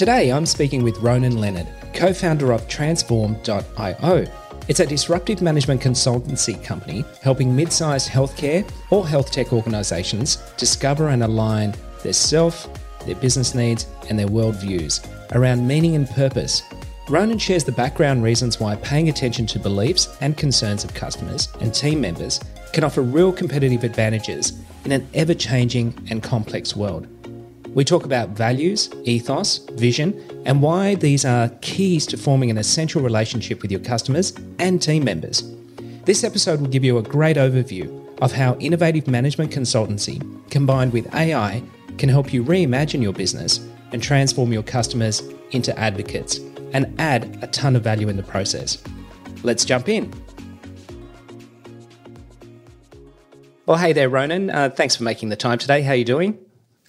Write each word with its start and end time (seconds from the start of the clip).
Today, 0.00 0.32
I'm 0.32 0.46
speaking 0.46 0.82
with 0.82 0.96
Ronan 1.00 1.36
Leonard, 1.36 1.66
co 1.92 2.14
founder 2.14 2.52
of 2.52 2.66
Transform.io. 2.68 4.24
It's 4.66 4.80
a 4.80 4.86
disruptive 4.86 5.42
management 5.42 5.82
consultancy 5.82 6.64
company 6.64 7.04
helping 7.22 7.54
mid 7.54 7.70
sized 7.70 8.08
healthcare 8.08 8.66
or 8.88 9.06
health 9.06 9.30
tech 9.30 9.52
organizations 9.52 10.36
discover 10.56 11.08
and 11.08 11.22
align 11.22 11.74
their 12.02 12.14
self, 12.14 12.66
their 13.04 13.16
business 13.16 13.54
needs, 13.54 13.88
and 14.08 14.18
their 14.18 14.28
worldviews 14.28 15.06
around 15.32 15.68
meaning 15.68 15.96
and 15.96 16.08
purpose. 16.08 16.62
Ronan 17.10 17.36
shares 17.36 17.64
the 17.64 17.70
background 17.70 18.22
reasons 18.22 18.58
why 18.58 18.76
paying 18.76 19.10
attention 19.10 19.44
to 19.48 19.58
beliefs 19.58 20.16
and 20.22 20.34
concerns 20.34 20.82
of 20.82 20.94
customers 20.94 21.48
and 21.60 21.74
team 21.74 22.00
members 22.00 22.40
can 22.72 22.84
offer 22.84 23.02
real 23.02 23.34
competitive 23.34 23.84
advantages 23.84 24.58
in 24.86 24.92
an 24.92 25.06
ever 25.12 25.34
changing 25.34 25.92
and 26.10 26.22
complex 26.22 26.74
world. 26.74 27.06
We 27.72 27.84
talk 27.84 28.04
about 28.04 28.30
values, 28.30 28.90
ethos, 29.04 29.58
vision, 29.74 30.20
and 30.44 30.60
why 30.60 30.96
these 30.96 31.24
are 31.24 31.48
keys 31.60 32.04
to 32.06 32.16
forming 32.16 32.50
an 32.50 32.58
essential 32.58 33.00
relationship 33.00 33.62
with 33.62 33.70
your 33.70 33.80
customers 33.80 34.32
and 34.58 34.82
team 34.82 35.04
members. 35.04 35.44
This 36.04 36.24
episode 36.24 36.60
will 36.60 36.68
give 36.68 36.82
you 36.82 36.98
a 36.98 37.02
great 37.02 37.36
overview 37.36 37.96
of 38.20 38.32
how 38.32 38.56
innovative 38.56 39.06
management 39.06 39.52
consultancy 39.52 40.20
combined 40.50 40.92
with 40.92 41.14
AI 41.14 41.62
can 41.96 42.08
help 42.08 42.32
you 42.32 42.42
reimagine 42.42 43.02
your 43.02 43.12
business 43.12 43.58
and 43.92 44.02
transform 44.02 44.52
your 44.52 44.64
customers 44.64 45.22
into 45.52 45.76
advocates 45.78 46.38
and 46.72 46.92
add 47.00 47.38
a 47.42 47.46
ton 47.46 47.76
of 47.76 47.84
value 47.84 48.08
in 48.08 48.16
the 48.16 48.22
process. 48.24 48.82
Let's 49.44 49.64
jump 49.64 49.88
in. 49.88 50.12
Well, 53.66 53.78
hey 53.78 53.92
there, 53.92 54.08
Ronan. 54.08 54.50
Uh, 54.50 54.70
thanks 54.70 54.96
for 54.96 55.04
making 55.04 55.28
the 55.28 55.36
time 55.36 55.58
today. 55.58 55.82
How 55.82 55.92
are 55.92 55.96
you 55.96 56.04
doing? 56.04 56.36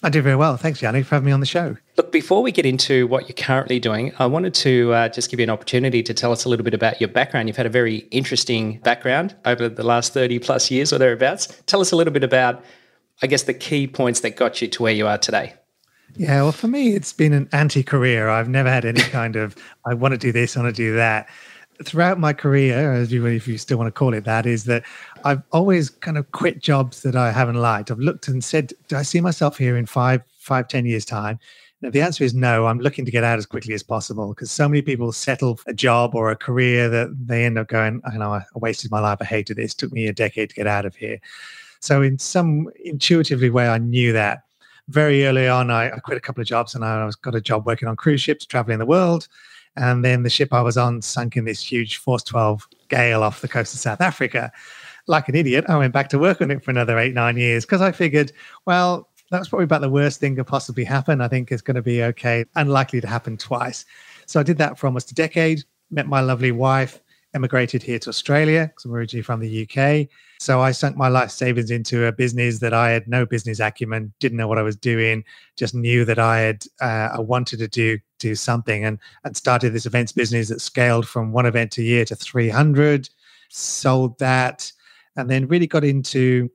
I 0.04 0.10
do 0.10 0.22
very 0.22 0.36
well. 0.36 0.58
Thanks, 0.58 0.82
Yanni, 0.82 1.04
for 1.04 1.16
having 1.16 1.28
me 1.28 1.32
on 1.32 1.42
the 1.42 1.46
show. 1.46 1.78
Look, 1.96 2.12
before 2.12 2.42
we 2.42 2.52
get 2.52 2.66
into 2.66 3.06
what 3.06 3.30
you're 3.30 3.36
currently 3.36 3.80
doing, 3.80 4.14
I 4.18 4.26
wanted 4.26 4.56
to 4.56 4.94
uh, 4.94 5.10
just 5.10 5.30
give 5.30 5.40
you 5.40 5.44
an 5.44 5.52
opportunity 5.52 6.02
to 6.02 6.14
tell 6.14 6.32
us 6.32 6.44
a 6.44 6.50
little 6.50 6.64
bit 6.64 6.74
about 6.74 7.00
your 7.00 7.08
background. 7.08 7.48
You've 7.48 7.58
had 7.58 7.68
a 7.68 7.70
very 7.70 7.98
interesting 8.10 8.80
background 8.80 9.36
over 9.46 9.70
the 9.70 9.84
last 9.84 10.14
30 10.14 10.40
plus 10.40 10.72
years 10.72 10.92
or 10.92 10.98
thereabouts. 10.98 11.62
Tell 11.68 11.82
us 11.82 11.92
a 11.92 11.96
little 11.96 12.14
bit 12.14 12.24
about, 12.24 12.64
I 13.22 13.28
guess, 13.28 13.44
the 13.44 13.54
key 13.54 13.86
points 13.86 14.22
that 14.22 14.36
got 14.36 14.60
you 14.60 14.68
to 14.70 14.84
where 14.84 14.94
you 14.94 15.06
are 15.06 15.20
today. 15.20 15.54
Yeah, 16.16 16.42
well, 16.42 16.52
for 16.52 16.68
me, 16.68 16.96
it's 16.96 17.14
been 17.14 17.32
an 17.32 17.48
anti 17.52 17.84
career. 17.84 18.28
I've 18.28 18.50
never 18.50 18.70
had 18.70 18.86
any 18.86 19.02
kind 19.12 19.36
of, 19.36 19.56
I 19.86 19.94
want 19.94 20.14
to 20.14 20.18
do 20.18 20.32
this, 20.32 20.58
I 20.58 20.64
want 20.64 20.76
to 20.76 20.82
do 20.82 20.96
that 20.96 21.30
throughout 21.86 22.20
my 22.20 22.34
career, 22.34 22.94
as 22.94 23.12
you, 23.12 23.26
if 23.26 23.48
you 23.48 23.58
still 23.58 23.78
want 23.78 23.88
to 23.88 23.92
call 23.92 24.14
it 24.14 24.24
that, 24.26 24.46
is 24.46 24.66
that 24.66 24.84
I've 25.24 25.42
always 25.52 25.90
kind 25.90 26.18
of 26.18 26.32
quit 26.32 26.62
jobs 26.62 27.02
that 27.04 27.16
I 27.16 27.32
haven't 27.32 27.56
liked. 27.56 27.92
I've 27.92 28.00
looked 28.00 28.28
and 28.28 28.44
said, 28.44 28.74
do 28.88 28.98
I 28.98 29.04
see 29.04 29.22
myself 29.22 29.58
here 29.58 29.78
in 29.78 29.86
five, 29.86 30.22
five, 30.38 30.68
ten 30.68 30.86
years 30.86 31.06
time? 31.06 31.40
Now, 31.82 31.90
the 31.90 32.02
answer 32.02 32.24
is 32.24 32.34
no. 32.34 32.68
I'm 32.68 32.80
looking 32.80 33.06
to 33.06 33.12
get 33.12 33.24
out 33.24 33.40
as 33.40 33.48
quickly 33.48 33.74
as 33.74 33.82
possible 33.82 34.30
because 34.30 34.52
so 34.52 34.70
many 34.70 34.84
people 34.84 35.12
settle 35.12 35.60
a 35.66 35.74
job 35.74 36.14
or 36.14 36.30
a 36.30 36.36
career 36.36 36.88
that 36.90 37.10
they 37.26 37.44
end 37.44 37.58
up 37.58 37.70
going, 37.70 38.02
I 38.06 38.18
know 38.18 38.34
I 38.34 38.44
wasted 38.54 38.92
my 38.92 39.00
life. 39.00 39.18
I 39.20 39.26
hated 39.26 39.58
this. 39.58 39.74
It 39.74 39.78
took 39.78 39.92
me 39.92 40.06
a 40.06 40.14
decade 40.14 40.50
to 40.50 40.56
get 40.56 40.68
out 40.68 40.86
of 40.86 40.96
here. 40.96 41.20
So, 41.80 42.04
in 42.04 42.20
some 42.20 42.70
intuitively 42.86 43.50
way, 43.50 43.68
I 43.68 43.80
knew 43.80 44.14
that. 44.14 44.44
Very 44.90 45.26
early 45.26 45.48
on, 45.48 45.72
I, 45.72 45.88
I 45.88 46.00
quit 46.00 46.18
a 46.18 46.22
couple 46.22 46.42
of 46.42 46.48
jobs 46.48 46.76
and 46.76 46.86
I 46.86 47.04
was 47.04 47.16
got 47.16 47.34
a 47.34 47.42
job 47.42 47.66
working 47.66 47.88
on 47.88 47.96
cruise 47.96 48.22
ships, 48.22 48.46
traveling 48.46 48.78
the 48.78 48.86
world. 48.86 49.28
And 49.76 50.04
then 50.04 50.24
the 50.24 50.30
ship 50.30 50.54
I 50.54 50.62
was 50.62 50.78
on 50.78 51.02
sunk 51.02 51.38
in 51.38 51.46
this 51.46 51.64
huge 51.64 51.98
Force 51.98 52.24
12 52.24 52.68
gale 52.90 53.24
off 53.24 53.42
the 53.42 53.48
coast 53.48 53.74
of 53.74 53.80
South 53.80 54.02
Africa. 54.02 54.52
Like 55.08 55.30
an 55.30 55.36
idiot, 55.36 55.66
I 55.68 55.78
went 55.78 55.94
back 55.94 56.10
to 56.10 56.20
work 56.20 56.42
on 56.42 56.52
it 56.52 56.64
for 56.64 56.72
another 56.72 57.00
eight, 57.00 57.14
nine 57.14 57.38
years 57.38 57.66
because 57.66 57.82
I 57.82 57.92
figured, 57.92 58.32
well, 58.66 59.10
that's 59.32 59.48
probably 59.48 59.64
about 59.64 59.82
the 59.82 59.90
worst 59.90 60.20
thing 60.20 60.36
could 60.36 60.46
possibly 60.46 60.84
happen. 60.84 61.22
I 61.22 61.28
think 61.28 61.52
it's 61.52 61.62
going 61.62 61.76
to 61.76 61.82
be 61.82 62.04
okay, 62.04 62.46
unlikely 62.56 63.02
to 63.02 63.08
happen 63.08 63.38
twice. 63.38 63.86
So 64.26 64.40
I 64.40 64.44
did 64.44 64.58
that 64.60 64.78
for 64.78 64.88
almost 64.88 65.12
a 65.12 65.16
decade, 65.16 65.64
met 65.90 66.08
my 66.08 66.20
lovely 66.20 66.52
wife, 66.52 67.02
emigrated 67.34 67.82
here 67.82 68.00
to 68.00 68.10
Australia 68.10 68.68
because 68.68 68.86
I'm 68.86 68.94
originally 68.94 69.24
from 69.24 69.40
the 69.40 69.68
UK. 69.68 70.08
So 70.40 70.60
I 70.60 70.72
sunk 70.72 70.98
my 70.98 71.08
life 71.08 71.32
savings 71.32 71.72
into 71.72 72.06
a 72.06 72.12
business 72.12 72.60
that 72.60 72.74
I 72.74 72.90
had 72.90 73.08
no 73.08 73.26
business 73.26 73.60
acumen, 73.60 74.12
didn't 74.20 74.38
know 74.38 74.48
what 74.48 74.58
I 74.58 74.64
was 74.64 74.76
doing, 74.76 75.24
just 75.56 75.76
knew 75.76 76.04
that 76.06 76.20
I 76.20 76.40
had 76.40 76.66
uh, 76.82 77.10
I 77.14 77.20
wanted 77.20 77.60
to 77.60 77.68
do 77.68 78.00
do 78.20 78.36
something, 78.36 78.84
and 78.84 79.00
and 79.24 79.38
started 79.38 79.74
this 79.74 79.86
events 79.86 80.12
business 80.12 80.50
that 80.50 80.62
scaled 80.62 81.08
from 81.08 81.32
one 81.32 81.46
event 81.46 81.78
a 81.78 81.84
year 81.84 82.06
to 82.06 82.16
300. 82.16 83.10
Sold 83.50 84.18
that, 84.20 84.72
and 85.16 85.30
then 85.30 85.48
really 85.48 85.68
got 85.68 85.84
into 85.84 86.50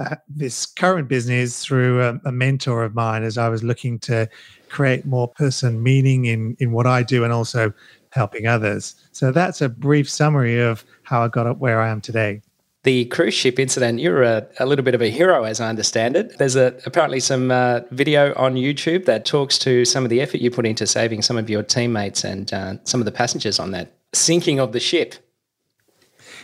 uh, 0.00 0.16
this 0.28 0.64
current 0.64 1.08
business 1.08 1.64
through 1.64 2.02
a, 2.02 2.20
a, 2.24 2.32
mentor 2.32 2.84
of 2.84 2.94
mine 2.94 3.24
as 3.24 3.36
I 3.36 3.48
was 3.48 3.64
looking 3.64 3.98
to 4.00 4.28
create 4.68 5.04
more 5.04 5.26
person 5.26 5.82
meaning 5.82 6.26
in 6.26 6.56
in 6.60 6.70
what 6.70 6.86
I 6.86 7.02
do 7.02 7.24
and 7.24 7.32
also 7.32 7.72
helping 8.10 8.46
others. 8.46 8.94
So 9.12 9.32
that's 9.32 9.60
a 9.60 9.68
brief 9.68 10.08
summary 10.08 10.60
of 10.60 10.84
how 11.02 11.22
I 11.22 11.28
got 11.28 11.46
up 11.46 11.58
where 11.58 11.80
I 11.80 11.88
am 11.88 12.00
today 12.00 12.42
the 12.84 13.04
cruise 13.06 13.34
ship 13.34 13.58
incident, 13.58 13.98
you're 13.98 14.22
a, 14.22 14.46
a, 14.60 14.64
little 14.64 14.82
bit 14.82 14.94
of 14.94 15.02
a 15.02 15.10
hero, 15.10 15.44
as 15.44 15.60
I 15.60 15.68
understand 15.68 16.16
it. 16.16 16.38
There's 16.38 16.56
a, 16.56 16.74
apparently 16.86 17.20
some 17.20 17.50
uh, 17.50 17.80
video 17.90 18.32
on 18.34 18.54
YouTube 18.54 19.04
that 19.04 19.26
talks 19.26 19.58
to 19.58 19.84
some 19.84 20.04
of 20.04 20.10
the 20.10 20.22
effort 20.22 20.40
you 20.40 20.50
put 20.50 20.64
into 20.64 20.86
saving 20.86 21.20
some 21.20 21.36
of 21.36 21.50
your 21.50 21.62
teammates 21.62 22.24
and 22.24 22.50
uh, 22.52 22.74
some 22.84 23.00
of 23.00 23.04
the 23.04 23.12
passengers 23.12 23.58
on 23.58 23.72
that 23.72 23.92
sinking 24.14 24.58
of 24.58 24.72
the 24.72 24.80
ship. 24.80 25.16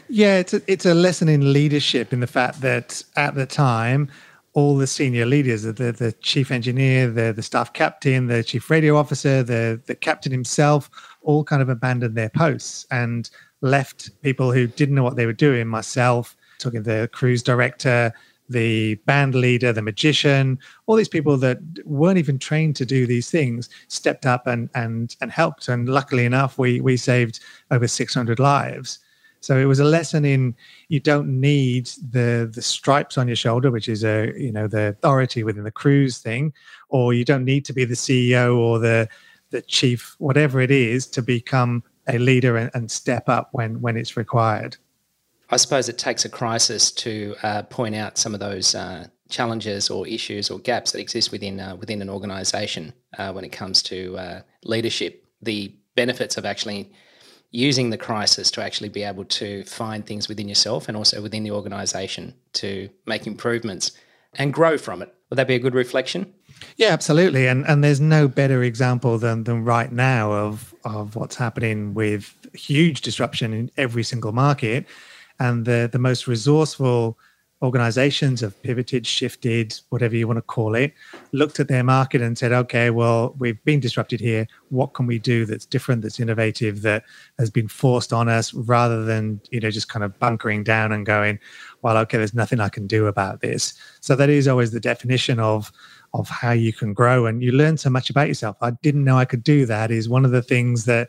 Yeah, 0.09 0.37
it's 0.37 0.53
a, 0.53 0.61
it's 0.71 0.85
a 0.85 0.93
lesson 0.93 1.29
in 1.29 1.53
leadership 1.53 2.13
in 2.13 2.21
the 2.21 2.27
fact 2.27 2.61
that 2.61 3.03
at 3.17 3.37
the 3.37 3.47
time, 3.47 4.11
all 4.53 4.77
the 4.77 4.87
senior 4.87 5.27
leaders, 5.27 5.63
the, 5.63 5.73
the 5.73 6.15
chief 6.21 6.51
engineer, 6.51 7.11
the, 7.11 7.33
the 7.33 7.43
staff 7.43 7.73
captain, 7.73 8.27
the 8.27 8.45
chief 8.45 8.69
radio 8.71 8.97
officer, 8.97 9.43
the, 9.43 9.81
the 9.87 9.95
captain 9.95 10.31
himself, 10.31 10.91
all 11.25 11.43
kind 11.45 11.61
of 11.61 11.69
abandoned 11.69 12.15
their 12.15 12.31
posts. 12.31 12.87
And 12.91 13.29
left 13.65 14.11
people 14.23 14.53
who 14.53 14.67
didn't 14.67 14.95
know 14.95 15.03
what 15.03 15.17
they 15.17 15.27
were 15.27 15.33
doing, 15.33 15.67
myself, 15.67 16.37
talking 16.59 16.85
to 16.85 16.91
the 16.91 17.09
cruise 17.13 17.43
director, 17.43 18.13
the 18.49 18.95
band 19.07 19.35
leader, 19.35 19.73
the 19.73 19.83
magician, 19.83 20.59
all 20.87 20.97
these 20.97 21.09
people 21.09 21.39
that 21.39 21.59
weren't 21.87 22.19
even 22.19 22.39
trained 22.39 22.77
to 22.77 22.85
do 22.85 23.07
these 23.07 23.31
things 23.31 23.71
stepped 23.89 24.27
up 24.27 24.47
and 24.47 24.69
and 24.75 25.17
and 25.21 25.31
helped. 25.31 25.69
And 25.69 25.89
luckily 25.89 26.27
enough, 26.27 26.59
we 26.59 26.81
we 26.81 26.97
saved 26.97 27.41
over 27.71 27.89
600 27.89 28.39
lives. 28.39 28.99
So 29.41 29.59
it 29.59 29.67
was 29.67 29.79
a 29.79 29.85
lesson 29.85 30.25
in 30.25 30.55
you 30.89 31.01
don't 31.01 31.41
need 31.41 31.87
the 32.11 32.51
the 32.53 32.63
stripes 32.63 33.17
on 33.17 33.29
your 33.29 33.37
shoulder, 33.37 33.71
which 33.71 33.89
is 33.89 34.05
a 34.05 34.33
you 34.37 34.53
know 34.53 34.67
the 34.67 34.89
authority 34.89 35.43
within 35.43 35.65
the 35.65 35.71
cruise 35.71 36.19
thing, 36.19 36.53
or 36.91 37.15
you 37.15 37.25
don't 37.25 37.45
need 37.45 37.65
to 37.65 37.73
be 37.73 37.87
the 37.87 37.95
CEO 37.95 38.57
or 38.57 38.79
the 38.79 39.09
the 39.55 39.63
chief, 39.63 40.17
whatever 40.19 40.61
it 40.61 40.73
is, 40.73 41.07
to 41.07 41.23
become 41.23 41.85
a 42.09 42.19
leader 42.19 42.57
and, 42.57 42.71
and 42.75 42.91
step 42.91 43.29
up 43.29 43.49
when 43.53 43.81
when 43.81 43.97
it's 43.97 44.17
required. 44.17 44.77
I 45.51 45.57
suppose 45.57 45.89
it 45.89 45.97
takes 45.97 46.25
a 46.25 46.29
crisis 46.29 46.91
to 46.93 47.37
uh, 47.43 47.63
point 47.63 47.95
out 47.95 48.19
some 48.19 48.35
of 48.35 48.41
those 48.41 48.75
uh, 48.75 49.07
challenges 49.31 49.91
or 49.91 50.07
issues 50.09 50.51
or 50.51 50.59
gaps 50.59 50.93
that 50.93 51.01
exist 51.01 51.31
within 51.31 51.61
uh, 51.61 51.77
within 51.77 52.03
an 52.03 52.11
organisation 52.11 52.93
uh, 53.17 53.33
when 53.33 53.45
it 53.45 53.53
comes 53.53 53.83
to 53.85 54.19
uh, 54.19 54.41
leadership. 54.65 55.25
The 55.41 55.73
benefits 55.95 56.37
of 56.37 56.45
actually 56.45 56.91
using 57.53 57.91
the 57.91 57.99
crisis 58.09 58.51
to 58.51 58.61
actually 58.61 58.89
be 58.89 59.05
able 59.05 59.25
to 59.25 59.63
find 59.65 60.05
things 60.05 60.29
within 60.29 60.49
yourself 60.49 60.89
and 60.89 60.97
also 60.97 61.23
within 61.23 61.45
the 61.45 61.53
organisation 61.53 62.35
to 62.55 62.89
make 63.07 63.29
improvements 63.29 63.93
and 64.35 64.53
grow 64.53 64.77
from 64.77 65.01
it. 65.01 65.15
Would 65.31 65.37
that 65.37 65.47
be 65.47 65.55
a 65.55 65.61
good 65.61 65.75
reflection? 65.75 66.35
Yeah, 66.77 66.89
absolutely. 66.89 67.47
And 67.47 67.67
and 67.67 67.85
there's 67.85 68.01
no 68.01 68.29
better 68.29 68.63
example 68.63 69.19
than 69.19 69.45
than 69.45 69.65
right 69.65 69.93
now 69.93 70.33
of 70.33 70.75
of 70.85 71.17
what's 71.17 71.37
happening 71.37 71.95
with 71.95 72.35
huge 72.53 73.01
disruption 73.01 73.53
in 73.53 73.71
every 73.77 74.03
single 74.03 74.33
market. 74.33 74.87
And 75.39 75.65
the 75.65 75.89
the 75.91 75.99
most 75.99 76.27
resourceful 76.27 77.19
organizations 77.63 78.43
have 78.43 78.61
pivoted, 78.63 79.07
shifted, 79.07 79.81
whatever 79.89 80.15
you 80.15 80.27
want 80.27 80.37
to 80.37 80.43
call 80.43 80.75
it, 80.75 80.93
looked 81.33 81.59
at 81.59 81.69
their 81.69 81.83
market 81.83 82.21
and 82.21 82.37
said, 82.37 82.53
okay, 82.53 82.91
well, 82.91 83.35
we've 83.39 83.63
been 83.65 83.81
disrupted 83.81 84.21
here. 84.21 84.47
What 84.69 84.93
can 84.93 85.07
we 85.07 85.19
do 85.19 85.47
that's 85.47 85.65
different, 85.65 86.03
that's 86.03 86.21
innovative, 86.21 86.83
that 86.83 87.05
has 87.39 87.51
been 87.51 87.69
forced 87.69 88.13
on 88.13 88.29
us 88.29 88.53
rather 88.53 89.05
than, 89.05 89.41
you 89.51 89.61
know, 89.61 89.71
just 89.71 89.89
kind 89.89 90.05
of 90.05 90.19
bunkering 90.19 90.63
down 90.63 90.93
and 90.93 91.07
going, 91.07 91.39
well, 91.81 91.97
okay, 91.99 92.19
there's 92.19 92.35
nothing 92.35 92.61
I 92.61 92.69
can 92.69 92.87
do 92.87 93.07
about 93.07 93.41
this. 93.41 93.73
So 94.01 94.15
that 94.15 94.29
is 94.29 94.47
always 94.47 94.73
the 94.73 94.81
definition 94.81 95.41
of 95.41 95.73
of 96.15 96.29
how 96.29 96.53
you 96.53 96.73
can 96.73 96.95
grow 96.95 97.27
and 97.27 97.43
you 97.43 97.53
learn 97.53 97.77
so 97.77 97.91
much 97.91 98.09
about 98.09 98.29
yourself. 98.29 98.57
I 98.63 98.71
didn't 98.83 99.05
know 99.05 99.19
I 99.19 99.25
could 99.25 99.43
do 99.43 99.67
that 99.67 99.91
is 99.91 100.09
one 100.09 100.25
of 100.25 100.31
the 100.31 100.43
things 100.43 100.85
that 100.87 101.09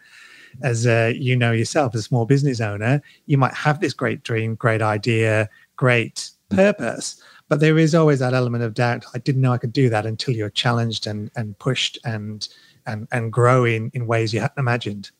as 0.64 0.86
you 0.86 1.36
know 1.36 1.52
yourself 1.52 1.94
as 1.94 2.02
a 2.02 2.04
small 2.04 2.26
business 2.26 2.60
owner, 2.60 3.02
you 3.26 3.38
might 3.38 3.54
have 3.54 3.80
this 3.80 3.94
great 3.94 4.24
dream, 4.24 4.56
great 4.56 4.82
idea, 4.82 5.50
great 5.76 6.32
purpose, 6.50 7.22
but 7.50 7.60
there 7.60 7.78
is 7.78 7.94
always 7.94 8.20
that 8.20 8.34
element 8.34 8.64
of 8.64 8.74
doubt. 8.74 9.06
I 9.14 9.20
didn't 9.20 9.42
know 9.42 9.54
I 9.54 9.58
could 9.58 9.74
do 9.74 9.90
that 9.90 10.06
until 10.06 10.34
you're 10.34 10.50
challenged 10.50 11.08
and 11.08 11.30
and 11.36 11.58
pushed 11.60 12.00
and 12.04 12.48
and 12.86 13.08
and 13.12 13.32
grow 13.32 13.66
in, 13.66 13.92
in 13.94 14.08
ways 14.08 14.34
you 14.34 14.40
hadn't 14.40 14.58
imagined. 14.58 15.12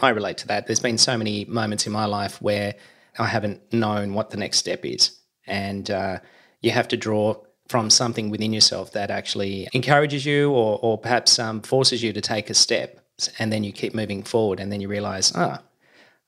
I 0.00 0.10
relate 0.10 0.38
to 0.38 0.46
that. 0.48 0.66
There's 0.66 0.80
been 0.80 0.98
so 0.98 1.16
many 1.16 1.44
moments 1.44 1.86
in 1.86 1.92
my 1.92 2.06
life 2.06 2.40
where 2.40 2.74
I 3.18 3.26
haven't 3.26 3.72
known 3.72 4.14
what 4.14 4.30
the 4.30 4.36
next 4.36 4.58
step 4.58 4.84
is. 4.84 5.16
And 5.46 5.90
uh, 5.90 6.18
you 6.62 6.70
have 6.70 6.88
to 6.88 6.96
draw 6.96 7.36
from 7.68 7.90
something 7.90 8.30
within 8.30 8.52
yourself 8.52 8.92
that 8.92 9.10
actually 9.10 9.68
encourages 9.72 10.26
you 10.26 10.50
or, 10.50 10.78
or 10.82 10.98
perhaps 10.98 11.38
um, 11.38 11.62
forces 11.62 12.02
you 12.02 12.12
to 12.12 12.20
take 12.20 12.50
a 12.50 12.54
step. 12.54 13.00
And 13.38 13.52
then 13.52 13.64
you 13.64 13.72
keep 13.72 13.94
moving 13.94 14.22
forward. 14.22 14.60
And 14.60 14.70
then 14.72 14.80
you 14.80 14.88
realize, 14.88 15.32
ah, 15.34 15.62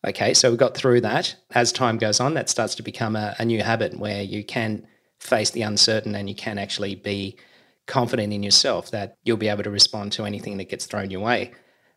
okay, 0.06 0.32
so 0.34 0.50
we 0.50 0.56
got 0.56 0.76
through 0.76 1.00
that. 1.02 1.34
As 1.50 1.72
time 1.72 1.98
goes 1.98 2.20
on, 2.20 2.34
that 2.34 2.48
starts 2.48 2.74
to 2.76 2.82
become 2.82 3.16
a, 3.16 3.34
a 3.38 3.44
new 3.44 3.62
habit 3.62 3.98
where 3.98 4.22
you 4.22 4.44
can 4.44 4.86
face 5.18 5.50
the 5.50 5.62
uncertain 5.62 6.14
and 6.14 6.28
you 6.28 6.34
can 6.34 6.58
actually 6.58 6.94
be 6.94 7.36
confident 7.86 8.32
in 8.32 8.42
yourself 8.42 8.90
that 8.90 9.16
you'll 9.24 9.36
be 9.36 9.48
able 9.48 9.62
to 9.62 9.70
respond 9.70 10.12
to 10.12 10.24
anything 10.24 10.56
that 10.58 10.68
gets 10.68 10.86
thrown 10.86 11.10
your 11.10 11.20
way. 11.20 11.52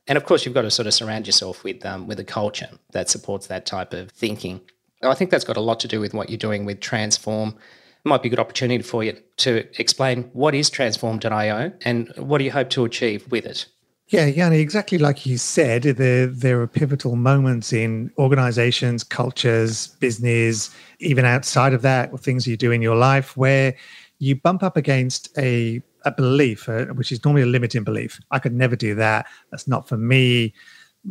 And 0.07 0.17
of 0.17 0.25
course, 0.25 0.45
you've 0.45 0.55
got 0.55 0.63
to 0.63 0.71
sort 0.71 0.87
of 0.87 0.93
surround 0.93 1.27
yourself 1.27 1.63
with 1.63 1.85
um, 1.85 2.07
with 2.07 2.19
a 2.19 2.23
culture 2.23 2.69
that 2.91 3.09
supports 3.09 3.47
that 3.47 3.65
type 3.65 3.93
of 3.93 4.09
thinking. 4.11 4.61
I 5.03 5.13
think 5.13 5.29
that's 5.29 5.43
got 5.43 5.55
a 5.55 5.61
lot 5.61 5.79
to 5.81 5.87
do 5.87 5.99
with 5.99 6.13
what 6.13 6.29
you're 6.29 6.37
doing 6.37 6.65
with 6.65 6.79
Transform. 6.79 7.55
It 8.05 8.07
might 8.07 8.21
be 8.23 8.29
a 8.29 8.31
good 8.31 8.39
opportunity 8.39 8.83
for 8.83 9.03
you 9.03 9.17
to 9.37 9.67
explain 9.79 10.23
what 10.33 10.55
is 10.55 10.69
Transform.io 10.69 11.71
and 11.83 12.13
what 12.15 12.37
do 12.37 12.45
you 12.45 12.51
hope 12.51 12.69
to 12.71 12.85
achieve 12.85 13.29
with 13.31 13.45
it. 13.45 13.65
Yeah, 14.07 14.25
Yanni, 14.25 14.59
exactly 14.59 14.97
like 14.97 15.25
you 15.27 15.37
said, 15.37 15.83
there, 15.83 16.25
there 16.25 16.59
are 16.61 16.67
pivotal 16.67 17.15
moments 17.15 17.71
in 17.71 18.11
organizations, 18.17 19.03
cultures, 19.03 19.87
business, 19.99 20.75
even 20.99 21.25
outside 21.25 21.73
of 21.73 21.83
that, 21.83 22.17
things 22.19 22.47
you 22.47 22.57
do 22.57 22.71
in 22.71 22.81
your 22.81 22.95
life 22.95 23.37
where 23.37 23.75
you 24.17 24.35
bump 24.35 24.63
up 24.63 24.77
against 24.77 25.29
a 25.37 25.81
a 26.05 26.11
belief, 26.11 26.69
uh, 26.69 26.85
which 26.85 27.11
is 27.11 27.23
normally 27.25 27.43
a 27.43 27.45
limiting 27.45 27.83
belief. 27.83 28.19
I 28.31 28.39
could 28.39 28.53
never 28.53 28.75
do 28.75 28.95
that. 28.95 29.25
That's 29.51 29.67
not 29.67 29.87
for 29.87 29.97
me. 29.97 30.53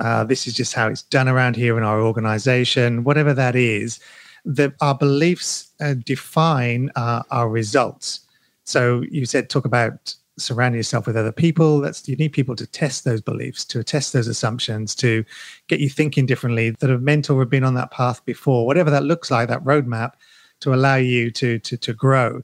Uh, 0.01 0.25
this 0.25 0.47
is 0.47 0.55
just 0.55 0.75
how 0.75 0.89
it's 0.89 1.03
done 1.03 1.29
around 1.29 1.57
here 1.57 1.77
in 1.77 1.85
our 1.85 2.01
organization. 2.01 3.05
Whatever 3.05 3.35
that 3.35 3.57
is, 3.57 4.01
that 4.49 4.73
our 4.81 4.97
beliefs 4.97 5.71
uh, 5.81 5.95
define 6.05 6.91
uh, 6.97 7.23
our 7.31 7.49
results. 7.51 8.21
So 8.65 9.05
you 9.11 9.27
said 9.27 9.51
talk 9.51 9.67
about 9.67 10.15
surrounding 10.39 10.79
yourself 10.79 11.07
with 11.07 11.17
other 11.17 11.33
people. 11.33 11.81
That's 11.81 12.09
you 12.09 12.17
need 12.17 12.33
people 12.33 12.57
to 12.57 12.67
test 12.67 13.05
those 13.05 13.21
beliefs, 13.21 13.65
to 13.67 13.85
test 13.85 14.15
those 14.15 14.27
assumptions, 14.27 14.95
to 14.97 15.23
get 15.69 15.81
you 15.81 15.91
thinking 15.91 16.25
differently. 16.25 16.71
That 16.71 16.91
a 16.91 16.99
mentor 16.99 17.37
or 17.37 17.41
have 17.41 17.51
been 17.51 17.63
on 17.65 17.75
that 17.75 17.91
path 17.91 18.25
before, 18.25 18.65
whatever 18.65 18.91
that 18.91 19.05
looks 19.05 19.31
like, 19.31 19.49
that 19.49 19.65
roadmap, 19.65 20.13
to 20.61 20.73
allow 20.73 20.97
you 20.97 21.31
to 21.33 21.59
to 21.59 21.77
to 21.77 21.93
grow. 21.93 22.43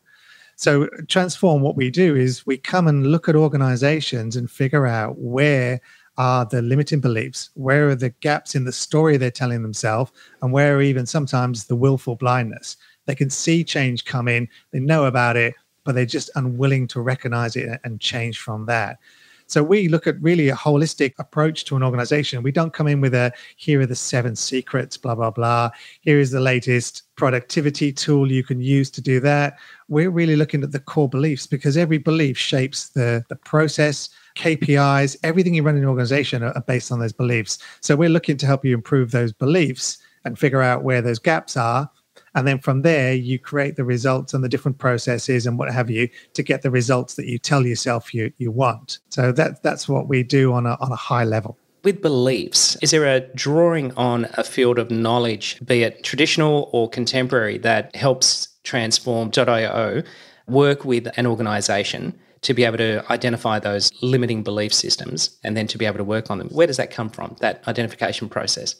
So, 0.56 0.87
transform 1.09 1.62
what 1.62 1.75
we 1.75 1.91
do 1.91 2.15
is 2.15 2.47
we 2.47 2.59
come 2.59 2.87
and 2.87 3.06
look 3.06 3.29
at 3.29 3.35
organizations 3.35 4.37
and 4.37 4.51
figure 4.51 4.87
out 4.87 5.19
where 5.19 5.81
are 6.17 6.45
the 6.45 6.63
limiting 6.63 7.01
beliefs, 7.01 7.51
where 7.55 7.89
are 7.89 7.95
the 7.95 8.11
gaps 8.21 8.55
in 8.55 8.65
the 8.65 8.73
story 8.73 9.17
they're 9.17 9.31
telling 9.31 9.63
themselves, 9.63 10.13
and 10.43 10.53
where 10.53 10.77
are 10.77 10.83
even 10.83 11.07
sometimes 11.07 11.65
the 11.65 11.77
willful 11.77 12.17
blindness. 12.17 12.77
They 13.07 13.15
can 13.15 13.31
see 13.31 13.65
change 13.65 14.05
coming, 14.05 14.49
they 14.71 14.81
know 14.81 15.05
about 15.05 15.37
it, 15.37 15.55
but 15.85 15.95
they're 15.95 16.07
just 16.07 16.31
unwilling 16.35 16.87
to 16.89 17.01
recognize 17.01 17.57
it 17.57 17.81
and 17.85 18.01
change 18.01 18.39
from 18.39 18.67
that. 18.67 18.99
So 19.47 19.63
we 19.63 19.89
look 19.89 20.07
at 20.07 20.21
really 20.23 20.49
a 20.49 20.57
holistic 20.57 21.13
approach 21.19 21.65
to 21.67 21.77
an 21.77 21.83
organization. 21.83 22.43
We 22.43 22.53
don't 22.53 22.73
come 22.73 22.89
in 22.89 23.01
with 23.01 23.15
a 23.15 23.33
here 23.57 23.81
are 23.81 23.87
the 23.87 23.95
seven 23.95 24.35
secrets, 24.35 24.97
blah, 24.97 25.15
blah, 25.15 25.31
blah. 25.31 25.71
Here 26.01 26.19
is 26.19 26.31
the 26.31 26.41
latest 26.41 27.03
productivity 27.17 27.93
tool 27.93 28.33
you 28.33 28.43
can 28.43 28.61
use 28.61 28.91
to 28.93 29.03
do 29.03 29.21
that. 29.21 29.59
We're 29.89 30.11
really 30.11 30.37
looking 30.37 30.63
at 30.63 30.73
the 30.73 30.81
core 30.81 31.09
beliefs 31.09 31.47
because 31.47 31.77
every 31.77 31.99
belief 31.99 32.39
shapes 32.39 32.89
the, 32.89 33.25
the 33.29 33.37
process, 33.37 34.09
KPIs, 34.37 35.17
everything 35.23 35.55
you 35.55 35.63
run 35.63 35.77
in 35.77 35.83
an 35.83 35.89
organization 35.89 36.43
are, 36.43 36.53
are 36.53 36.63
based 36.63 36.91
on 36.91 37.01
those 37.01 37.13
beliefs. 37.13 37.59
So 37.81 37.97
we're 37.97 38.09
looking 38.09 38.37
to 38.39 38.47
help 38.47 38.65
you 38.65 38.75
improve 38.75 39.11
those 39.11 39.33
beliefs 39.33 39.99
and 40.25 40.39
figure 40.39 40.63
out 40.63 40.83
where 40.83 41.03
those 41.03 41.19
gaps 41.19 41.57
are. 41.57 41.91
And 42.35 42.47
then 42.47 42.59
from 42.59 42.83
there 42.83 43.15
you 43.15 43.39
create 43.39 43.77
the 43.77 43.85
results 43.85 44.35
and 44.35 44.43
the 44.43 44.49
different 44.49 44.79
processes 44.79 45.47
and 45.47 45.59
what 45.59 45.73
have 45.73 45.91
you 45.91 46.09
to 46.35 46.43
get 46.43 46.63
the 46.63 46.71
results 46.71 47.15
that 47.15 47.27
you 47.27 47.39
tell 47.39 47.65
yourself 47.65 48.13
you, 48.13 48.33
you 48.39 48.51
want. 48.51 48.99
So 49.11 49.31
that 49.33 49.63
that's 49.63 49.89
what 49.89 50.09
we 50.09 50.23
do 50.23 50.53
on 50.53 50.67
a, 50.67 50.77
on 50.81 50.91
a 50.91 50.97
high 50.97 51.25
level. 51.25 51.59
With 51.85 52.01
beliefs, 52.01 52.77
is 52.83 52.93
there 52.93 53.05
a 53.05 53.21
drawing 53.35 53.93
on 53.93 54.27
a 54.35 54.43
field 54.43 54.79
of 54.79 54.91
knowledge, 54.91 55.65
be 55.65 55.83
it 55.83 56.03
traditional 56.03 56.71
or 56.73 56.89
contemporary, 56.89 57.59
that 57.59 57.95
helps 57.95 58.49
transform.io 58.65 60.03
work 60.47 60.85
with 60.85 61.09
an 61.19 61.27
organization 61.27 62.19
to 62.44 62.55
be 62.55 62.64
able 62.64 62.76
to 62.76 63.05
identify 63.11 63.58
those 63.58 63.91
limiting 64.02 64.43
belief 64.43 64.73
systems 64.73 65.38
and 65.43 65.56
then 65.56 65.67
to 65.67 65.79
be 65.79 65.87
able 65.87 65.99
to 65.99 66.05
work 66.05 66.31
on 66.31 66.38
them? 66.38 66.49
Where 66.49 66.67
does 66.67 66.76
that 66.76 66.91
come 66.91 67.08
from, 67.08 67.37
that 67.41 67.67
identification 67.67 68.29
process? 68.29 68.76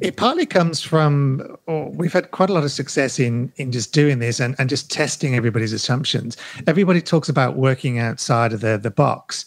It 0.00 0.16
partly 0.16 0.46
comes 0.46 0.80
from 0.82 1.56
oh, 1.68 1.88
we've 1.88 2.12
had 2.12 2.30
quite 2.30 2.48
a 2.48 2.52
lot 2.52 2.64
of 2.64 2.72
success 2.72 3.18
in 3.18 3.52
in 3.56 3.72
just 3.72 3.92
doing 3.92 4.18
this 4.18 4.40
and, 4.40 4.54
and 4.58 4.70
just 4.70 4.90
testing 4.90 5.34
everybody's 5.34 5.72
assumptions. 5.72 6.36
Everybody 6.66 7.02
talks 7.02 7.28
about 7.28 7.56
working 7.56 7.98
outside 7.98 8.52
of 8.54 8.60
the 8.60 8.78
the 8.78 8.90
box, 8.90 9.44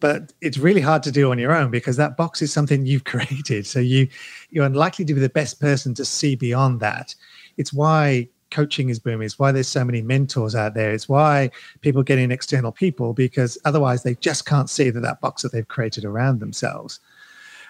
but 0.00 0.32
it's 0.40 0.58
really 0.58 0.80
hard 0.80 1.04
to 1.04 1.12
do 1.12 1.30
on 1.30 1.38
your 1.38 1.54
own 1.54 1.70
because 1.70 1.96
that 1.96 2.16
box 2.16 2.42
is 2.42 2.52
something 2.52 2.86
you've 2.86 3.04
created. 3.12 3.66
So 3.66 3.78
you 3.78 4.08
you're 4.50 4.66
unlikely 4.66 5.04
to 5.04 5.14
be 5.14 5.20
the 5.20 5.28
best 5.28 5.60
person 5.60 5.94
to 5.94 6.04
see 6.04 6.34
beyond 6.34 6.80
that. 6.80 7.14
It's 7.56 7.72
why 7.72 8.28
coaching 8.52 8.88
is 8.88 8.98
booming. 8.98 9.26
It's 9.26 9.38
why 9.38 9.50
there's 9.50 9.68
so 9.68 9.84
many 9.84 10.02
mentors 10.02 10.54
out 10.54 10.74
there. 10.74 10.92
It's 10.92 11.08
why 11.08 11.50
people 11.80 12.02
get 12.02 12.18
in 12.18 12.30
external 12.30 12.70
people 12.70 13.12
because 13.12 13.58
otherwise 13.64 14.02
they 14.02 14.14
just 14.16 14.46
can't 14.46 14.70
see 14.70 14.90
that 14.90 15.00
that 15.00 15.20
box 15.20 15.42
that 15.42 15.52
they've 15.52 15.66
created 15.66 16.04
around 16.04 16.38
themselves. 16.38 17.00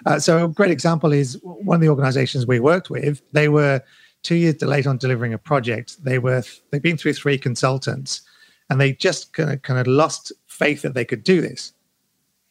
Uh, 0.04 0.18
so 0.18 0.44
a 0.44 0.48
great 0.48 0.70
example 0.70 1.12
is 1.12 1.38
one 1.42 1.76
of 1.76 1.80
the 1.80 1.88
organizations 1.88 2.46
we 2.46 2.60
worked 2.60 2.90
with. 2.90 3.22
They 3.32 3.48
were 3.48 3.80
two 4.22 4.34
years 4.34 4.54
delayed 4.54 4.86
on 4.86 4.98
delivering 4.98 5.32
a 5.32 5.38
project. 5.38 6.02
They 6.04 6.18
were 6.18 6.42
they've 6.70 6.82
been 6.82 6.96
through 6.96 7.14
three 7.14 7.38
consultants, 7.38 8.22
and 8.68 8.80
they 8.80 8.92
just 8.92 9.32
kind 9.32 9.50
of 9.50 9.62
kind 9.62 9.78
of 9.78 9.86
lost 9.86 10.32
faith 10.46 10.82
that 10.82 10.94
they 10.94 11.04
could 11.04 11.22
do 11.22 11.40
this. 11.40 11.72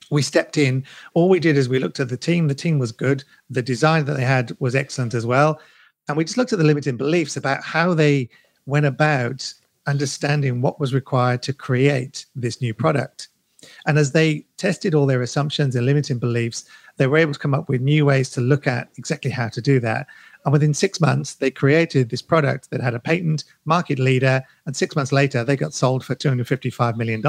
We 0.09 0.21
stepped 0.21 0.57
in. 0.57 0.85
All 1.13 1.29
we 1.29 1.39
did 1.39 1.57
is 1.57 1.69
we 1.69 1.79
looked 1.79 1.99
at 1.99 2.09
the 2.09 2.17
team. 2.17 2.47
The 2.47 2.55
team 2.55 2.79
was 2.79 2.91
good. 2.91 3.23
The 3.49 3.61
design 3.61 4.05
that 4.05 4.17
they 4.17 4.25
had 4.25 4.55
was 4.59 4.75
excellent 4.75 5.13
as 5.13 5.25
well. 5.25 5.59
And 6.11 6.17
we 6.17 6.25
just 6.25 6.35
looked 6.35 6.51
at 6.51 6.59
the 6.59 6.65
limiting 6.65 6.97
beliefs 6.97 7.37
about 7.37 7.63
how 7.63 7.93
they 7.93 8.27
went 8.65 8.85
about 8.85 9.53
understanding 9.87 10.61
what 10.61 10.77
was 10.77 10.93
required 10.93 11.41
to 11.43 11.53
create 11.53 12.25
this 12.35 12.59
new 12.59 12.73
product. 12.73 13.29
And 13.85 13.97
as 13.97 14.11
they 14.11 14.45
tested 14.57 14.93
all 14.93 15.05
their 15.05 15.21
assumptions 15.21 15.73
and 15.73 15.85
limiting 15.85 16.19
beliefs, 16.19 16.65
they 16.97 17.07
were 17.07 17.17
able 17.17 17.31
to 17.31 17.39
come 17.39 17.53
up 17.53 17.69
with 17.69 17.79
new 17.79 18.05
ways 18.05 18.29
to 18.31 18.41
look 18.41 18.67
at 18.67 18.89
exactly 18.97 19.31
how 19.31 19.47
to 19.47 19.61
do 19.61 19.79
that. 19.79 20.05
And 20.43 20.51
within 20.51 20.73
six 20.73 20.99
months, 20.99 21.35
they 21.35 21.49
created 21.49 22.09
this 22.09 22.21
product 22.21 22.71
that 22.71 22.81
had 22.81 22.93
a 22.93 22.99
patent, 22.99 23.45
market 23.63 23.97
leader, 23.97 24.43
and 24.65 24.75
six 24.75 24.97
months 24.97 25.13
later, 25.13 25.45
they 25.45 25.55
got 25.55 25.73
sold 25.73 26.03
for 26.03 26.13
$255 26.13 26.97
million. 26.97 27.23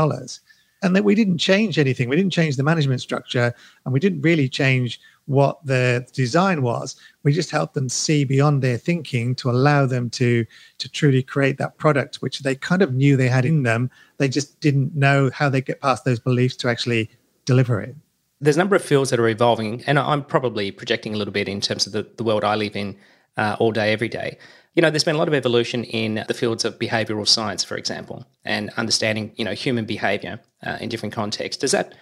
And 0.83 0.97
that 0.97 1.05
we 1.05 1.15
didn't 1.15 1.39
change 1.39 1.79
anything. 1.79 2.09
We 2.09 2.17
didn't 2.17 2.33
change 2.33 2.57
the 2.57 2.63
management 2.63 3.01
structure, 3.01 3.55
and 3.85 3.93
we 3.93 4.01
didn't 4.01 4.23
really 4.23 4.49
change 4.49 5.01
what 5.27 5.65
the 5.65 6.07
design 6.13 6.63
was. 6.63 6.97
We 7.23 7.33
just 7.33 7.53
helped 7.53 7.75
them 7.75 7.89
see 7.89 8.25
beyond 8.25 8.63
their 8.63 8.77
thinking 8.77 9.37
to 9.37 9.51
allow 9.51 9.87
them 9.87 10.11
to 10.11 10.45
to 10.79 10.89
truly 10.89 11.23
create 11.23 11.59
that 11.59 11.79
product, 11.79 12.17
which 12.17 12.41
they 12.41 12.57
kind 12.57 12.83
of 12.83 12.95
knew 12.95 13.17
they 13.17 13.29
had 13.29 13.45
in 13.45 13.63
them. 13.63 13.91
They 14.19 14.29
just 14.29 14.61
didn't 14.61 14.95
know 14.97 15.31
how 15.33 15.49
they 15.49 15.61
get 15.61 15.81
past 15.81 16.05
those 16.05 16.19
beliefs 16.19 16.57
to 16.57 16.69
actually 16.69 17.11
deliver 17.45 17.81
it 17.81 17.97
there's 18.43 18.57
a 18.57 18.59
number 18.59 18.75
of 18.75 18.83
fields 18.83 19.11
that 19.11 19.21
are 19.21 19.29
evolving, 19.29 19.85
and 19.87 19.99
I'm 19.99 20.25
probably 20.25 20.73
projecting 20.73 21.15
a 21.15 21.17
little 21.17 21.33
bit 21.33 21.49
in 21.49 21.61
terms 21.61 21.87
of 21.87 21.93
the, 21.93 22.05
the 22.17 22.25
world 22.25 22.43
I 22.43 22.57
live 22.57 22.75
in 22.75 22.97
uh, 23.37 23.57
all 23.61 23.71
day, 23.71 23.93
every 23.93 24.09
day. 24.09 24.37
You 24.75 24.83
know, 24.83 24.91
there's 24.91 25.05
been 25.05 25.15
a 25.15 25.19
lot 25.19 25.29
of 25.29 25.35
evolution 25.35 25.85
in 25.85 26.25
the 26.27 26.35
fields 26.35 26.65
of 26.65 26.79
behavioral 26.79 27.27
science, 27.27 27.63
for 27.63 27.77
example, 27.77 28.27
and 28.45 28.71
understanding, 28.77 29.33
you 29.37 29.45
know, 29.45 29.53
human 29.53 29.85
behavior 29.85 30.41
uh, 30.65 30.79
in 30.81 30.89
different 30.89 31.15
contexts. 31.15 31.61
Does 31.61 31.73
that 31.73 31.95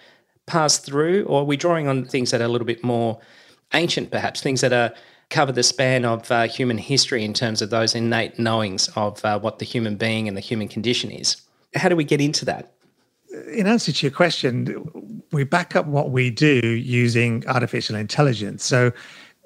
pass 0.45 0.77
through, 0.77 1.23
or 1.25 1.41
are 1.41 1.45
we 1.45 1.57
drawing 1.57 1.87
on 1.87 2.05
things 2.05 2.31
that 2.31 2.41
are 2.41 2.45
a 2.45 2.49
little 2.49 2.67
bit 2.67 2.83
more 2.83 3.19
ancient, 3.73 4.11
perhaps, 4.11 4.41
things 4.41 4.61
that 4.61 4.73
are 4.73 4.93
cover 5.29 5.51
the 5.51 5.63
span 5.63 6.03
of 6.03 6.29
uh, 6.29 6.43
human 6.43 6.77
history 6.77 7.23
in 7.23 7.33
terms 7.33 7.61
of 7.61 7.69
those 7.69 7.95
innate 7.95 8.37
knowings 8.37 8.89
of 8.95 9.23
uh, 9.23 9.39
what 9.39 9.59
the 9.59 9.65
human 9.65 9.95
being 9.95 10.27
and 10.27 10.35
the 10.35 10.41
human 10.41 10.67
condition 10.67 11.09
is? 11.09 11.37
How 11.75 11.87
do 11.87 11.95
we 11.95 12.03
get 12.03 12.19
into 12.19 12.43
that? 12.45 12.73
in 13.53 13.67
answer 13.67 13.91
to 13.91 14.05
your 14.05 14.11
question, 14.11 15.21
we 15.31 15.43
back 15.43 15.75
up 15.75 15.85
what 15.87 16.11
we 16.11 16.29
do 16.29 16.59
using 16.67 17.45
artificial 17.47 17.95
intelligence. 17.95 18.63
So 18.63 18.91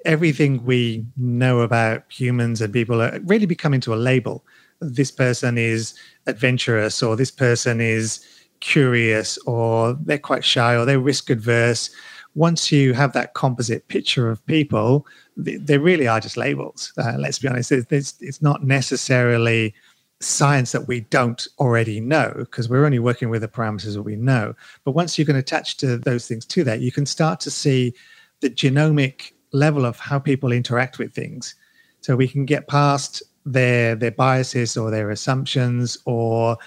everything 0.04 0.64
we 0.64 1.04
know 1.16 1.60
about 1.60 2.04
humans 2.08 2.60
and 2.60 2.72
people 2.72 3.00
are 3.02 3.18
really 3.24 3.46
becoming 3.46 3.80
to 3.82 3.94
a 3.94 3.96
label. 3.96 4.44
This 4.80 5.10
person 5.10 5.56
is 5.56 5.94
adventurous, 6.26 7.02
or 7.02 7.16
this 7.16 7.30
person 7.30 7.80
is 7.80 8.24
curious 8.60 9.38
or 9.38 9.94
they're 9.94 10.18
quite 10.18 10.44
shy 10.44 10.76
or 10.76 10.84
they're 10.84 11.00
risk 11.00 11.30
adverse. 11.30 11.90
Once 12.34 12.70
you 12.70 12.92
have 12.92 13.12
that 13.12 13.34
composite 13.34 13.88
picture 13.88 14.28
of 14.28 14.44
people, 14.46 15.06
they, 15.36 15.78
really 15.78 16.06
are 16.06 16.20
just 16.20 16.36
labels. 16.36 16.92
Uh, 16.98 17.14
let's 17.18 17.38
be 17.38 17.48
honest, 17.48 17.72
it's, 17.72 18.14
it's 18.20 18.42
not 18.42 18.64
necessarily 18.64 19.74
science 20.20 20.72
that 20.72 20.88
we 20.88 21.00
don't 21.00 21.46
already 21.58 22.00
know 22.00 22.32
because 22.36 22.68
we're 22.68 22.84
only 22.84 22.98
working 22.98 23.28
with 23.28 23.42
the 23.42 23.48
parameters 23.48 23.94
that 23.94 24.02
we 24.02 24.16
know. 24.16 24.54
But 24.84 24.92
once 24.92 25.18
you 25.18 25.24
can 25.24 25.36
attach 25.36 25.76
to 25.78 25.98
those 25.98 26.26
things 26.26 26.44
to 26.46 26.64
that, 26.64 26.80
you 26.80 26.92
can 26.92 27.06
start 27.06 27.40
to 27.40 27.50
see 27.50 27.94
the 28.40 28.50
genomic 28.50 29.32
level 29.52 29.84
of 29.84 29.98
how 29.98 30.18
people 30.18 30.52
interact 30.52 30.98
with 30.98 31.14
things. 31.14 31.54
So 32.00 32.16
we 32.16 32.28
can 32.28 32.44
get 32.44 32.68
past 32.68 33.22
their 33.44 33.94
their 33.94 34.10
biases 34.10 34.76
or 34.76 34.90
their 34.90 35.10
assumptions 35.10 35.96
or 36.04 36.58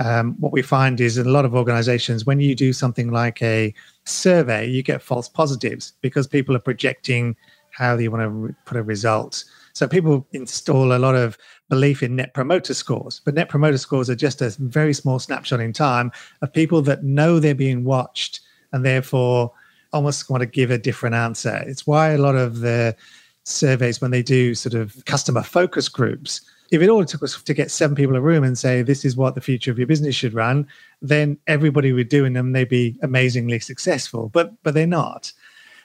um, 0.00 0.34
what 0.40 0.52
we 0.52 0.62
find 0.62 1.00
is 1.00 1.18
in 1.18 1.26
a 1.26 1.30
lot 1.30 1.44
of 1.44 1.54
organizations 1.54 2.26
when 2.26 2.40
you 2.40 2.54
do 2.54 2.72
something 2.72 3.12
like 3.12 3.40
a 3.42 3.72
survey 4.04 4.68
you 4.68 4.82
get 4.82 5.02
false 5.02 5.28
positives 5.28 5.92
because 6.00 6.26
people 6.26 6.56
are 6.56 6.60
projecting 6.60 7.36
how 7.72 7.94
they 7.94 8.08
want 8.08 8.22
to 8.22 8.28
re- 8.28 8.54
put 8.64 8.76
a 8.76 8.82
result 8.82 9.44
so 9.72 9.86
people 9.88 10.26
install 10.32 10.92
a 10.92 10.98
lot 10.98 11.14
of 11.14 11.38
belief 11.68 12.02
in 12.02 12.16
net 12.16 12.34
promoter 12.34 12.74
scores, 12.74 13.20
but 13.24 13.34
net 13.34 13.48
promoter 13.48 13.78
scores 13.78 14.10
are 14.10 14.16
just 14.16 14.42
a 14.42 14.54
very 14.58 14.92
small 14.92 15.18
snapshot 15.18 15.60
in 15.60 15.72
time 15.72 16.12
of 16.42 16.52
people 16.52 16.82
that 16.82 17.04
know 17.04 17.38
they're 17.38 17.54
being 17.54 17.84
watched 17.84 18.40
and 18.72 18.84
therefore 18.84 19.52
almost 19.92 20.28
want 20.30 20.40
to 20.42 20.46
give 20.46 20.70
a 20.70 20.78
different 20.78 21.14
answer. 21.14 21.62
It's 21.66 21.86
why 21.86 22.10
a 22.10 22.18
lot 22.18 22.36
of 22.36 22.60
the 22.60 22.96
surveys, 23.44 24.00
when 24.00 24.10
they 24.10 24.22
do 24.22 24.54
sort 24.54 24.74
of 24.74 25.04
customer 25.06 25.42
focus 25.42 25.88
groups, 25.88 26.42
if 26.70 26.80
it 26.80 26.88
all 26.88 27.04
took 27.04 27.22
us 27.22 27.42
to 27.42 27.54
get 27.54 27.70
seven 27.70 27.96
people 27.96 28.14
in 28.14 28.18
a 28.18 28.24
room 28.24 28.44
and 28.44 28.56
say 28.56 28.82
this 28.82 29.04
is 29.04 29.16
what 29.16 29.34
the 29.34 29.40
future 29.40 29.70
of 29.70 29.78
your 29.78 29.88
business 29.88 30.14
should 30.14 30.34
run, 30.34 30.66
then 31.02 31.36
everybody 31.46 31.92
would 31.92 32.08
do 32.08 32.28
them. 32.30 32.52
They'd 32.52 32.68
be 32.68 32.96
amazingly 33.02 33.58
successful, 33.58 34.28
but 34.28 34.52
but 34.62 34.74
they're 34.74 34.86
not. 34.86 35.32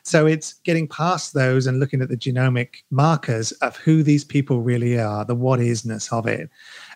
So 0.04 0.27
it's 0.27 0.54
getting 0.54 0.88
past 0.88 1.34
those 1.34 1.65
and 1.65 1.80
looking 1.80 2.01
at 2.01 2.10
the 2.10 2.18
genomic 2.18 2.84
markers 2.92 3.51
of 3.54 3.75
who 3.77 4.04
these 4.04 4.24
people 4.24 4.62
really 4.62 5.00
are, 5.00 5.25
the 5.25 5.34
what 5.34 5.60
isness 5.60 6.13
of 6.13 6.27
it. 6.27 6.48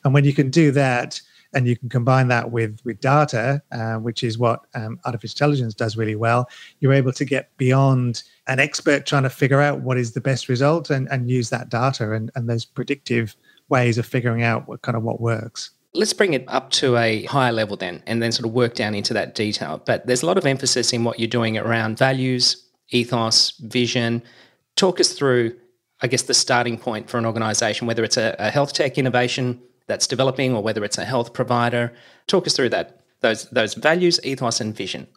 And 0.04 0.14
when 0.14 0.26
you 0.26 0.34
can 0.34 0.52
do 0.52 0.70
that, 0.72 1.20
and 1.54 1.68
you 1.68 1.76
can 1.76 1.90
combine 1.90 2.28
that 2.28 2.52
with 2.52 2.80
with 2.86 3.00
data, 3.00 3.62
uh, 3.72 3.96
which 3.96 4.24
is 4.24 4.38
what 4.38 4.66
um, 4.76 5.00
artificial 5.06 5.34
intelligence 5.36 5.74
does 5.74 5.98
really 5.98 6.16
well. 6.16 6.48
You're 6.80 6.94
able 6.94 7.14
to 7.14 7.26
get 7.26 7.56
beyond 7.58 8.24
an 8.46 8.60
expert 8.60 9.06
trying 9.08 9.24
to 9.24 9.30
figure 9.30 9.62
out 9.62 9.82
what 9.82 9.98
is 9.98 10.12
the 10.12 10.22
best 10.22 10.48
result 10.48 10.92
and, 10.92 11.08
and 11.10 11.30
use 11.30 11.50
that 11.50 11.70
data 11.70 12.14
and, 12.14 12.30
and 12.36 12.48
those 12.48 12.66
predictive 12.66 13.36
ways 13.70 13.98
of 13.98 14.06
figuring 14.06 14.44
out 14.44 14.68
what 14.68 14.82
kind 14.82 14.98
of 14.98 15.04
what 15.04 15.22
works. 15.22 15.72
Let's 15.94 16.14
bring 16.14 16.34
it 16.34 16.46
up 16.48 16.70
to 16.72 16.98
a 16.98 17.24
higher 17.24 17.52
level 17.52 17.76
then, 17.76 18.04
and 18.06 18.22
then 18.22 18.32
sort 18.32 18.46
of 18.46 18.54
work 18.54 18.76
down 18.76 18.94
into 18.94 19.14
that 19.16 19.34
detail. 19.34 19.82
But 19.84 20.06
there's 20.06 20.22
a 20.22 20.26
lot 20.26 20.38
of 20.38 20.46
emphasis 20.46 20.94
in 20.94 21.04
what 21.04 21.20
you're 21.20 21.28
doing 21.28 21.58
around 21.58 21.98
values, 21.98 22.64
ethos, 22.90 23.52
vision. 23.60 24.22
Talk 24.76 25.00
us 25.00 25.14
through, 25.14 25.56
I 26.02 26.08
guess, 26.08 26.24
the 26.24 26.34
starting 26.34 26.78
point 26.78 27.10
for 27.10 27.18
an 27.18 27.26
organization, 27.26 27.88
whether 27.88 28.04
it's 28.04 28.18
a, 28.18 28.36
a 28.38 28.52
health 28.52 28.74
tech 28.74 28.98
innovation 28.98 29.62
that's 29.88 30.06
developing 30.06 30.54
or 30.56 30.62
whether 30.62 30.84
it's 30.84 31.00
a 31.00 31.06
health 31.06 31.34
provider. 31.34 31.92
Talk 32.28 32.46
us 32.46 32.56
through 32.56 32.70
that, 32.70 33.02
those, 33.22 33.50
those 33.50 33.74
values, 33.74 34.20
ethos, 34.24 34.62
and 34.62 34.76
vision. 34.76 35.08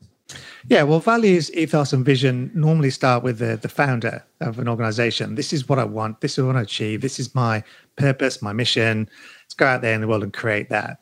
Yeah, 0.68 0.84
well, 0.84 1.00
values, 1.00 1.52
ethos, 1.54 1.92
and 1.92 2.04
vision 2.04 2.50
normally 2.54 2.90
start 2.90 3.22
with 3.22 3.38
the, 3.38 3.56
the 3.56 3.68
founder 3.68 4.24
of 4.40 4.58
an 4.58 4.68
organization. 4.68 5.34
This 5.34 5.52
is 5.52 5.68
what 5.68 5.78
I 5.78 5.84
want. 5.84 6.20
This 6.20 6.38
is 6.38 6.44
what 6.44 6.52
I 6.52 6.54
want 6.54 6.68
to 6.68 6.72
achieve. 6.72 7.00
This 7.00 7.18
is 7.18 7.34
my 7.34 7.62
purpose, 7.96 8.40
my 8.40 8.52
mission. 8.52 9.08
Let's 9.44 9.54
go 9.54 9.66
out 9.66 9.82
there 9.82 9.94
in 9.94 10.00
the 10.00 10.08
world 10.08 10.22
and 10.22 10.32
create 10.32 10.70
that 10.70 10.98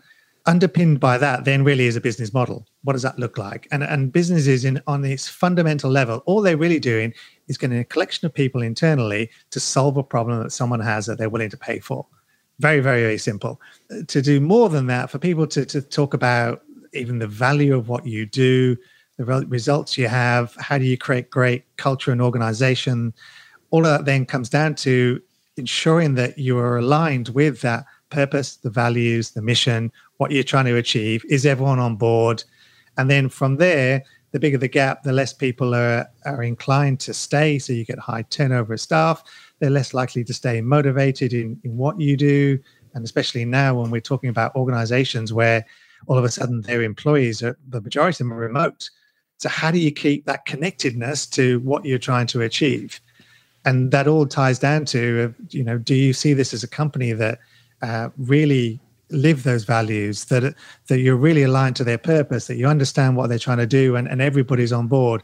underpinned 0.47 0.99
by 0.99 1.19
that 1.19 1.45
then 1.45 1.65
really 1.65 1.87
is 1.87 1.97
a 1.97 2.01
business 2.01 2.33
model 2.33 2.67
what 2.83 2.95
does 2.95 3.03
that 3.03 3.19
look 3.19 3.37
like 3.37 3.69
and 3.71 3.83
and 3.83 4.13
businesses 4.13 4.65
in 4.65 4.81
on 4.87 5.05
its 5.05 5.29
fundamental 5.29 5.91
level 5.91 6.23
all 6.25 6.41
they're 6.41 6.57
really 6.57 6.79
doing 6.79 7.13
is 7.49 7.59
getting 7.59 7.79
a 7.79 7.85
collection 7.85 8.25
of 8.25 8.33
people 8.33 8.63
internally 8.63 9.31
to 9.51 9.61
solve 9.61 9.97
a 9.97 10.03
problem 10.03 10.43
that 10.43 10.51
someone 10.51 10.81
has 10.81 11.05
that 11.05 11.19
they're 11.19 11.29
willing 11.29 11.51
to 11.51 11.59
pay 11.59 11.79
for 11.79 12.07
very 12.59 12.81
very 12.81 13.03
very 13.03 13.19
simple 13.19 13.61
to 14.09 14.23
do 14.23 14.41
more 14.41 14.69
than 14.71 14.87
that 14.87 15.11
for 15.11 15.19
people 15.19 15.47
to, 15.47 15.67
to 15.67 15.83
talk 15.83 16.15
about 16.15 16.63
even 16.95 17.19
the 17.19 17.27
value 17.27 17.77
of 17.77 17.89
what 17.89 18.07
you 18.07 18.25
do 18.25 18.77
the 19.21 19.47
results 19.47 19.99
you 19.99 20.09
have 20.09 20.55
how 20.59 20.79
do 20.79 20.85
you 20.85 20.97
create 20.97 21.31
great 21.31 21.65
culture 21.77 22.13
and 22.13 22.23
organization 22.23 23.13
all 23.71 23.85
of 23.87 23.99
that 23.99 24.05
then 24.05 24.25
comes 24.25 24.49
down 24.49 24.75
to 24.75 25.21
ensuring 25.57 26.15
that 26.15 26.39
you 26.39 26.59
are 26.59 26.79
aligned 26.79 27.29
with 27.31 27.61
that 27.61 27.85
purpose, 28.11 28.57
the 28.57 28.71
values, 28.71 29.31
the 29.31 29.43
mission, 29.43 29.93
what 30.19 30.33
you're 30.33 30.43
trying 30.43 30.67
to 30.67 30.77
achieve. 30.77 31.25
Is 31.29 31.47
everyone 31.47 31.79
on 31.79 31.97
board? 31.97 32.43
And 32.97 33.09
then 33.09 33.29
from 33.29 33.57
there, 33.57 34.03
the 34.33 34.41
bigger 34.41 34.59
the 34.59 34.69
gap, 34.69 35.03
the 35.03 35.13
less 35.13 35.33
people 35.33 35.75
are, 35.75 36.07
are 36.25 36.43
inclined 36.43 37.01
to 37.01 37.15
stay. 37.15 37.59
So 37.59 37.73
you 37.73 37.85
get 37.85 37.99
high 37.99 38.23
turnover 38.23 38.75
of 38.75 38.81
staff. 38.81 39.23
They're 39.59 39.71
less 39.71 39.95
likely 39.95 40.25
to 40.25 40.35
stay 40.35 40.61
motivated 40.61 41.33
in, 41.33 41.61
in 41.65 41.77
what 41.77 42.01
you 42.01 42.17
do. 42.17 42.59
And 42.95 43.05
especially 43.05 43.45
now 43.45 43.81
when 43.81 43.91
we're 43.91 44.01
talking 44.01 44.31
about 44.31 44.55
organizations 44.57 45.33
where 45.33 45.65
all 46.07 46.19
of 46.19 46.25
a 46.25 46.29
sudden 46.29 46.63
their 46.63 46.83
employees 46.83 47.43
are 47.43 47.57
the 47.69 47.81
majority 47.81 48.15
of 48.15 48.19
them 48.19 48.33
are 48.33 48.37
remote. 48.37 48.91
So 49.41 49.49
how 49.49 49.71
do 49.71 49.79
you 49.79 49.91
keep 49.91 50.27
that 50.27 50.45
connectedness 50.45 51.27
to 51.29 51.61
what 51.61 51.87
you're 51.87 51.99
trying 51.99 52.27
to 52.29 52.43
achieve? 52.43 53.01
And 53.65 53.91
that 53.91 54.07
all 54.07 54.27
ties 54.27 54.59
down 54.59 54.85
to, 54.87 55.35
you 55.49 55.65
know, 55.65 55.79
do 55.79 55.95
you 55.95 56.13
see 56.13 56.35
this 56.35 56.53
as 56.53 56.63
a 56.63 56.69
company 56.69 57.13
that 57.13 57.39
uh, 57.81 58.11
really 58.19 58.79
live 59.09 59.43
those 59.43 59.65
values 59.65 60.27
that 60.27 60.55
that 60.89 61.01
you're 61.01 61.17
really 61.17 61.43
aligned 61.43 61.75
to 61.77 61.85
their 61.85 61.99
purpose 61.99 62.47
that 62.47 62.57
you 62.57 62.67
understand 62.67 63.17
what 63.17 63.29
they're 63.29 63.41
trying 63.41 63.59
to 63.59 63.67
do 63.67 63.97
and, 63.97 64.07
and 64.07 64.23
everybody's 64.23 64.73
on 64.73 64.87
board 64.87 65.21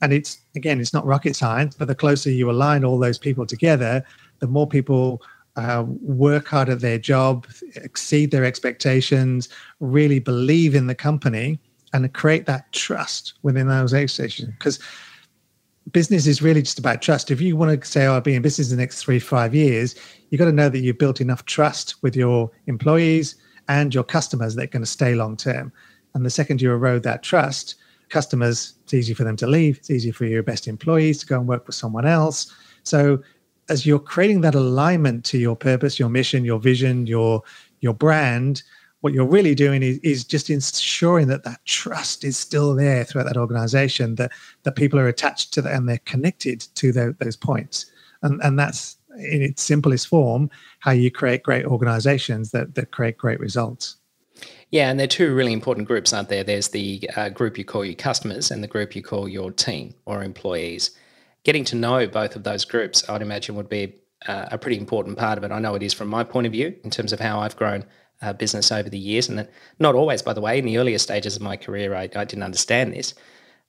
and 0.00 0.12
it's 0.12 0.40
again 0.56 0.80
it's 0.80 0.92
not 0.92 1.06
rocket 1.06 1.36
science 1.36 1.76
but 1.76 1.86
the 1.86 1.94
closer 1.94 2.30
you 2.30 2.50
align 2.50 2.84
all 2.84 2.98
those 2.98 3.16
people 3.16 3.46
together 3.46 4.04
the 4.40 4.46
more 4.48 4.66
people 4.66 5.22
uh, 5.54 5.84
work 6.02 6.48
hard 6.48 6.68
at 6.68 6.80
their 6.80 6.98
job 6.98 7.46
exceed 7.76 8.32
their 8.32 8.44
expectations 8.44 9.48
really 9.78 10.18
believe 10.18 10.74
in 10.74 10.88
the 10.88 10.94
company 10.96 11.60
and 11.92 12.12
create 12.12 12.46
that 12.46 12.70
trust 12.72 13.34
within 13.42 13.68
those 13.68 13.92
organizations 13.92 14.50
because 14.58 14.78
business 15.92 16.26
is 16.26 16.42
really 16.42 16.62
just 16.62 16.78
about 16.78 17.02
trust. 17.02 17.30
If 17.30 17.40
you 17.40 17.56
want 17.56 17.80
to 17.80 17.88
say, 17.88 18.06
oh, 18.06 18.14
I'll 18.14 18.20
be 18.20 18.34
in 18.34 18.42
business 18.42 18.70
in 18.70 18.76
the 18.76 18.82
next 18.82 19.02
three, 19.02 19.18
five 19.18 19.54
years, 19.54 19.94
you've 20.30 20.38
got 20.38 20.46
to 20.46 20.52
know 20.52 20.68
that 20.68 20.80
you've 20.80 20.98
built 20.98 21.20
enough 21.20 21.44
trust 21.46 22.02
with 22.02 22.14
your 22.14 22.50
employees 22.66 23.36
and 23.68 23.94
your 23.94 24.04
customers 24.04 24.54
that 24.54 24.64
are 24.64 24.66
going 24.66 24.82
to 24.82 24.86
stay 24.86 25.14
long 25.14 25.36
term. 25.36 25.72
And 26.14 26.24
the 26.24 26.30
second 26.30 26.60
you 26.60 26.72
erode 26.72 27.02
that 27.04 27.22
trust, 27.22 27.76
customers, 28.08 28.74
it's 28.84 28.94
easy 28.94 29.14
for 29.14 29.24
them 29.24 29.36
to 29.36 29.46
leave. 29.46 29.78
It's 29.78 29.90
easy 29.90 30.10
for 30.10 30.24
your 30.24 30.42
best 30.42 30.66
employees 30.66 31.18
to 31.20 31.26
go 31.26 31.38
and 31.38 31.48
work 31.48 31.66
with 31.66 31.76
someone 31.76 32.06
else. 32.06 32.52
So 32.82 33.22
as 33.68 33.86
you're 33.86 33.98
creating 33.98 34.40
that 34.42 34.54
alignment 34.54 35.24
to 35.26 35.38
your 35.38 35.56
purpose, 35.56 35.98
your 35.98 36.08
mission, 36.08 36.44
your 36.44 36.58
vision, 36.58 37.06
your 37.06 37.42
your 37.80 37.94
brand, 37.94 38.62
what 39.00 39.12
you're 39.12 39.26
really 39.26 39.54
doing 39.54 39.82
is, 39.82 39.98
is 39.98 40.24
just 40.24 40.50
ensuring 40.50 41.28
that 41.28 41.44
that 41.44 41.64
trust 41.64 42.24
is 42.24 42.36
still 42.36 42.74
there 42.74 43.04
throughout 43.04 43.26
that 43.26 43.36
organization 43.36 44.16
that 44.16 44.32
that 44.64 44.76
people 44.76 44.98
are 44.98 45.08
attached 45.08 45.54
to 45.54 45.62
that 45.62 45.74
and 45.74 45.88
they're 45.88 45.98
connected 45.98 46.60
to 46.74 46.92
the, 46.92 47.14
those 47.20 47.36
points. 47.36 47.86
And 48.22 48.40
and 48.42 48.58
that's 48.58 48.96
in 49.18 49.42
its 49.42 49.62
simplest 49.62 50.08
form 50.08 50.50
how 50.80 50.92
you 50.92 51.10
create 51.10 51.42
great 51.42 51.64
organizations 51.64 52.50
that 52.50 52.74
that 52.74 52.90
create 52.90 53.16
great 53.16 53.40
results. 53.40 53.96
Yeah 54.70 54.90
and 54.90 54.98
there 54.98 55.04
are 55.04 55.08
two 55.08 55.34
really 55.34 55.52
important 55.52 55.86
groups 55.86 56.12
aren't 56.12 56.28
there 56.28 56.44
there's 56.44 56.68
the 56.68 57.08
uh, 57.16 57.28
group 57.28 57.56
you 57.56 57.64
call 57.64 57.84
your 57.84 57.94
customers 57.94 58.50
and 58.50 58.62
the 58.62 58.68
group 58.68 58.94
you 58.94 59.02
call 59.02 59.28
your 59.28 59.52
team 59.52 59.94
or 60.06 60.22
employees. 60.22 60.90
Getting 61.44 61.64
to 61.66 61.76
know 61.76 62.06
both 62.06 62.34
of 62.34 62.42
those 62.42 62.64
groups 62.64 63.08
i'd 63.08 63.22
imagine 63.22 63.54
would 63.54 63.68
be 63.68 63.94
uh, 64.26 64.46
a 64.50 64.58
pretty 64.58 64.76
important 64.76 65.16
part 65.16 65.38
of 65.38 65.44
it. 65.44 65.52
I 65.52 65.60
know 65.60 65.76
it 65.76 65.82
is 65.84 65.94
from 65.94 66.08
my 66.08 66.24
point 66.24 66.44
of 66.44 66.52
view 66.52 66.74
in 66.82 66.90
terms 66.90 67.12
of 67.12 67.20
how 67.20 67.38
i've 67.38 67.54
grown 67.54 67.84
uh, 68.22 68.32
business 68.32 68.72
over 68.72 68.88
the 68.88 68.98
years. 68.98 69.28
And 69.28 69.48
not 69.78 69.94
always, 69.94 70.22
by 70.22 70.32
the 70.32 70.40
way, 70.40 70.58
in 70.58 70.64
the 70.64 70.78
earlier 70.78 70.98
stages 70.98 71.36
of 71.36 71.42
my 71.42 71.56
career, 71.56 71.94
I, 71.94 72.02
I 72.02 72.24
didn't 72.24 72.42
understand 72.42 72.92
this. 72.92 73.14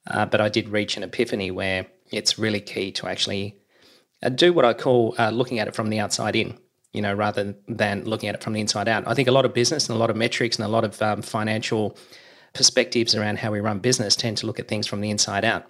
Uh, 0.07 0.25
but 0.25 0.41
I 0.41 0.49
did 0.49 0.69
reach 0.69 0.97
an 0.97 1.03
epiphany 1.03 1.51
where 1.51 1.87
it's 2.11 2.39
really 2.39 2.61
key 2.61 2.91
to 2.93 3.07
actually 3.07 3.57
uh, 4.23 4.29
do 4.29 4.53
what 4.53 4.65
I 4.65 4.73
call 4.73 5.15
uh, 5.17 5.29
looking 5.29 5.59
at 5.59 5.67
it 5.67 5.75
from 5.75 5.89
the 5.89 5.99
outside 5.99 6.35
in, 6.35 6.57
you 6.93 7.01
know, 7.01 7.13
rather 7.13 7.55
than 7.67 8.05
looking 8.05 8.29
at 8.29 8.35
it 8.35 8.43
from 8.43 8.53
the 8.53 8.61
inside 8.61 8.87
out. 8.87 9.07
I 9.07 9.13
think 9.13 9.27
a 9.27 9.31
lot 9.33 9.45
of 9.45 9.53
business 9.53 9.87
and 9.87 9.95
a 9.95 9.99
lot 9.99 10.09
of 10.09 10.15
metrics 10.15 10.57
and 10.57 10.65
a 10.65 10.69
lot 10.69 10.83
of 10.83 11.01
um, 11.01 11.21
financial 11.21 11.97
perspectives 12.53 13.13
around 13.13 13.39
how 13.39 13.51
we 13.51 13.59
run 13.59 13.79
business 13.79 14.15
tend 14.15 14.37
to 14.37 14.47
look 14.47 14.59
at 14.59 14.67
things 14.67 14.87
from 14.87 15.01
the 15.01 15.11
inside 15.11 15.45
out. 15.45 15.65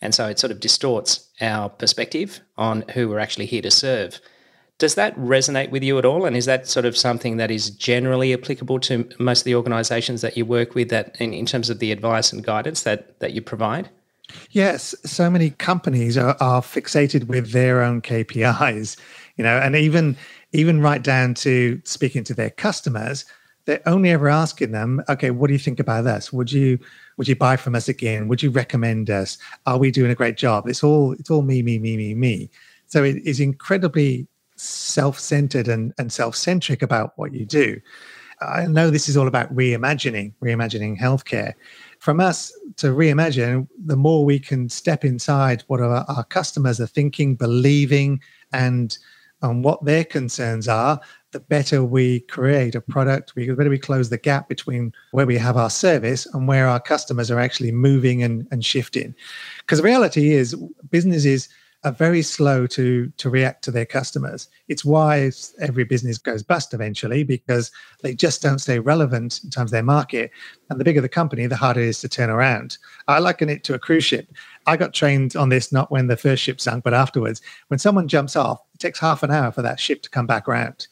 And 0.00 0.14
so 0.14 0.28
it 0.28 0.38
sort 0.38 0.50
of 0.50 0.60
distorts 0.60 1.30
our 1.40 1.68
perspective 1.68 2.40
on 2.56 2.84
who 2.94 3.08
we're 3.08 3.18
actually 3.18 3.46
here 3.46 3.62
to 3.62 3.70
serve. 3.70 4.20
Does 4.78 4.94
that 4.96 5.16
resonate 5.16 5.70
with 5.70 5.82
you 5.82 5.98
at 5.98 6.04
all? 6.04 6.26
And 6.26 6.36
is 6.36 6.44
that 6.44 6.68
sort 6.68 6.84
of 6.84 6.96
something 6.96 7.38
that 7.38 7.50
is 7.50 7.70
generally 7.70 8.34
applicable 8.34 8.78
to 8.80 9.08
most 9.18 9.40
of 9.40 9.44
the 9.44 9.54
organizations 9.54 10.20
that 10.20 10.36
you 10.36 10.44
work 10.44 10.74
with 10.74 10.90
that 10.90 11.16
in, 11.18 11.32
in 11.32 11.46
terms 11.46 11.70
of 11.70 11.78
the 11.78 11.92
advice 11.92 12.32
and 12.32 12.44
guidance 12.44 12.82
that, 12.82 13.18
that 13.20 13.32
you 13.32 13.40
provide? 13.40 13.88
Yes, 14.50 14.94
so 15.04 15.30
many 15.30 15.50
companies 15.50 16.18
are, 16.18 16.36
are 16.40 16.60
fixated 16.60 17.28
with 17.28 17.52
their 17.52 17.82
own 17.82 18.02
KPIs, 18.02 18.98
you 19.36 19.44
know, 19.44 19.58
and 19.58 19.76
even 19.76 20.16
even 20.52 20.80
right 20.80 21.02
down 21.02 21.34
to 21.34 21.80
speaking 21.84 22.24
to 22.24 22.34
their 22.34 22.50
customers, 22.50 23.24
they're 23.66 23.82
only 23.86 24.10
ever 24.10 24.28
asking 24.28 24.72
them, 24.72 25.02
okay, 25.08 25.30
what 25.30 25.48
do 25.48 25.52
you 25.52 25.58
think 25.58 25.78
about 25.78 26.06
us? 26.06 26.32
Would 26.32 26.52
you 26.52 26.78
would 27.16 27.28
you 27.28 27.36
buy 27.36 27.56
from 27.56 27.74
us 27.74 27.88
again? 27.88 28.28
Would 28.28 28.42
you 28.42 28.50
recommend 28.50 29.10
us? 29.10 29.38
Are 29.66 29.78
we 29.78 29.90
doing 29.90 30.10
a 30.10 30.14
great 30.14 30.36
job? 30.36 30.68
It's 30.68 30.82
all 30.82 31.12
it's 31.12 31.30
all 31.30 31.42
me, 31.42 31.62
me, 31.62 31.78
me, 31.78 31.96
me, 31.96 32.14
me. 32.14 32.50
So 32.86 33.04
it 33.04 33.16
is 33.24 33.40
incredibly 33.40 34.26
self-centered 34.56 35.68
and, 35.68 35.92
and 35.98 36.12
self-centric 36.12 36.82
about 36.82 37.12
what 37.16 37.32
you 37.32 37.44
do. 37.46 37.80
I 38.40 38.66
know 38.66 38.90
this 38.90 39.08
is 39.08 39.16
all 39.16 39.28
about 39.28 39.54
reimagining, 39.54 40.34
reimagining 40.42 40.98
healthcare. 40.98 41.54
From 42.00 42.20
us 42.20 42.52
to 42.76 42.88
reimagine, 42.88 43.66
the 43.84 43.96
more 43.96 44.24
we 44.24 44.38
can 44.38 44.68
step 44.68 45.04
inside 45.04 45.64
what 45.68 45.80
our, 45.80 46.04
our 46.08 46.24
customers 46.24 46.80
are 46.80 46.86
thinking, 46.86 47.34
believing, 47.34 48.20
and 48.52 48.98
and 49.42 49.62
what 49.62 49.84
their 49.84 50.04
concerns 50.04 50.66
are, 50.66 50.98
the 51.32 51.40
better 51.40 51.84
we 51.84 52.20
create 52.20 52.74
a 52.74 52.80
product, 52.80 53.34
we, 53.36 53.46
the 53.46 53.54
better 53.54 53.70
we 53.70 53.78
close 53.78 54.08
the 54.08 54.16
gap 54.16 54.48
between 54.48 54.92
where 55.10 55.26
we 55.26 55.36
have 55.36 55.58
our 55.58 55.68
service 55.68 56.26
and 56.32 56.48
where 56.48 56.66
our 56.66 56.80
customers 56.80 57.30
are 57.30 57.38
actually 57.38 57.70
moving 57.70 58.22
and, 58.22 58.48
and 58.50 58.64
shifting. 58.64 59.14
Because 59.58 59.78
the 59.78 59.84
reality 59.84 60.32
is, 60.32 60.54
businesses 60.90 61.50
are 61.86 61.92
very 61.92 62.20
slow 62.20 62.66
to 62.66 63.08
to 63.16 63.30
react 63.30 63.62
to 63.62 63.70
their 63.70 63.86
customers. 63.86 64.48
It's 64.66 64.84
why 64.84 65.30
every 65.60 65.84
business 65.84 66.18
goes 66.18 66.42
bust 66.42 66.74
eventually 66.74 67.22
because 67.22 67.70
they 68.02 68.12
just 68.12 68.42
don't 68.42 68.58
stay 68.58 68.80
relevant 68.80 69.40
in 69.44 69.50
terms 69.50 69.68
of 69.68 69.72
their 69.72 69.84
market. 69.84 70.32
And 70.68 70.80
the 70.80 70.84
bigger 70.84 71.00
the 71.00 71.08
company, 71.08 71.46
the 71.46 71.54
harder 71.54 71.80
it 71.80 71.88
is 71.88 72.00
to 72.00 72.08
turn 72.08 72.28
around. 72.28 72.76
I 73.06 73.20
liken 73.20 73.48
it 73.48 73.62
to 73.64 73.74
a 73.74 73.78
cruise 73.78 74.04
ship. 74.04 74.26
I 74.66 74.76
got 74.76 74.94
trained 74.94 75.36
on 75.36 75.48
this 75.48 75.70
not 75.70 75.92
when 75.92 76.08
the 76.08 76.16
first 76.16 76.42
ship 76.42 76.60
sunk, 76.60 76.82
but 76.82 76.92
afterwards. 76.92 77.40
When 77.68 77.78
someone 77.78 78.08
jumps 78.08 78.34
off, 78.34 78.60
it 78.74 78.80
takes 78.80 78.98
half 78.98 79.22
an 79.22 79.30
hour 79.30 79.52
for 79.52 79.62
that 79.62 79.78
ship 79.78 80.02
to 80.02 80.10
come 80.10 80.26
back 80.26 80.48
around. 80.48 80.88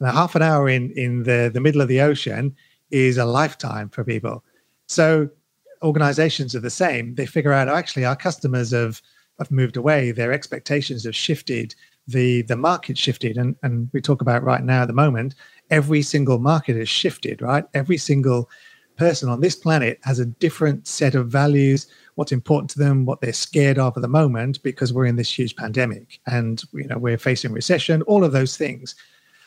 Now, 0.00 0.12
half 0.12 0.34
an 0.34 0.42
hour 0.42 0.68
in 0.68 0.90
in 0.92 1.22
the, 1.22 1.50
the 1.52 1.62
middle 1.62 1.80
of 1.80 1.88
the 1.88 2.02
ocean 2.02 2.54
is 2.90 3.16
a 3.16 3.24
lifetime 3.24 3.88
for 3.88 4.04
people. 4.04 4.44
So 4.86 5.30
organizations 5.82 6.54
are 6.54 6.60
the 6.60 6.68
same. 6.70 7.14
They 7.14 7.24
figure 7.24 7.54
out, 7.54 7.68
oh, 7.68 7.74
actually, 7.74 8.04
our 8.04 8.16
customers 8.16 8.72
have 8.72 9.00
have 9.38 9.50
moved 9.50 9.76
away. 9.76 10.10
Their 10.10 10.32
expectations 10.32 11.04
have 11.04 11.16
shifted. 11.16 11.74
The 12.08 12.42
the 12.42 12.56
market 12.56 12.96
shifted, 12.96 13.36
and 13.36 13.56
and 13.62 13.88
we 13.92 14.00
talk 14.00 14.22
about 14.22 14.42
right 14.42 14.62
now 14.62 14.82
at 14.82 14.88
the 14.88 14.94
moment. 14.94 15.34
Every 15.70 16.02
single 16.02 16.38
market 16.38 16.76
has 16.76 16.88
shifted. 16.88 17.42
Right, 17.42 17.64
every 17.74 17.98
single 17.98 18.48
person 18.96 19.28
on 19.28 19.40
this 19.40 19.56
planet 19.56 19.98
has 20.02 20.18
a 20.18 20.26
different 20.26 20.86
set 20.86 21.14
of 21.14 21.28
values 21.28 21.86
what's 22.14 22.32
important 22.32 22.70
to 22.70 22.78
them 22.78 23.04
what 23.04 23.20
they're 23.20 23.32
scared 23.32 23.78
of 23.78 23.96
at 23.96 24.02
the 24.02 24.08
moment 24.08 24.62
because 24.62 24.92
we're 24.92 25.06
in 25.06 25.16
this 25.16 25.38
huge 25.38 25.54
pandemic 25.54 26.18
and 26.26 26.62
you 26.72 26.86
know 26.86 26.98
we're 26.98 27.18
facing 27.18 27.52
recession 27.52 28.02
all 28.02 28.24
of 28.24 28.32
those 28.32 28.56
things 28.56 28.94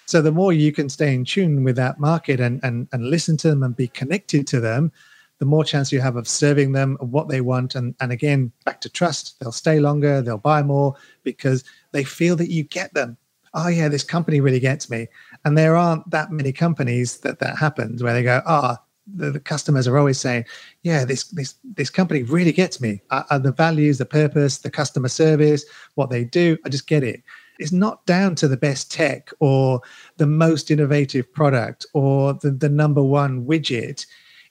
so 0.05 0.21
the 0.21 0.31
more 0.31 0.53
you 0.53 0.71
can 0.71 0.89
stay 0.89 1.13
in 1.13 1.25
tune 1.25 1.63
with 1.63 1.75
that 1.75 1.99
market 1.99 2.39
and 2.39 2.59
and, 2.63 2.87
and 2.93 3.09
listen 3.09 3.35
to 3.37 3.49
them 3.49 3.63
and 3.63 3.75
be 3.75 3.87
connected 3.87 4.47
to 4.47 4.59
them 4.59 4.91
the 5.39 5.45
more 5.45 5.63
chance 5.63 5.91
you 5.91 6.01
have 6.01 6.17
of 6.17 6.27
serving 6.27 6.73
them 6.73 6.97
what 6.99 7.29
they 7.29 7.41
want. 7.41 7.75
And, 7.75 7.95
and 7.99 8.11
again, 8.11 8.51
back 8.65 8.81
to 8.81 8.89
trust, 8.89 9.39
they'll 9.39 9.51
stay 9.51 9.79
longer, 9.79 10.21
they'll 10.21 10.37
buy 10.37 10.61
more 10.61 10.95
because 11.23 11.63
they 11.91 12.03
feel 12.03 12.35
that 12.35 12.51
you 12.51 12.63
get 12.63 12.93
them. 12.93 13.17
Oh, 13.53 13.67
yeah, 13.67 13.87
this 13.87 14.03
company 14.03 14.41
really 14.41 14.59
gets 14.59 14.89
me. 14.89 15.07
And 15.43 15.57
there 15.57 15.75
aren't 15.75 16.09
that 16.11 16.31
many 16.31 16.51
companies 16.51 17.17
that 17.19 17.39
that 17.39 17.57
happens 17.57 18.03
where 18.03 18.13
they 18.13 18.21
go, 18.21 18.41
ah, 18.45 18.77
oh, 18.79 18.85
the, 19.15 19.31
the, 19.31 19.39
customers 19.39 19.87
are 19.87 19.97
always 19.97 20.19
saying, 20.19 20.45
"Yeah, 20.83 21.03
this 21.03 21.23
this 21.29 21.55
this 21.63 21.89
company 21.89 22.21
really 22.21 22.51
gets 22.51 22.79
me. 22.79 23.01
Uh, 23.09 23.23
uh, 23.31 23.39
the 23.39 23.51
values, 23.51 23.97
the 23.97 24.05
purpose, 24.05 24.59
the 24.59 24.69
customer 24.69 25.07
service, 25.07 25.65
what 25.95 26.11
they 26.11 26.23
do, 26.23 26.59
I 26.63 26.69
just 26.69 26.85
get 26.85 27.03
it." 27.03 27.23
It's 27.57 27.71
not 27.71 28.05
down 28.05 28.35
to 28.35 28.47
the 28.47 28.55
best 28.55 28.91
tech 28.91 29.31
or 29.39 29.81
the 30.17 30.27
most 30.27 30.69
innovative 30.71 31.31
product 31.33 31.85
or 31.93 32.33
the, 32.33 32.51
the 32.51 32.69
number 32.69 33.03
one 33.03 33.45
widget 33.45 34.05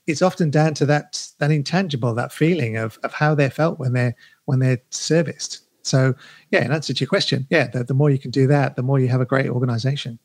it's 0.08 0.22
often 0.22 0.50
down 0.50 0.74
to 0.74 0.86
that 0.86 1.28
that 1.38 1.50
intangible, 1.50 2.14
that 2.14 2.32
feeling 2.32 2.76
of 2.76 2.98
of 3.02 3.12
how 3.12 3.34
they 3.34 3.50
felt 3.50 3.78
when 3.78 3.92
they're 3.92 4.16
when 4.46 4.58
they're 4.58 4.80
serviced. 4.90 5.60
So 5.82 6.14
yeah, 6.50 6.64
in 6.64 6.72
answer 6.72 6.92
to 6.92 7.00
your 7.00 7.08
question, 7.08 7.46
yeah, 7.50 7.68
the, 7.68 7.84
the 7.84 7.94
more 7.94 8.10
you 8.10 8.18
can 8.18 8.30
do 8.30 8.46
that, 8.48 8.76
the 8.76 8.82
more 8.82 8.98
you 8.98 9.08
have 9.08 9.20
a 9.20 9.26
great 9.26 9.48
organization. 9.48 10.18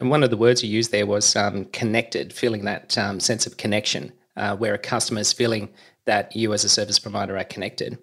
And 0.00 0.10
one 0.10 0.22
of 0.22 0.30
the 0.30 0.36
words 0.36 0.62
you 0.62 0.70
used 0.70 0.92
there 0.92 1.06
was 1.06 1.36
um, 1.36 1.66
connected, 1.66 2.32
feeling 2.32 2.64
that 2.64 2.96
um, 2.96 3.20
sense 3.20 3.46
of 3.46 3.58
connection, 3.58 4.12
uh, 4.36 4.56
where 4.56 4.74
a 4.74 4.78
customer 4.78 5.20
is 5.20 5.32
feeling 5.32 5.68
that 6.06 6.34
you 6.34 6.52
as 6.52 6.64
a 6.64 6.68
service 6.68 6.98
provider 6.98 7.36
are 7.36 7.44
connected. 7.44 7.98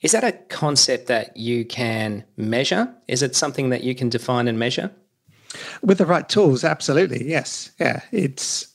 Is 0.00 0.12
that 0.12 0.22
a 0.22 0.32
concept 0.48 1.06
that 1.06 1.36
you 1.36 1.64
can 1.64 2.24
measure? 2.36 2.94
Is 3.08 3.22
it 3.22 3.34
something 3.34 3.70
that 3.70 3.82
you 3.82 3.94
can 3.94 4.08
define 4.08 4.46
and 4.46 4.58
measure? 4.58 4.92
With 5.82 5.98
the 5.98 6.06
right 6.06 6.28
tools, 6.28 6.62
absolutely. 6.62 7.28
Yes. 7.28 7.72
Yeah. 7.80 8.02
It's 8.12 8.67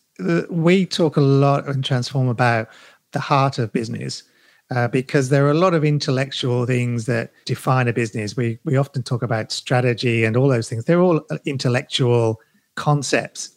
we 0.49 0.85
talk 0.85 1.17
a 1.17 1.21
lot 1.21 1.67
in 1.67 1.81
Transform 1.81 2.27
about 2.27 2.69
the 3.11 3.19
heart 3.19 3.59
of 3.59 3.71
business. 3.73 4.23
Uh, 4.71 4.87
because 4.87 5.29
there 5.29 5.45
are 5.45 5.51
a 5.51 5.55
lot 5.55 5.73
of 5.73 5.83
intellectual 5.83 6.65
things 6.65 7.05
that 7.05 7.31
define 7.45 7.87
a 7.87 7.93
business. 7.93 8.35
We 8.35 8.57
we 8.63 8.77
often 8.77 9.03
talk 9.03 9.21
about 9.21 9.51
strategy 9.51 10.23
and 10.23 10.35
all 10.37 10.47
those 10.47 10.69
things. 10.69 10.85
They're 10.85 11.01
all 11.01 11.21
uh, 11.29 11.37
intellectual 11.45 12.39
concepts. 12.75 13.51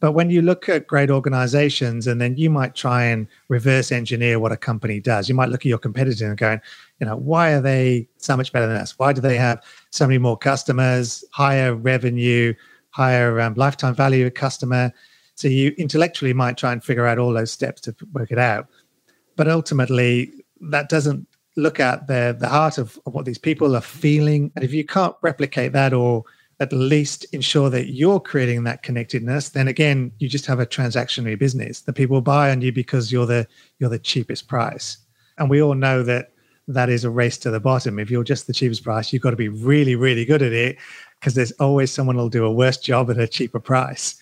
But 0.00 0.12
when 0.12 0.30
you 0.30 0.42
look 0.42 0.68
at 0.68 0.86
great 0.86 1.10
organizations, 1.10 2.06
and 2.06 2.20
then 2.20 2.36
you 2.36 2.50
might 2.50 2.74
try 2.74 3.04
and 3.04 3.26
reverse 3.48 3.90
engineer 3.90 4.38
what 4.38 4.52
a 4.52 4.56
company 4.56 5.00
does, 5.00 5.28
you 5.28 5.34
might 5.34 5.48
look 5.48 5.62
at 5.62 5.66
your 5.66 5.78
competitor 5.78 6.28
and 6.28 6.36
going, 6.36 6.60
you 7.00 7.06
know, 7.06 7.16
why 7.16 7.52
are 7.52 7.60
they 7.60 8.08
so 8.18 8.36
much 8.36 8.52
better 8.52 8.66
than 8.66 8.76
us? 8.76 8.98
Why 8.98 9.12
do 9.12 9.20
they 9.20 9.36
have 9.36 9.62
so 9.90 10.06
many 10.06 10.18
more 10.18 10.36
customers, 10.36 11.24
higher 11.32 11.74
revenue, 11.74 12.54
higher 12.90 13.40
um, 13.40 13.54
lifetime 13.54 13.94
value 13.94 14.26
of 14.26 14.34
customer? 14.34 14.92
So 15.34 15.48
you 15.48 15.74
intellectually 15.78 16.32
might 16.32 16.56
try 16.56 16.72
and 16.72 16.82
figure 16.82 17.06
out 17.06 17.18
all 17.18 17.32
those 17.32 17.50
steps 17.50 17.80
to 17.82 17.94
work 18.12 18.30
it 18.30 18.38
out. 18.38 18.68
But 19.36 19.48
ultimately, 19.48 20.32
that 20.60 20.88
doesn't 20.88 21.26
look 21.56 21.80
at 21.80 22.06
the, 22.06 22.36
the 22.38 22.48
heart 22.48 22.78
of, 22.78 22.98
of 23.06 23.14
what 23.14 23.24
these 23.24 23.38
people 23.38 23.76
are 23.76 23.80
feeling. 23.80 24.50
And 24.54 24.64
if 24.64 24.72
you 24.72 24.84
can't 24.84 25.14
replicate 25.22 25.72
that 25.72 25.92
or 25.92 26.24
at 26.60 26.72
least 26.72 27.24
ensure 27.32 27.68
that 27.70 27.92
you're 27.92 28.20
creating 28.20 28.64
that 28.64 28.82
connectedness, 28.82 29.50
then 29.50 29.66
again, 29.66 30.12
you 30.18 30.28
just 30.28 30.46
have 30.46 30.60
a 30.60 30.66
transactionary 30.66 31.38
business. 31.38 31.80
The 31.80 31.92
people 31.92 32.20
buy 32.20 32.50
on 32.50 32.60
you 32.60 32.72
because 32.72 33.10
you're 33.10 33.26
the 33.26 33.46
you're 33.78 33.90
the 33.90 33.98
cheapest 33.98 34.46
price. 34.48 34.98
And 35.38 35.50
we 35.50 35.60
all 35.60 35.74
know 35.74 36.04
that 36.04 36.32
that 36.68 36.88
is 36.88 37.04
a 37.04 37.10
race 37.10 37.38
to 37.38 37.50
the 37.50 37.60
bottom. 37.60 37.98
If 37.98 38.10
you're 38.10 38.24
just 38.24 38.46
the 38.46 38.52
cheapest 38.52 38.84
price, 38.84 39.12
you've 39.12 39.22
got 39.22 39.30
to 39.30 39.36
be 39.36 39.48
really, 39.48 39.96
really 39.96 40.24
good 40.24 40.42
at 40.42 40.52
it 40.52 40.78
because 41.18 41.34
there's 41.34 41.52
always 41.52 41.90
someone 41.90 42.16
who'll 42.16 42.28
do 42.28 42.44
a 42.44 42.52
worse 42.52 42.78
job 42.78 43.10
at 43.10 43.18
a 43.18 43.26
cheaper 43.26 43.60
price 43.60 44.16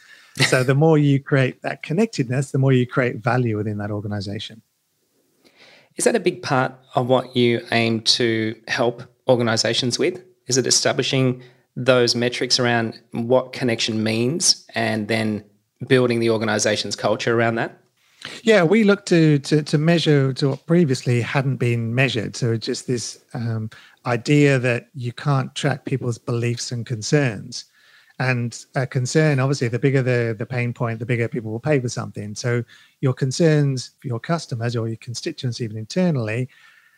so 0.48 0.62
the 0.62 0.74
more 0.74 0.98
you 0.98 1.20
create 1.20 1.62
that 1.62 1.82
connectedness, 1.82 2.52
the 2.52 2.58
more 2.58 2.72
you 2.72 2.86
create 2.86 3.16
value 3.16 3.56
within 3.56 3.78
that 3.78 3.90
organization. 3.90 4.62
Is 5.96 6.04
that 6.04 6.16
a 6.16 6.20
big 6.20 6.42
part 6.42 6.72
of 6.94 7.08
what 7.08 7.36
you 7.36 7.60
aim 7.70 8.00
to 8.00 8.58
help 8.68 9.02
organizations 9.28 9.98
with? 9.98 10.22
Is 10.46 10.56
it 10.56 10.66
establishing 10.66 11.42
those 11.76 12.14
metrics 12.14 12.58
around 12.58 13.00
what 13.12 13.52
connection 13.52 14.02
means 14.02 14.66
and 14.74 15.08
then 15.08 15.44
building 15.86 16.20
the 16.20 16.30
organization's 16.30 16.96
culture 16.96 17.36
around 17.36 17.56
that? 17.56 17.78
Yeah, 18.42 18.62
we 18.62 18.84
look 18.84 19.04
to 19.06 19.40
to, 19.40 19.62
to 19.64 19.78
measure 19.78 20.32
to 20.34 20.50
what 20.50 20.66
previously 20.66 21.20
hadn't 21.20 21.56
been 21.56 21.94
measured. 21.94 22.36
So 22.36 22.56
just 22.56 22.86
this 22.86 23.20
um, 23.34 23.68
idea 24.06 24.60
that 24.60 24.88
you 24.94 25.12
can't 25.12 25.52
track 25.56 25.84
people's 25.84 26.18
beliefs 26.18 26.70
and 26.70 26.86
concerns 26.86 27.64
and 28.22 28.66
a 28.76 28.86
concern 28.86 29.40
obviously 29.40 29.68
the 29.68 29.78
bigger 29.78 30.02
the 30.02 30.34
the 30.38 30.46
pain 30.46 30.72
point 30.72 31.00
the 31.00 31.06
bigger 31.06 31.28
people 31.28 31.50
will 31.50 31.60
pay 31.60 31.80
for 31.80 31.88
something. 31.88 32.34
So 32.34 32.62
your 33.00 33.14
concerns 33.14 33.90
for 33.98 34.06
your 34.06 34.20
customers 34.20 34.76
or 34.76 34.86
your 34.86 34.98
constituents 34.98 35.60
even 35.60 35.76
internally 35.76 36.48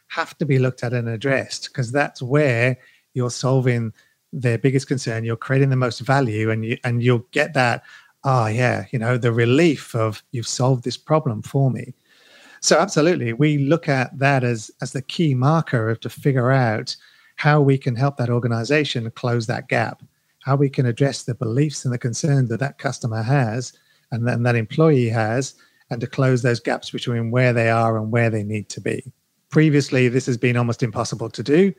have 0.09 0.37
to 0.39 0.45
be 0.45 0.59
looked 0.59 0.85
at 0.85 0.93
and 0.93 1.09
addressed 1.09 1.71
because 1.71 1.91
that's 1.91 2.21
where 2.21 2.77
you're 3.15 3.31
solving 3.31 3.93
their 4.33 4.59
biggest 4.59 4.87
concern. 4.87 5.25
You're 5.25 5.37
creating 5.37 5.71
the 5.71 5.77
most 5.77 6.01
value 6.01 6.51
and 6.51 6.65
you 6.65 6.77
and 6.85 7.03
you'll 7.03 7.27
get 7.31 7.55
that 7.55 7.83
oh 8.25 8.47
yeah 8.47 8.85
you 8.91 8.99
know 8.99 9.17
the 9.17 9.33
relief 9.33 9.95
of 9.95 10.23
you've 10.33 10.49
solved 10.49 10.85
this 10.85 10.99
problem 10.99 11.41
for 11.41 11.71
me. 11.71 11.95
So 12.61 12.79
absolutely 12.79 13.33
we 13.33 13.59
look 13.59 13.89
at 13.89 14.19
that 14.19 14.45
as 14.45 14.71
as 14.83 14.93
the 14.93 15.03
key 15.03 15.35
marker 15.35 15.89
of 15.89 16.01
to 16.01 16.11
figure 16.11 16.51
out 16.51 16.97
how 17.37 17.63
we 17.63 17.79
can 17.79 17.97
help 17.97 18.17
that 18.19 18.31
organization 18.31 19.11
close 19.13 19.47
that 19.47 19.69
gap 19.69 20.03
how 20.45 20.57
we 20.57 20.69
can 20.69 20.85
address 20.85 21.23
the 21.23 21.35
beliefs 21.35 21.85
and 21.85 21.95
the 21.95 21.99
concerns 21.99 22.51
that 22.51 22.61
that 22.61 22.77
customer 22.79 23.23
has 23.23 23.73
and 24.13 24.29
then 24.29 24.43
that 24.43 24.55
employee 24.55 25.09
has, 25.09 25.55
and 25.91 26.01
to 26.01 26.07
close 26.07 26.43
those 26.43 26.61
gaps 26.61 26.91
between 26.91 27.31
where 27.31 27.53
they 27.53 27.69
are 27.71 27.97
and 27.97 28.13
where 28.13 28.31
they 28.31 28.43
need 28.43 28.69
to 28.69 28.81
be. 28.81 29.03
Previously, 29.51 30.09
this 30.09 30.27
has 30.27 30.37
been 30.37 30.57
almost 30.57 30.83
impossible 30.83 31.31
to 31.31 31.43
do. 31.43 31.73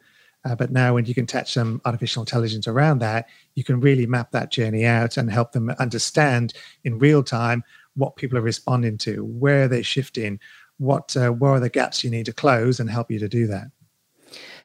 Uh, 0.44 0.56
but 0.56 0.72
now, 0.72 0.94
when 0.94 1.06
you 1.06 1.14
can 1.14 1.24
attach 1.24 1.54
some 1.54 1.82
artificial 1.86 2.22
intelligence 2.22 2.68
around 2.68 3.00
that, 3.00 3.28
you 3.56 3.64
can 3.64 3.80
really 3.80 4.06
map 4.06 4.32
that 4.32 4.52
journey 4.52 4.86
out 4.86 5.18
and 5.18 5.32
help 5.32 5.52
them 5.52 5.70
understand 5.80 6.54
in 6.84 7.00
real 7.00 7.24
time 7.24 7.64
what 7.96 8.16
people 8.16 8.38
are 8.38 8.42
responding 8.42 8.98
to, 8.98 9.24
where 9.26 9.68
they're 9.68 9.82
shifting, 9.84 10.40
what 10.78 11.16
uh, 11.18 11.30
where 11.30 11.52
are 11.52 11.60
the 11.60 11.70
gaps 11.70 12.04
you 12.04 12.12
need 12.12 12.26
to 12.26 12.34
close, 12.34 12.80
and 12.80 12.90
help 12.90 13.10
you 13.10 13.18
to 13.18 13.30
do 13.30 13.48
that. 13.48 13.68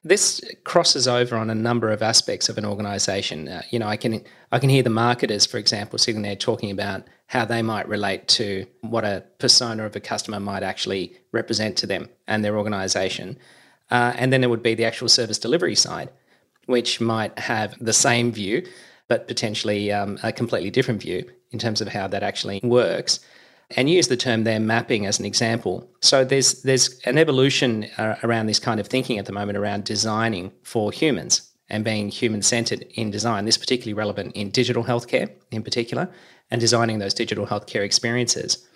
This 0.03 0.41
crosses 0.63 1.07
over 1.07 1.35
on 1.35 1.51
a 1.51 1.55
number 1.55 1.91
of 1.91 2.01
aspects 2.01 2.49
of 2.49 2.57
an 2.57 2.65
organization. 2.65 3.47
Uh, 3.47 3.61
you 3.69 3.77
know, 3.77 3.87
I 3.87 3.97
can 3.97 4.23
I 4.51 4.57
can 4.57 4.69
hear 4.69 4.81
the 4.81 4.89
marketers, 4.89 5.45
for 5.45 5.57
example, 5.57 5.99
sitting 5.99 6.23
there 6.23 6.35
talking 6.35 6.71
about 6.71 7.03
how 7.27 7.45
they 7.45 7.61
might 7.61 7.87
relate 7.87 8.27
to 8.29 8.65
what 8.81 9.05
a 9.05 9.23
persona 9.37 9.85
of 9.85 9.95
a 9.95 9.99
customer 9.99 10.39
might 10.39 10.63
actually 10.63 11.15
represent 11.31 11.77
to 11.77 11.87
them 11.87 12.09
and 12.27 12.43
their 12.43 12.57
organization. 12.57 13.37
Uh, 13.91 14.13
and 14.17 14.33
then 14.33 14.41
there 14.41 14.49
would 14.49 14.63
be 14.63 14.73
the 14.73 14.85
actual 14.85 15.07
service 15.07 15.37
delivery 15.37 15.75
side, 15.75 16.09
which 16.65 16.99
might 16.99 17.37
have 17.37 17.75
the 17.79 17.93
same 17.93 18.31
view, 18.31 18.65
but 19.07 19.27
potentially 19.27 19.91
um, 19.91 20.17
a 20.23 20.31
completely 20.31 20.71
different 20.71 21.01
view 21.01 21.29
in 21.51 21.59
terms 21.59 21.79
of 21.79 21.89
how 21.89 22.07
that 22.07 22.23
actually 22.23 22.59
works 22.63 23.19
and 23.75 23.89
use 23.89 24.07
the 24.07 24.17
term 24.17 24.43
there 24.43 24.59
mapping 24.59 25.05
as 25.05 25.19
an 25.19 25.25
example. 25.25 25.89
So 26.01 26.23
there's 26.23 26.61
there's 26.63 26.99
an 27.05 27.17
evolution 27.17 27.85
uh, 27.97 28.15
around 28.23 28.47
this 28.47 28.59
kind 28.59 28.79
of 28.79 28.87
thinking 28.87 29.17
at 29.17 29.25
the 29.25 29.31
moment 29.31 29.57
around 29.57 29.83
designing 29.83 30.51
for 30.63 30.91
humans 30.91 31.51
and 31.69 31.83
being 31.83 32.09
human 32.09 32.41
centered 32.41 32.81
in 32.95 33.11
design. 33.11 33.45
This 33.45 33.55
is 33.55 33.59
particularly 33.59 33.93
relevant 33.93 34.35
in 34.35 34.49
digital 34.49 34.83
healthcare 34.83 35.31
in 35.51 35.63
particular 35.63 36.09
and 36.51 36.59
designing 36.59 36.99
those 36.99 37.13
digital 37.13 37.47
healthcare 37.47 37.83
experiences. 37.83 38.67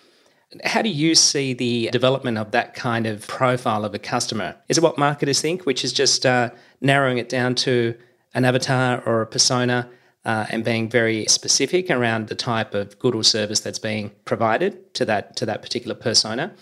How 0.64 0.80
do 0.80 0.88
you 0.88 1.14
see 1.14 1.52
the 1.52 1.90
development 1.90 2.38
of 2.38 2.52
that 2.52 2.74
kind 2.74 3.06
of 3.06 3.26
profile 3.26 3.84
of 3.84 3.94
a 3.94 3.98
customer? 3.98 4.56
Is 4.68 4.78
it 4.78 4.84
what 4.84 4.96
marketers 4.96 5.40
think, 5.40 5.66
which 5.66 5.84
is 5.84 5.92
just 5.92 6.24
uh, 6.24 6.50
narrowing 6.80 7.18
it 7.18 7.28
down 7.28 7.54
to 7.56 7.94
an 8.32 8.44
avatar 8.44 9.02
or 9.04 9.22
a 9.22 9.26
persona 9.26 9.90
uh, 10.26 10.44
and 10.50 10.64
being 10.64 10.90
very 10.90 11.24
specific 11.26 11.88
around 11.88 12.26
the 12.26 12.34
type 12.34 12.74
of 12.74 12.98
good 12.98 13.14
or 13.14 13.22
service 13.22 13.60
that's 13.60 13.78
being 13.78 14.10
provided 14.24 14.92
to 14.94 15.04
that 15.04 15.36
to 15.36 15.46
that 15.46 15.62
particular 15.62 15.94
persona, 15.94 16.52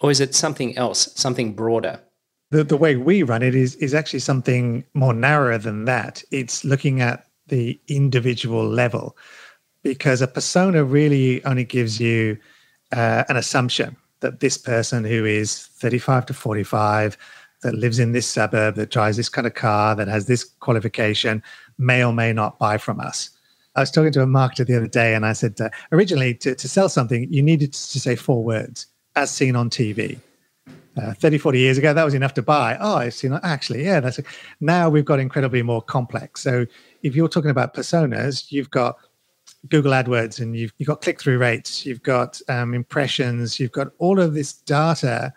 or 0.00 0.10
is 0.10 0.20
it 0.20 0.34
something 0.34 0.76
else, 0.76 1.08
something 1.14 1.54
broader? 1.54 2.00
The 2.50 2.64
the 2.64 2.76
way 2.76 2.96
we 2.96 3.22
run 3.22 3.42
it 3.42 3.54
is 3.54 3.76
is 3.76 3.94
actually 3.94 4.18
something 4.18 4.84
more 4.92 5.14
narrower 5.14 5.56
than 5.56 5.84
that. 5.84 6.22
It's 6.32 6.64
looking 6.64 7.00
at 7.00 7.24
the 7.46 7.80
individual 7.86 8.68
level, 8.68 9.16
because 9.82 10.20
a 10.20 10.26
persona 10.26 10.84
really 10.84 11.44
only 11.44 11.64
gives 11.64 12.00
you 12.00 12.36
uh, 12.90 13.22
an 13.28 13.36
assumption 13.36 13.96
that 14.20 14.40
this 14.40 14.58
person 14.58 15.04
who 15.04 15.24
is 15.24 15.66
35 15.66 16.26
to 16.26 16.34
45 16.34 17.16
that 17.62 17.74
lives 17.74 17.98
in 17.98 18.12
this 18.12 18.26
suburb 18.26 18.74
that 18.74 18.90
drives 18.90 19.16
this 19.16 19.28
kind 19.28 19.46
of 19.46 19.54
car 19.54 19.94
that 19.94 20.08
has 20.08 20.26
this 20.26 20.44
qualification 20.44 21.42
may 21.78 22.04
or 22.04 22.12
may 22.12 22.32
not 22.32 22.58
buy 22.58 22.76
from 22.76 23.00
us. 23.00 23.30
I 23.74 23.80
was 23.80 23.90
talking 23.90 24.12
to 24.12 24.22
a 24.22 24.26
marketer 24.26 24.66
the 24.66 24.76
other 24.76 24.86
day 24.86 25.14
and 25.14 25.24
I 25.24 25.32
said, 25.32 25.58
uh, 25.60 25.70
originally 25.92 26.34
to, 26.34 26.54
to 26.54 26.68
sell 26.68 26.88
something, 26.88 27.32
you 27.32 27.42
needed 27.42 27.72
to 27.72 28.00
say 28.00 28.16
four 28.16 28.44
words, 28.44 28.86
as 29.16 29.30
seen 29.30 29.56
on 29.56 29.70
TV. 29.70 30.18
Uh, 30.94 31.14
30, 31.14 31.38
40 31.38 31.58
years 31.58 31.78
ago, 31.78 31.94
that 31.94 32.04
was 32.04 32.12
enough 32.12 32.34
to 32.34 32.42
buy. 32.42 32.76
Oh, 32.78 32.96
I've 32.96 33.14
seen 33.14 33.32
actually, 33.42 33.82
yeah, 33.82 33.98
that's 34.00 34.18
a, 34.18 34.24
now 34.60 34.90
we've 34.90 35.06
got 35.06 35.20
incredibly 35.20 35.62
more 35.62 35.80
complex. 35.80 36.42
So 36.42 36.66
if 37.02 37.16
you're 37.16 37.28
talking 37.28 37.50
about 37.50 37.72
personas, 37.72 38.52
you've 38.52 38.70
got 38.70 38.96
Google 39.70 39.92
AdWords 39.92 40.38
and 40.38 40.54
you've, 40.54 40.74
you've 40.76 40.88
got 40.88 41.00
click 41.00 41.18
through 41.18 41.38
rates, 41.38 41.86
you've 41.86 42.02
got 42.02 42.38
um, 42.48 42.74
impressions, 42.74 43.58
you've 43.58 43.72
got 43.72 43.88
all 43.98 44.20
of 44.20 44.34
this 44.34 44.52
data, 44.52 45.32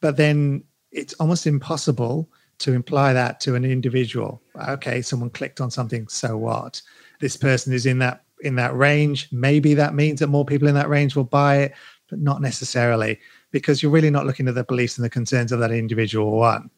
but 0.00 0.16
then 0.16 0.62
it's 0.94 1.14
almost 1.14 1.46
impossible 1.46 2.30
to 2.58 2.72
imply 2.72 3.12
that 3.12 3.40
to 3.40 3.56
an 3.56 3.64
individual. 3.64 4.40
Okay, 4.68 5.02
someone 5.02 5.30
clicked 5.30 5.60
on 5.60 5.70
something, 5.70 6.08
so 6.08 6.36
what? 6.36 6.80
This 7.20 7.36
person 7.36 7.72
is 7.72 7.84
in 7.84 7.98
that 7.98 8.22
in 8.40 8.56
that 8.56 8.76
range. 8.76 9.28
Maybe 9.32 9.74
that 9.74 9.94
means 9.94 10.20
that 10.20 10.28
more 10.28 10.44
people 10.44 10.68
in 10.68 10.74
that 10.74 10.88
range 10.88 11.16
will 11.16 11.24
buy 11.24 11.56
it, 11.58 11.74
but 12.08 12.20
not 12.20 12.40
necessarily 12.40 13.18
because 13.50 13.82
you're 13.82 13.92
really 13.92 14.10
not 14.10 14.26
looking 14.26 14.48
at 14.48 14.54
the 14.54 14.64
beliefs 14.64 14.98
and 14.98 15.04
the 15.04 15.10
concerns 15.10 15.52
of 15.52 15.60
that 15.60 15.70
individual 15.70 16.32
one. 16.32 16.70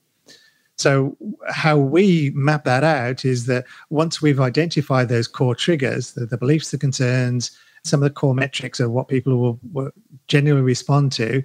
So, 0.77 1.17
how 1.49 1.79
we 1.79 2.33
map 2.35 2.65
that 2.65 2.85
out 2.85 3.25
is 3.25 3.47
that 3.47 3.65
once 3.91 4.21
we've 4.21 4.41
identified 4.41 5.09
those 5.09 5.27
core 5.27 5.55
triggers, 5.55 6.13
the, 6.13 6.27
the 6.27 6.37
beliefs, 6.37 6.71
the 6.71 6.79
concerns, 6.79 7.51
some 7.83 8.03
of 8.03 8.09
the 8.09 8.15
core 8.15 8.35
metrics 8.35 8.79
of 8.79 8.91
what 8.91 9.09
people 9.09 9.37
will, 9.39 9.61
will 9.73 9.91
genuinely 10.29 10.67
respond 10.67 11.13
to, 11.13 11.43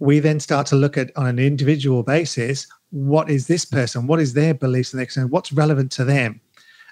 we 0.00 0.18
then 0.18 0.40
start 0.40 0.66
to 0.68 0.76
look 0.76 0.98
at 0.98 1.16
on 1.16 1.26
an 1.26 1.38
individual 1.38 2.02
basis 2.02 2.66
what 2.90 3.30
is 3.30 3.46
this 3.46 3.64
person? 3.64 4.06
What 4.06 4.20
is 4.20 4.34
their 4.34 4.52
beliefs 4.52 4.92
and 4.92 5.00
their? 5.00 5.28
What's 5.28 5.52
relevant 5.52 5.92
to 5.92 6.04
them? 6.04 6.40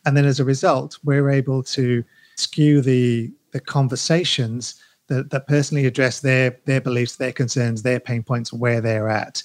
And 0.06 0.16
then 0.16 0.24
as 0.24 0.38
a 0.38 0.44
result, 0.44 0.96
we're 1.02 1.30
able 1.30 1.62
to 1.64 2.04
skew 2.36 2.80
the 2.80 3.32
the 3.50 3.60
conversations 3.60 4.80
that, 5.08 5.30
that 5.30 5.48
personally 5.48 5.86
address 5.86 6.20
their 6.20 6.56
their 6.66 6.80
beliefs, 6.80 7.16
their 7.16 7.32
concerns, 7.32 7.82
their 7.82 7.98
pain 7.98 8.22
points, 8.22 8.52
where 8.52 8.80
they're 8.80 9.08
at. 9.08 9.42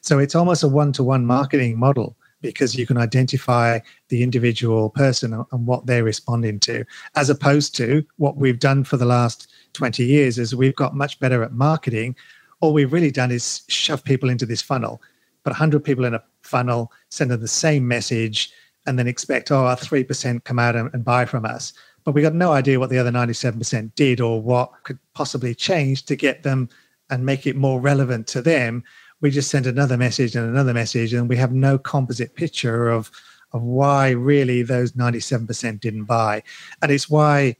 So 0.00 0.20
it's 0.20 0.36
almost 0.36 0.62
a 0.62 0.68
one-to-one 0.68 1.26
marketing 1.26 1.76
model 1.76 2.16
because 2.42 2.76
you 2.76 2.86
can 2.86 2.98
identify 2.98 3.80
the 4.08 4.22
individual 4.22 4.90
person 4.90 5.44
and 5.50 5.66
what 5.66 5.86
they're 5.86 6.04
responding 6.04 6.60
to, 6.60 6.84
as 7.16 7.30
opposed 7.30 7.74
to 7.76 8.04
what 8.18 8.36
we've 8.36 8.60
done 8.60 8.84
for 8.84 8.96
the 8.96 9.06
last 9.06 9.50
20 9.72 10.04
years 10.04 10.38
is 10.38 10.54
we've 10.54 10.76
got 10.76 10.94
much 10.94 11.18
better 11.18 11.42
at 11.42 11.52
marketing. 11.52 12.14
All 12.60 12.72
we've 12.72 12.92
really 12.92 13.10
done 13.10 13.30
is 13.30 13.62
shove 13.68 14.02
people 14.04 14.30
into 14.30 14.46
this 14.46 14.62
funnel 14.62 15.00
put 15.46 15.52
100 15.52 15.84
people 15.84 16.04
in 16.04 16.12
a 16.12 16.22
funnel, 16.42 16.90
send 17.08 17.30
them 17.30 17.40
the 17.40 17.46
same 17.46 17.86
message, 17.86 18.50
and 18.84 18.98
then 18.98 19.06
expect, 19.06 19.52
oh, 19.52 19.64
our 19.64 19.76
3% 19.76 20.42
come 20.42 20.58
out 20.58 20.74
and, 20.74 20.92
and 20.92 21.04
buy 21.04 21.24
from 21.24 21.44
us. 21.44 21.72
But 22.02 22.16
we 22.16 22.22
got 22.22 22.34
no 22.34 22.50
idea 22.50 22.80
what 22.80 22.90
the 22.90 22.98
other 22.98 23.12
97% 23.12 23.94
did 23.94 24.20
or 24.20 24.42
what 24.42 24.72
could 24.82 24.98
possibly 25.14 25.54
change 25.54 26.04
to 26.06 26.16
get 26.16 26.42
them 26.42 26.68
and 27.10 27.24
make 27.24 27.46
it 27.46 27.54
more 27.54 27.80
relevant 27.80 28.26
to 28.28 28.42
them. 28.42 28.82
We 29.20 29.30
just 29.30 29.48
send 29.48 29.68
another 29.68 29.96
message 29.96 30.34
and 30.34 30.48
another 30.48 30.74
message, 30.74 31.14
and 31.14 31.28
we 31.28 31.36
have 31.36 31.52
no 31.52 31.78
composite 31.78 32.34
picture 32.34 32.88
of, 32.88 33.12
of 33.52 33.62
why 33.62 34.10
really 34.10 34.62
those 34.62 34.94
97% 34.94 35.80
didn't 35.80 36.06
buy. 36.06 36.42
And 36.82 36.90
it's 36.90 37.08
why 37.08 37.54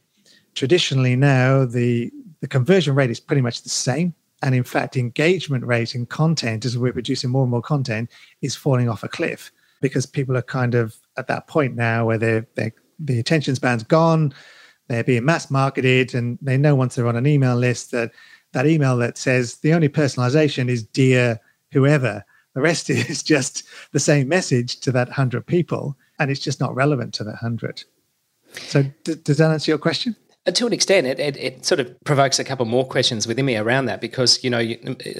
traditionally 0.55 1.15
now 1.15 1.63
the, 1.63 2.11
the 2.41 2.49
conversion 2.49 2.95
rate 2.95 3.11
is 3.11 3.21
pretty 3.21 3.41
much 3.41 3.63
the 3.63 3.69
same 3.69 4.13
and 4.41 4.53
in 4.53 4.63
fact, 4.63 4.97
engagement 4.97 5.65
rate 5.65 5.95
in 5.95 6.05
content 6.05 6.65
as 6.65 6.77
we're 6.77 6.93
producing 6.93 7.29
more 7.29 7.43
and 7.43 7.51
more 7.51 7.61
content 7.61 8.09
is 8.41 8.55
falling 8.55 8.89
off 8.89 9.03
a 9.03 9.07
cliff 9.07 9.51
because 9.81 10.05
people 10.05 10.37
are 10.37 10.43
kind 10.43 10.75
of 10.75 10.95
at 11.17 11.27
that 11.27 11.47
point 11.47 11.75
now 11.75 12.05
where 12.05 12.17
they're, 12.17 12.47
they're 12.55 12.73
the 12.99 13.19
attention 13.19 13.55
span's 13.55 13.83
gone, 13.83 14.33
they're 14.87 15.03
being 15.03 15.25
mass 15.25 15.51
marketed, 15.51 16.15
and 16.15 16.37
they 16.41 16.57
know 16.57 16.75
once 16.75 16.95
they're 16.95 17.07
on 17.07 17.15
an 17.15 17.27
email 17.27 17.55
list 17.55 17.91
that 17.91 18.11
that 18.53 18.65
email 18.65 18.97
that 18.97 19.17
says 19.17 19.57
the 19.57 19.73
only 19.73 19.89
personalization 19.89 20.69
is 20.69 20.83
dear 20.83 21.39
whoever. 21.71 22.23
The 22.53 22.61
rest 22.61 22.89
is 22.89 23.21
just 23.21 23.63
the 23.91 23.99
same 23.99 24.27
message 24.27 24.79
to 24.81 24.91
that 24.93 25.09
hundred 25.09 25.45
people, 25.45 25.95
and 26.19 26.31
it's 26.31 26.39
just 26.39 26.59
not 26.59 26.75
relevant 26.75 27.13
to 27.15 27.23
that 27.25 27.35
hundred. 27.35 27.83
So, 28.53 28.83
d- 29.03 29.15
does 29.23 29.37
that 29.37 29.51
answer 29.51 29.71
your 29.71 29.77
question? 29.77 30.15
To 30.53 30.65
an 30.65 30.71
extent, 30.71 31.07
it, 31.07 31.19
it, 31.19 31.37
it, 31.37 31.65
sort 31.65 31.81
of 31.81 31.93
provokes 32.05 32.39
a 32.39 32.43
couple 32.45 32.65
more 32.65 32.87
questions 32.87 33.27
within 33.27 33.45
me 33.45 33.57
around 33.57 33.85
that 33.87 33.99
because, 33.99 34.41
you 34.45 34.49
know, 34.49 34.59
you, 34.59 34.77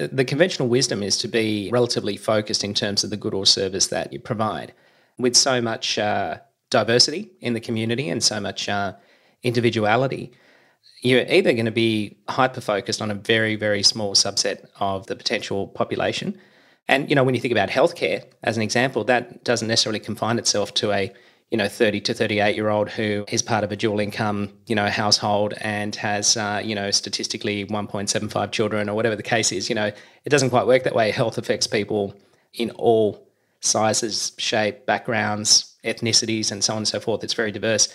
the 0.10 0.24
conventional 0.24 0.70
wisdom 0.70 1.04
is 1.04 1.18
to 1.18 1.28
be 1.28 1.70
relatively 1.70 2.16
focused 2.16 2.64
in 2.64 2.74
terms 2.74 3.04
of 3.04 3.10
the 3.10 3.18
good 3.18 3.34
or 3.34 3.46
service 3.46 3.88
that 3.88 4.14
you 4.14 4.20
provide. 4.20 4.74
With 5.18 5.36
so 5.36 5.62
much 5.62 6.00
uh, 6.00 6.38
diversity 6.70 7.32
in 7.42 7.54
the 7.54 7.60
community 7.60 8.10
and 8.10 8.24
so 8.24 8.40
much 8.40 8.70
uh, 8.70 8.94
individuality, 9.44 10.32
you're 11.02 11.26
either 11.30 11.52
going 11.54 11.66
to 11.66 11.72
be 11.72 12.18
hyper 12.30 12.62
focused 12.62 13.02
on 13.02 13.12
a 13.12 13.16
very, 13.16 13.56
very 13.56 13.84
small 13.84 14.16
subset 14.16 14.66
of 14.80 15.08
the 15.08 15.16
potential 15.16 15.68
population. 15.68 16.40
And, 16.88 17.10
you 17.10 17.16
know, 17.16 17.24
when 17.24 17.36
you 17.36 17.42
think 17.42 17.52
about 17.52 17.70
healthcare 17.70 18.24
as 18.44 18.56
an 18.56 18.64
example, 18.64 19.04
that 19.06 19.44
doesn't 19.44 19.68
necessarily 19.68 20.00
confine 20.00 20.40
itself 20.40 20.74
to 20.76 20.92
a 20.92 21.14
you 21.52 21.58
know, 21.58 21.68
30 21.68 22.02
to 22.02 22.14
38 22.14 22.56
year 22.56 22.70
old 22.70 22.90
who 22.90 23.26
is 23.30 23.42
part 23.42 23.64
of 23.64 23.72
a 23.72 23.76
dual 23.76 24.00
income, 24.00 24.52
you 24.66 24.76
know, 24.76 24.88
household 24.88 25.54
and 25.62 25.96
has, 25.96 26.36
uh, 26.36 26.62
you 26.64 26.76
know, 26.76 26.92
statistically 26.92 27.66
1.75 27.66 28.52
children 28.52 28.90
or 28.90 28.96
whatever 28.96 29.16
the 29.16 29.24
case 29.24 29.52
is, 29.52 29.70
you 29.70 29.76
know, 29.76 29.88
it 30.26 30.30
doesn't 30.30 30.50
quite 30.50 30.68
work 30.68 30.84
that 30.84 30.96
way. 30.96 31.12
Health 31.12 31.38
affects 31.38 31.66
people 31.66 32.14
in 32.54 32.72
all 32.72 33.28
sizes, 33.62 34.34
shape, 34.38 34.86
backgrounds, 34.86 35.76
ethnicities, 35.84 36.52
and 36.52 36.64
so 36.64 36.74
on 36.74 36.78
and 36.78 36.88
so 36.88 37.00
forth. 37.00 37.24
It's 37.24 37.34
very 37.34 37.52
diverse. 37.52 37.94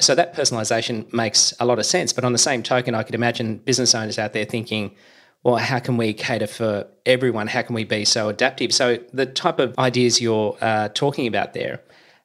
So 0.00 0.14
that 0.14 0.34
personalization 0.34 1.12
makes 1.12 1.54
a 1.60 1.66
lot 1.66 1.78
of 1.78 1.86
sense. 1.86 2.12
But 2.12 2.24
on 2.24 2.32
the 2.32 2.38
same 2.38 2.62
token, 2.62 2.94
I 2.94 3.02
could 3.02 3.14
imagine 3.14 3.58
business 3.58 3.94
owners 3.94 4.18
out 4.18 4.32
there 4.32 4.44
thinking, 4.44 4.94
well, 5.42 5.56
how 5.56 5.78
can 5.78 5.96
we 5.96 6.14
cater 6.14 6.46
for 6.46 6.86
everyone? 7.04 7.48
How 7.48 7.62
can 7.62 7.74
we 7.74 7.84
be 7.84 8.04
so 8.04 8.28
adaptive? 8.28 8.72
So 8.72 8.98
the 9.12 9.26
type 9.26 9.58
of 9.58 9.78
ideas 9.78 10.20
you're 10.20 10.56
uh, 10.60 10.88
talking 10.94 11.26
about 11.26 11.52
there, 11.52 11.82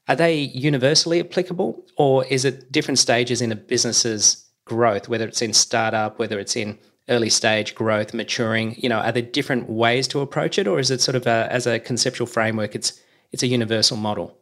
are 0.09 0.15
they 0.15 0.33
universally 0.35 1.19
applicable 1.19 1.85
or 1.95 2.25
is 2.25 2.43
it 2.43 2.71
different 2.71 2.97
stages 2.97 3.41
in 3.41 3.51
a 3.51 3.55
business's 3.55 4.43
growth, 4.65 5.07
whether 5.07 5.27
it's 5.27 5.41
in 5.41 5.53
startup, 5.53 6.17
whether 6.17 6.39
it's 6.39 6.55
in 6.55 6.79
early 7.09 7.29
stage 7.29 7.75
growth, 7.75 8.11
maturing, 8.13 8.75
you 8.79 8.89
know, 8.89 8.97
are 8.97 9.11
there 9.11 9.21
different 9.21 9.69
ways 9.69 10.07
to 10.07 10.19
approach 10.19 10.57
it 10.57 10.67
or 10.67 10.79
is 10.79 10.89
it 10.89 10.99
sort 10.99 11.15
of 11.15 11.27
a, 11.27 11.47
as 11.51 11.67
a 11.67 11.79
conceptual 11.79 12.25
framework, 12.25 12.73
it's, 12.73 12.99
it's 13.31 13.43
a 13.43 13.47
universal 13.47 13.97
model? 13.97 14.35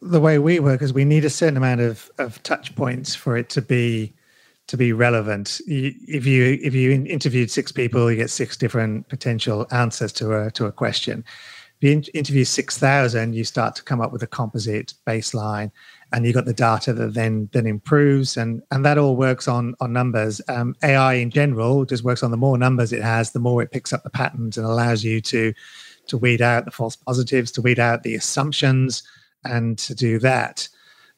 The 0.00 0.20
way 0.20 0.40
we 0.40 0.58
work 0.58 0.82
is 0.82 0.92
we 0.92 1.04
need 1.04 1.24
a 1.24 1.30
certain 1.30 1.56
amount 1.56 1.80
of, 1.80 2.10
of 2.18 2.42
touch 2.42 2.74
points 2.74 3.14
for 3.14 3.36
it 3.36 3.48
to 3.50 3.62
be 3.62 4.12
to 4.66 4.78
be 4.78 4.94
relevant. 4.94 5.60
If 5.66 6.24
you 6.24 6.58
if 6.62 6.74
you 6.74 6.90
interviewed 6.90 7.50
six 7.50 7.70
people, 7.70 8.10
you 8.10 8.16
get 8.16 8.30
six 8.30 8.56
different 8.56 9.06
potential 9.10 9.66
answers 9.70 10.10
to 10.14 10.34
a 10.34 10.50
to 10.52 10.64
a 10.64 10.72
question 10.72 11.22
you 11.84 12.02
interview 12.14 12.44
6,000, 12.44 13.34
you 13.34 13.44
start 13.44 13.76
to 13.76 13.82
come 13.82 14.00
up 14.00 14.12
with 14.12 14.22
a 14.22 14.26
composite 14.26 14.94
baseline 15.06 15.70
and 16.12 16.24
you've 16.24 16.34
got 16.34 16.44
the 16.44 16.54
data 16.54 16.92
that 16.92 17.14
then 17.14 17.48
then 17.52 17.66
improves 17.66 18.36
and 18.36 18.62
and 18.70 18.84
that 18.84 18.98
all 18.98 19.16
works 19.16 19.48
on 19.48 19.74
on 19.80 19.92
numbers. 19.92 20.40
Um, 20.48 20.74
ai 20.82 21.14
in 21.14 21.30
general 21.30 21.84
just 21.84 22.04
works 22.04 22.22
on 22.22 22.30
the 22.30 22.36
more 22.36 22.56
numbers 22.56 22.92
it 22.92 23.02
has 23.02 23.32
the 23.32 23.40
more 23.40 23.62
it 23.62 23.72
picks 23.72 23.92
up 23.92 24.02
the 24.04 24.10
patterns 24.10 24.56
and 24.56 24.66
allows 24.66 25.04
you 25.04 25.20
to 25.22 25.52
to 26.06 26.18
weed 26.18 26.40
out 26.40 26.64
the 26.64 26.70
false 26.70 26.96
positives 26.96 27.50
to 27.52 27.62
weed 27.62 27.78
out 27.78 28.02
the 28.02 28.14
assumptions 28.14 29.02
and 29.44 29.78
to 29.78 29.94
do 29.94 30.18
that. 30.20 30.68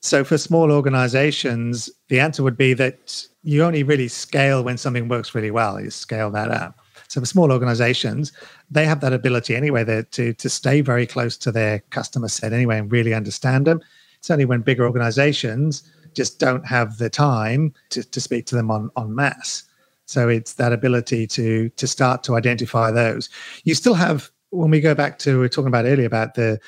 So 0.01 0.25
for 0.25 0.39
small 0.39 0.73
organizations 0.73 1.91
the 2.09 2.19
answer 2.19 2.43
would 2.43 2.57
be 2.57 2.73
that 2.75 3.27
you 3.43 3.63
only 3.63 3.83
really 3.83 4.09
scale 4.09 4.65
when 4.65 4.79
something 4.79 5.09
works 5.09 5.35
really 5.35 5.51
well. 5.51 5.81
You 5.81 5.91
scale 5.91 6.31
that 6.31 6.51
up 6.51 6.81
so 7.17 7.21
for 7.21 7.27
small 7.27 7.51
organizations 7.51 8.33
they 8.71 8.85
have 8.85 9.01
that 9.01 9.13
ability 9.13 9.57
anyway 9.57 9.85
to 10.11 10.35
to 10.35 10.49
stay 10.49 10.81
very 10.81 11.07
close 11.07 11.37
to 11.37 11.51
their 11.51 11.81
customer 11.91 12.29
set 12.29 12.53
anyway 12.53 12.79
and 12.79 12.93
really 12.93 13.15
understand 13.15 13.67
them 13.67 13.81
it's 14.19 14.31
only 14.31 14.45
when 14.45 14.61
bigger 14.61 14.85
organizations 14.85 15.91
just 16.17 16.41
don't 16.41 16.67
have 16.67 16.99
the 16.99 17.11
time 17.11 17.73
to, 17.91 18.03
to 18.03 18.21
speak 18.21 18.47
to 18.47 18.57
them 18.57 18.71
on, 18.71 18.91
on 18.97 19.15
mass. 19.15 19.63
So 20.07 20.29
it's 20.29 20.55
that 20.55 20.73
ability 20.73 21.27
to 21.29 21.69
to 21.71 21.87
start 21.87 22.23
to 22.25 22.37
identify 22.37 22.91
those. 22.91 23.29
You 23.65 23.75
still 23.75 23.95
have 23.95 24.31
when 24.51 24.71
we 24.71 24.81
go 24.81 24.95
back 24.95 25.19
to 25.21 25.35
we 25.35 25.39
were 25.39 25.49
talking 25.49 25.69
about 25.69 25.85
earlier 25.85 26.07
about 26.07 26.35
the 26.35 26.59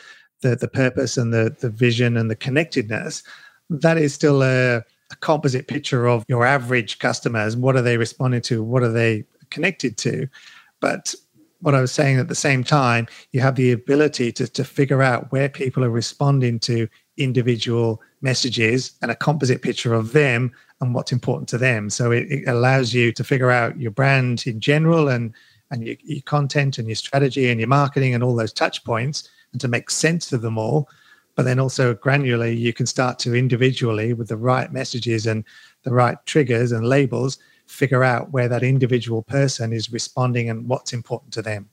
the, 0.43 0.57
the 0.57 0.69
purpose 0.69 1.17
and 1.17 1.33
the 1.33 1.57
the 1.61 1.71
vision 1.71 2.17
and 2.17 2.31
the 2.31 2.37
connectedness. 2.37 3.23
That 3.71 3.97
is 3.97 4.13
still 4.13 4.43
a, 4.43 4.79
a 4.79 5.17
composite 5.21 5.69
picture 5.69 6.07
of 6.07 6.25
your 6.29 6.45
average 6.45 6.99
customers. 6.99 7.57
What 7.57 7.77
are 7.77 7.83
they 7.83 7.97
responding 7.97 8.43
to? 8.43 8.63
What 8.63 8.83
are 8.83 8.93
they 8.93 9.25
connected 9.51 9.97
to? 9.99 10.29
But 10.81 11.15
what 11.61 11.75
I 11.75 11.81
was 11.81 11.93
saying 11.93 12.19
at 12.19 12.29
the 12.29 12.35
same 12.35 12.63
time, 12.63 13.09
you 13.33 13.41
have 13.41 13.57
the 13.57 13.73
ability 13.73 14.33
to, 14.33 14.47
to 14.47 14.65
figure 14.65 15.03
out 15.03 15.33
where 15.33 15.49
people 15.49 15.85
are 15.85 15.91
responding 15.91 16.59
to 16.61 16.89
individual 17.17 18.01
messages 18.21 18.93
and 19.03 19.11
a 19.11 19.17
composite 19.17 19.63
picture 19.63 19.93
of 19.93 20.13
them 20.13 20.53
and 20.81 20.95
what's 20.95 21.13
important 21.13 21.49
to 21.49 21.59
them. 21.59 21.91
So 21.91 22.13
it, 22.13 22.31
it 22.31 22.49
allows 22.49 22.95
you 22.95 23.13
to 23.13 23.25
figure 23.25 23.51
out 23.51 23.79
your 23.79 23.91
brand 23.91 24.47
in 24.47 24.61
general 24.61 25.09
and 25.09 25.35
and 25.71 25.87
your, 25.87 25.97
your, 26.03 26.23
content 26.23 26.79
and 26.79 26.89
your 26.89 26.97
strategy 26.97 27.51
and 27.51 27.61
your 27.61 27.69
marketing 27.69 28.15
and 28.15 28.25
all 28.25 28.35
those 28.35 28.55
touch 28.55 28.83
points 28.85 29.29
and 29.53 29.61
to 29.61 29.69
make 29.69 29.91
sense 29.91 30.33
of 30.33 30.41
them 30.41 30.57
all. 30.57 30.89
But 31.35 31.45
then 31.45 31.61
also 31.61 31.95
granularly, 31.95 32.59
you 32.59 32.73
can 32.73 32.87
start 32.87 33.19
to 33.21 33.35
individually 33.35 34.15
with 34.15 34.29
the 34.29 34.37
right 34.37 34.73
messages 34.73 35.27
and 35.27 35.45
the 35.83 35.93
right 35.93 36.17
triggers 36.25 36.73
and 36.73 36.87
labels 36.87 37.39
figure 37.69 38.03
out 38.03 38.33
where 38.33 38.49
that 38.49 38.63
individual 38.63 39.23
person 39.23 39.73
is 39.73 39.93
responding 39.93 40.49
and 40.51 40.69
what's 40.69 40.93
important 40.93 41.33
to 41.35 41.43
them. 41.43 41.69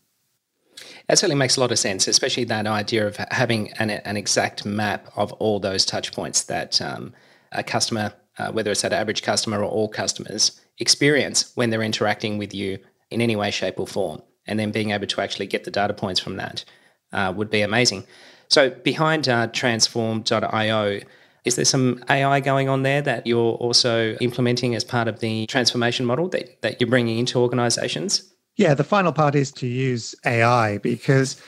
That 1.08 1.18
certainly 1.18 1.40
makes 1.40 1.56
a 1.56 1.62
lot 1.62 1.72
of 1.72 1.80
sense, 1.80 2.08
especially 2.08 2.44
that 2.46 2.68
idea 2.68 3.08
of 3.08 3.16
having 3.32 3.72
an, 3.74 3.90
an 3.90 4.18
exact 4.18 4.66
map 4.66 5.10
of 5.16 5.32
all 5.34 5.60
those 5.60 5.86
touch 5.86 6.12
points 6.12 6.44
that 6.44 6.82
um, 6.82 7.14
a 7.54 7.64
customer, 7.64 8.14
uh, 8.38 8.52
whether 8.52 8.72
it's 8.72 8.84
an 8.84 8.92
average 8.92 9.24
customer 9.24 9.60
or 9.60 9.70
all 9.70 9.88
customers, 9.88 10.60
experience 10.80 11.52
when 11.56 11.70
they're 11.70 11.82
interacting 11.82 12.38
with 12.38 12.54
you 12.54 12.78
in 13.10 13.22
any 13.22 13.38
way, 13.38 13.50
shape, 13.50 13.80
or 13.80 13.88
form. 13.88 14.22
And 14.48 14.60
then 14.60 14.72
being 14.72 14.92
able 14.92 15.08
to 15.08 15.22
actually 15.22 15.48
get 15.48 15.64
the 15.64 15.72
data 15.72 15.94
points 15.94 16.20
from 16.20 16.36
that 16.36 16.66
uh, 17.14 17.34
would 17.36 17.50
be 17.50 17.62
amazing. 17.62 18.06
So, 18.50 18.70
behind 18.70 19.28
uh, 19.28 19.48
transform.io, 19.48 21.00
is 21.46 21.56
there 21.56 21.66
some 21.66 22.04
AI 22.10 22.40
going 22.40 22.70
on 22.70 22.84
there 22.84 23.02
that 23.02 23.26
you're 23.26 23.54
also 23.54 24.16
implementing 24.16 24.76
as 24.76 24.84
part 24.84 25.08
of 25.08 25.20
the 25.20 25.46
transformation 25.46 26.06
model 26.06 26.28
that, 26.30 26.62
that 26.62 26.82
you're 26.82 26.90
bringing 26.90 27.20
into 27.20 27.40
organizations? 27.40 28.34
Yeah, 28.58 28.74
the 28.74 28.84
final 28.84 29.12
part 29.12 29.36
is 29.36 29.52
to 29.54 29.68
use 29.68 30.16
AI 30.26 30.80
because 30.80 31.42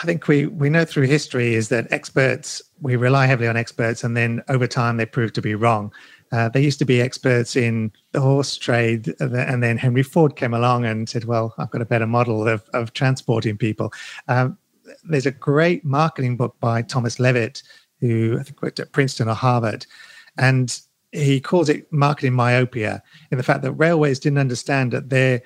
I 0.00 0.06
think 0.06 0.28
we 0.28 0.46
we 0.46 0.70
know 0.70 0.84
through 0.84 1.06
history 1.06 1.54
is 1.54 1.68
that 1.68 1.90
experts 1.90 2.62
we 2.80 2.96
rely 2.96 3.26
heavily 3.26 3.48
on 3.48 3.56
experts, 3.56 4.04
and 4.04 4.16
then 4.16 4.42
over 4.48 4.66
time 4.66 4.96
they 4.96 5.06
prove 5.06 5.32
to 5.34 5.42
be 5.42 5.54
wrong. 5.54 5.92
Uh, 6.32 6.48
they 6.48 6.62
used 6.62 6.78
to 6.78 6.84
be 6.84 7.00
experts 7.00 7.56
in 7.56 7.92
the 8.12 8.20
horse 8.20 8.56
trade, 8.56 9.14
and 9.20 9.62
then 9.62 9.76
Henry 9.76 10.02
Ford 10.02 10.36
came 10.36 10.54
along 10.54 10.84
and 10.84 11.08
said, 11.08 11.24
"Well, 11.24 11.54
I've 11.58 11.70
got 11.70 11.82
a 11.82 11.86
better 11.86 12.06
model 12.06 12.48
of 12.48 12.68
of 12.72 12.92
transporting 12.92 13.56
people." 13.56 13.92
Um, 14.28 14.58
there's 15.04 15.26
a 15.26 15.30
great 15.30 15.84
marketing 15.84 16.36
book 16.36 16.56
by 16.60 16.82
Thomas 16.82 17.20
Levitt, 17.20 17.62
who 18.02 18.36
I 18.38 18.42
think 18.42 18.60
worked 18.60 18.80
at 18.80 18.92
Princeton 18.92 19.28
or 19.28 19.34
Harvard, 19.34 19.86
and 20.36 20.78
he 21.12 21.40
calls 21.40 21.70
it 21.70 21.90
marketing 21.90 22.34
myopia 22.34 23.02
in 23.30 23.38
the 23.38 23.44
fact 23.44 23.62
that 23.62 23.72
railways 23.72 24.18
didn't 24.18 24.38
understand 24.38 24.92
that 24.92 25.08
their 25.08 25.40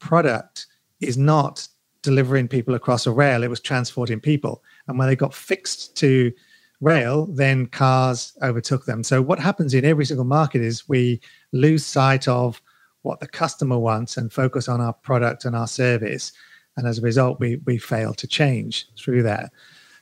product 0.00 0.66
is 1.00 1.16
not 1.16 1.68
delivering 2.02 2.48
people 2.48 2.74
across 2.74 3.06
a 3.06 3.12
rail, 3.12 3.42
it 3.42 3.50
was 3.50 3.60
transporting 3.60 4.20
people. 4.20 4.62
And 4.86 4.98
when 4.98 5.08
they 5.08 5.16
got 5.16 5.34
fixed 5.34 5.96
to 5.96 6.32
rail, 6.80 7.26
then 7.26 7.66
cars 7.66 8.32
overtook 8.42 8.86
them. 8.86 9.02
So, 9.02 9.20
what 9.20 9.38
happens 9.38 9.74
in 9.74 9.84
every 9.84 10.06
single 10.06 10.24
market 10.24 10.62
is 10.62 10.88
we 10.88 11.20
lose 11.52 11.84
sight 11.84 12.26
of 12.26 12.62
what 13.02 13.20
the 13.20 13.28
customer 13.28 13.78
wants 13.78 14.16
and 14.16 14.32
focus 14.32 14.68
on 14.68 14.80
our 14.80 14.92
product 14.92 15.44
and 15.44 15.54
our 15.54 15.66
service. 15.66 16.32
And 16.76 16.86
as 16.86 16.98
a 16.98 17.02
result, 17.02 17.40
we, 17.40 17.56
we 17.64 17.78
fail 17.78 18.14
to 18.14 18.26
change 18.26 18.86
through 18.96 19.22
that. 19.24 19.50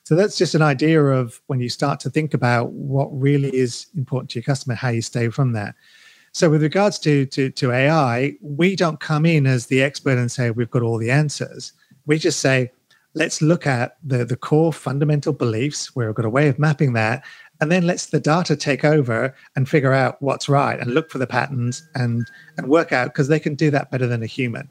So 0.06 0.14
that's 0.14 0.38
just 0.38 0.54
an 0.54 0.62
idea 0.62 1.02
of 1.02 1.40
when 1.48 1.58
you 1.58 1.68
start 1.68 1.98
to 1.98 2.10
think 2.10 2.32
about 2.32 2.70
what 2.70 3.08
really 3.10 3.52
is 3.52 3.88
important 3.96 4.30
to 4.30 4.38
your 4.38 4.44
customer, 4.44 4.76
how 4.76 4.90
you 4.90 5.02
stay 5.02 5.30
from 5.30 5.50
that. 5.54 5.74
So 6.30 6.48
with 6.48 6.62
regards 6.62 7.00
to, 7.00 7.26
to, 7.26 7.50
to 7.50 7.72
AI, 7.72 8.36
we 8.40 8.76
don't 8.76 9.00
come 9.00 9.26
in 9.26 9.48
as 9.48 9.66
the 9.66 9.82
expert 9.82 10.16
and 10.16 10.30
say 10.30 10.52
we've 10.52 10.70
got 10.70 10.82
all 10.82 10.96
the 10.96 11.10
answers. 11.10 11.72
We 12.06 12.20
just 12.20 12.38
say, 12.38 12.70
let's 13.14 13.42
look 13.42 13.66
at 13.66 13.96
the, 14.04 14.24
the 14.24 14.36
core 14.36 14.72
fundamental 14.72 15.32
beliefs. 15.32 15.96
We've 15.96 16.14
got 16.14 16.24
a 16.24 16.30
way 16.30 16.46
of 16.46 16.56
mapping 16.56 16.92
that. 16.92 17.24
And 17.60 17.72
then 17.72 17.84
let's 17.84 18.06
the 18.06 18.20
data 18.20 18.54
take 18.54 18.84
over 18.84 19.34
and 19.56 19.68
figure 19.68 19.92
out 19.92 20.22
what's 20.22 20.48
right 20.48 20.78
and 20.78 20.94
look 20.94 21.10
for 21.10 21.18
the 21.18 21.26
patterns 21.26 21.84
and, 21.96 22.30
and 22.56 22.68
work 22.68 22.92
out 22.92 23.08
because 23.08 23.26
they 23.26 23.40
can 23.40 23.56
do 23.56 23.72
that 23.72 23.90
better 23.90 24.06
than 24.06 24.22
a 24.22 24.26
human. 24.26 24.70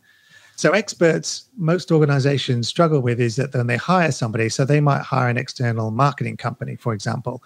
So 0.58 0.72
experts, 0.72 1.50
most 1.58 1.92
organizations 1.92 2.68
struggle 2.68 3.02
with 3.02 3.20
is 3.20 3.36
that 3.36 3.54
when 3.54 3.68
they 3.68 3.76
hire 3.76 4.12
somebody, 4.12 4.48
so 4.50 4.64
they 4.64 4.80
might 4.80 5.02
hire 5.02 5.30
an 5.30 5.38
external 5.38 5.92
marketing 5.92 6.38
company, 6.38 6.76
for 6.78 6.94
example. 6.94 7.44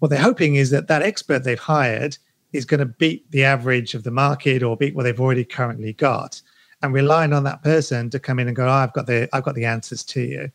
What 0.00 0.10
they're 0.10 0.20
hoping 0.20 0.56
is 0.56 0.70
that 0.70 0.88
that 0.88 1.02
expert 1.02 1.44
they've 1.44 1.58
hired 1.58 2.18
is 2.52 2.66
going 2.66 2.80
to 2.80 2.86
beat 2.86 3.30
the 3.30 3.44
average 3.44 3.94
of 3.94 4.04
the 4.04 4.10
market 4.10 4.62
or 4.62 4.76
beat 4.76 4.94
what 4.94 5.04
they've 5.04 5.20
already 5.20 5.44
currently 5.44 5.94
got, 5.94 6.40
and 6.82 6.92
relying 6.92 7.32
on 7.32 7.44
that 7.44 7.62
person 7.62 8.10
to 8.10 8.18
come 8.18 8.38
in 8.38 8.48
and 8.48 8.56
go, 8.56 8.66
oh, 8.66 8.70
"I've 8.70 8.92
got 8.92 9.06
the 9.06 9.28
I've 9.32 9.44
got 9.44 9.54
the 9.54 9.64
answers 9.64 10.04
to 10.04 10.20
you." 10.20 10.50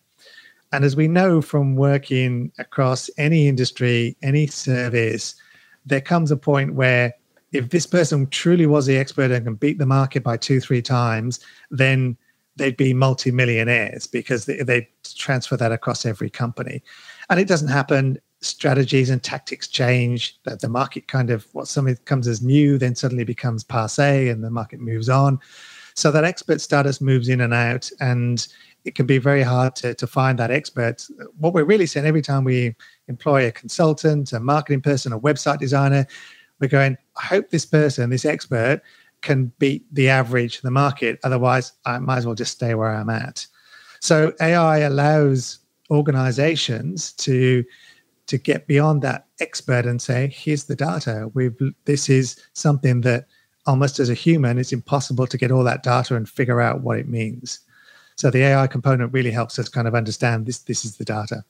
And 0.71 0.85
as 0.85 0.95
we 0.95 1.07
know 1.07 1.41
from 1.41 1.75
working 1.75 2.51
across 2.59 3.09
any 3.17 3.47
industry, 3.47 4.15
any 4.21 4.47
service, 4.47 5.35
there 5.85 5.99
comes 5.99 6.31
a 6.31 6.37
point 6.37 6.75
where 6.75 7.13
if 7.51 7.69
this 7.69 7.85
person 7.85 8.27
truly 8.27 8.65
was 8.65 8.85
the 8.85 8.97
expert 8.97 9.31
and 9.31 9.45
can 9.45 9.55
beat 9.55 9.77
the 9.77 9.85
market 9.85 10.23
by 10.23 10.37
two, 10.37 10.59
three 10.61 10.81
times, 10.81 11.39
then 11.69 12.17
they'd 12.55 12.77
be 12.77 12.93
multimillionaires 12.93 14.07
because 14.07 14.45
they, 14.45 14.57
they 14.57 14.87
transfer 15.03 15.57
that 15.57 15.71
across 15.71 16.05
every 16.05 16.29
company. 16.29 16.81
And 17.29 17.39
it 17.39 17.47
doesn't 17.47 17.67
happen. 17.69 18.19
Strategies 18.41 19.09
and 19.09 19.21
tactics 19.21 19.67
change. 19.67 20.39
That 20.43 20.61
the 20.61 20.69
market 20.69 21.07
kind 21.07 21.29
of 21.29 21.47
what 21.53 21.67
something 21.67 21.97
comes 22.05 22.27
as 22.27 22.41
new, 22.41 22.77
then 22.77 22.95
suddenly 22.95 23.23
becomes 23.23 23.63
passe, 23.63 24.29
and 24.29 24.43
the 24.43 24.49
market 24.49 24.79
moves 24.79 25.09
on. 25.09 25.39
So 25.93 26.09
that 26.11 26.23
expert 26.23 26.61
status 26.61 27.01
moves 27.01 27.29
in 27.29 27.41
and 27.41 27.53
out, 27.53 27.89
and 27.99 28.47
it 28.85 28.95
can 28.95 29.05
be 29.05 29.17
very 29.17 29.43
hard 29.43 29.75
to, 29.77 29.93
to 29.93 30.07
find 30.07 30.39
that 30.39 30.49
expert. 30.49 31.05
What 31.37 31.53
we're 31.53 31.65
really 31.65 31.85
saying 31.85 32.05
every 32.05 32.21
time 32.21 32.43
we 32.43 32.75
employ 33.07 33.47
a 33.47 33.51
consultant, 33.51 34.33
a 34.33 34.39
marketing 34.39 34.81
person, 34.81 35.13
a 35.13 35.19
website 35.19 35.59
designer, 35.59 36.07
we're 36.61 36.67
going, 36.67 36.97
I 37.17 37.25
hope 37.25 37.49
this 37.49 37.65
person, 37.65 38.09
this 38.09 38.25
expert, 38.25 38.81
can 39.21 39.51
beat 39.59 39.83
the 39.93 40.09
average, 40.09 40.61
the 40.61 40.71
market. 40.71 41.19
Otherwise, 41.23 41.73
I 41.85 41.99
might 41.99 42.17
as 42.17 42.25
well 42.25 42.35
just 42.35 42.53
stay 42.53 42.75
where 42.75 42.89
I'm 42.89 43.09
at. 43.09 43.45
So 43.99 44.33
AI 44.41 44.79
allows 44.79 45.59
organizations 45.89 47.11
to 47.13 47.63
to 48.27 48.37
get 48.37 48.65
beyond 48.65 49.01
that 49.01 49.25
expert 49.41 49.85
and 49.85 50.01
say, 50.01 50.31
here's 50.33 50.63
the 50.63 50.75
data. 50.75 51.29
We've 51.33 51.53
this 51.85 52.09
is 52.09 52.41
something 52.53 53.01
that 53.01 53.27
almost 53.65 53.99
as 53.99 54.09
a 54.09 54.13
human, 54.13 54.57
it's 54.57 54.71
impossible 54.71 55.27
to 55.27 55.37
get 55.37 55.51
all 55.51 55.63
that 55.65 55.83
data 55.83 56.15
and 56.15 56.29
figure 56.29 56.61
out 56.61 56.81
what 56.81 56.97
it 56.97 57.09
means. 57.09 57.59
So 58.15 58.31
the 58.31 58.43
AI 58.43 58.67
component 58.67 59.13
really 59.13 59.31
helps 59.31 59.59
us 59.59 59.69
kind 59.69 59.87
of 59.87 59.95
understand 59.95 60.45
this. 60.45 60.59
This 60.59 60.85
is 60.85 60.97
the 60.97 61.05
data. 61.05 61.43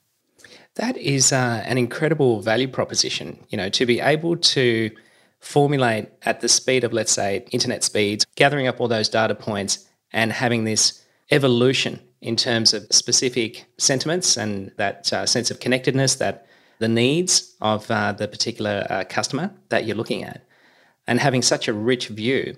That 0.76 0.96
is 0.96 1.32
uh, 1.32 1.62
an 1.66 1.76
incredible 1.76 2.40
value 2.40 2.68
proposition. 2.68 3.44
You 3.50 3.58
know, 3.58 3.68
to 3.70 3.86
be 3.86 4.00
able 4.00 4.36
to 4.36 4.90
formulate 5.40 6.08
at 6.22 6.40
the 6.40 6.48
speed 6.48 6.84
of, 6.84 6.92
let's 6.92 7.12
say, 7.12 7.44
internet 7.50 7.82
speeds, 7.84 8.24
gathering 8.36 8.68
up 8.68 8.80
all 8.80 8.88
those 8.88 9.08
data 9.08 9.34
points 9.34 9.86
and 10.12 10.32
having 10.32 10.64
this 10.64 11.02
evolution 11.30 12.00
in 12.20 12.36
terms 12.36 12.72
of 12.72 12.86
specific 12.90 13.66
sentiments 13.78 14.36
and 14.36 14.70
that 14.76 15.12
uh, 15.12 15.26
sense 15.26 15.50
of 15.50 15.58
connectedness, 15.58 16.14
that 16.16 16.46
the 16.78 16.88
needs 16.88 17.54
of 17.60 17.90
uh, 17.90 18.12
the 18.12 18.28
particular 18.28 18.86
uh, 18.88 19.04
customer 19.08 19.50
that 19.68 19.84
you're 19.84 19.96
looking 19.96 20.22
at, 20.24 20.44
and 21.06 21.20
having 21.20 21.42
such 21.42 21.68
a 21.68 21.72
rich 21.72 22.08
view. 22.08 22.56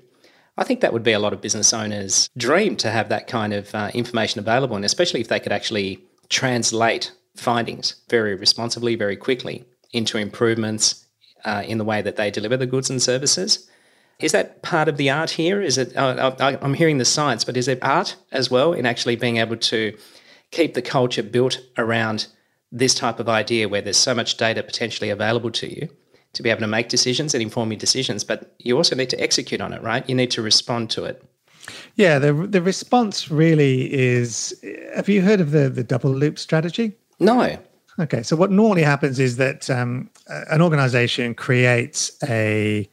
I 0.57 0.64
think 0.64 0.81
that 0.81 0.92
would 0.92 1.03
be 1.03 1.12
a 1.12 1.18
lot 1.18 1.33
of 1.33 1.40
business 1.40 1.72
owners' 1.72 2.29
dream 2.37 2.77
to 2.77 2.90
have 2.90 3.09
that 3.09 3.27
kind 3.27 3.53
of 3.53 3.74
uh, 3.74 3.90
information 3.94 4.38
available, 4.38 4.77
and 4.77 4.85
especially 4.85 5.20
if 5.20 5.29
they 5.29 5.40
could 5.40 5.53
actually 5.53 6.05
translate 6.29 7.12
findings 7.37 7.97
very 8.09 8.35
responsibly, 8.35 8.94
very 8.97 9.16
quickly 9.16 9.64
into 9.92 10.18
improvements 10.18 11.07
uh, 11.44 11.62
in 11.66 11.79
the 11.79 11.85
way 11.85 12.03
that 12.03 12.16
they 12.16 12.31
deliver 12.31 12.57
the 12.57 12.66
goods 12.66 12.90
and 12.90 13.03
services. 13.03 13.68
Is 14.20 14.33
that 14.33 14.62
part 14.62 14.88
of 14.88 14.97
the 14.97 15.11
art 15.11 15.31
here? 15.31 15.61
Is 15.61 15.77
it? 15.77 15.97
Uh, 15.97 16.35
I'm 16.40 16.75
hearing 16.75 16.99
the 16.99 17.05
science, 17.05 17.44
but 17.44 17.57
is 17.57 17.66
it 17.66 17.79
art 17.83 18.16
as 18.31 18.51
well 18.51 18.73
in 18.73 18.87
actually 18.87 19.16
being 19.16 19.38
able 19.38 19.57
to 19.57 19.97
keep 20.51 20.75
the 20.75 20.83
culture 20.83 21.23
built 21.23 21.61
around 21.77 22.29
this 22.70 22.94
type 22.94 23.18
of 23.18 23.29
idea 23.29 23.68
where 23.68 23.83
there's 23.83 23.97
so 23.97 24.14
much 24.14 24.37
data 24.37 24.62
potentially 24.62 25.11
available 25.11 25.51
to 25.51 25.73
you 25.73 25.88
to 26.33 26.42
be 26.42 26.51
able 26.51 26.61
to 26.61 26.66
make 26.66 26.88
decisions 26.88 27.35
and 27.35 27.42
inform 27.42 27.70
your 27.70 27.79
decisions, 27.79 28.25
but 28.25 28.55
you 28.59 28.77
also 28.77 28.97
need 28.97 29.11
to 29.11 29.20
execute 29.20 29.61
on 29.61 29.73
it, 29.73 29.83
right? 29.83 30.09
You 30.09 30.14
need 30.14 30.33
to 30.33 30.42
respond 30.42 30.90
to 30.90 31.05
it. 31.05 31.25
Yeah, 31.94 32.18
the 32.18 32.33
the 32.33 32.61
response 32.61 33.31
really 33.31 33.92
is. 33.92 34.55
Have 34.94 35.09
you 35.09 35.23
heard 35.23 35.40
of 35.40 35.51
the 35.51 35.70
the 35.70 35.85
double 35.85 36.11
loop 36.11 36.38
strategy? 36.38 36.92
No. 37.24 37.58
Okay, 37.98 38.22
so 38.22 38.37
what 38.37 38.50
normally 38.50 38.82
happens 38.82 39.18
is 39.18 39.37
that 39.37 39.70
um, 39.70 40.10
an 40.28 40.60
organization 40.60 41.34
creates 41.34 42.10
a, 42.28 42.88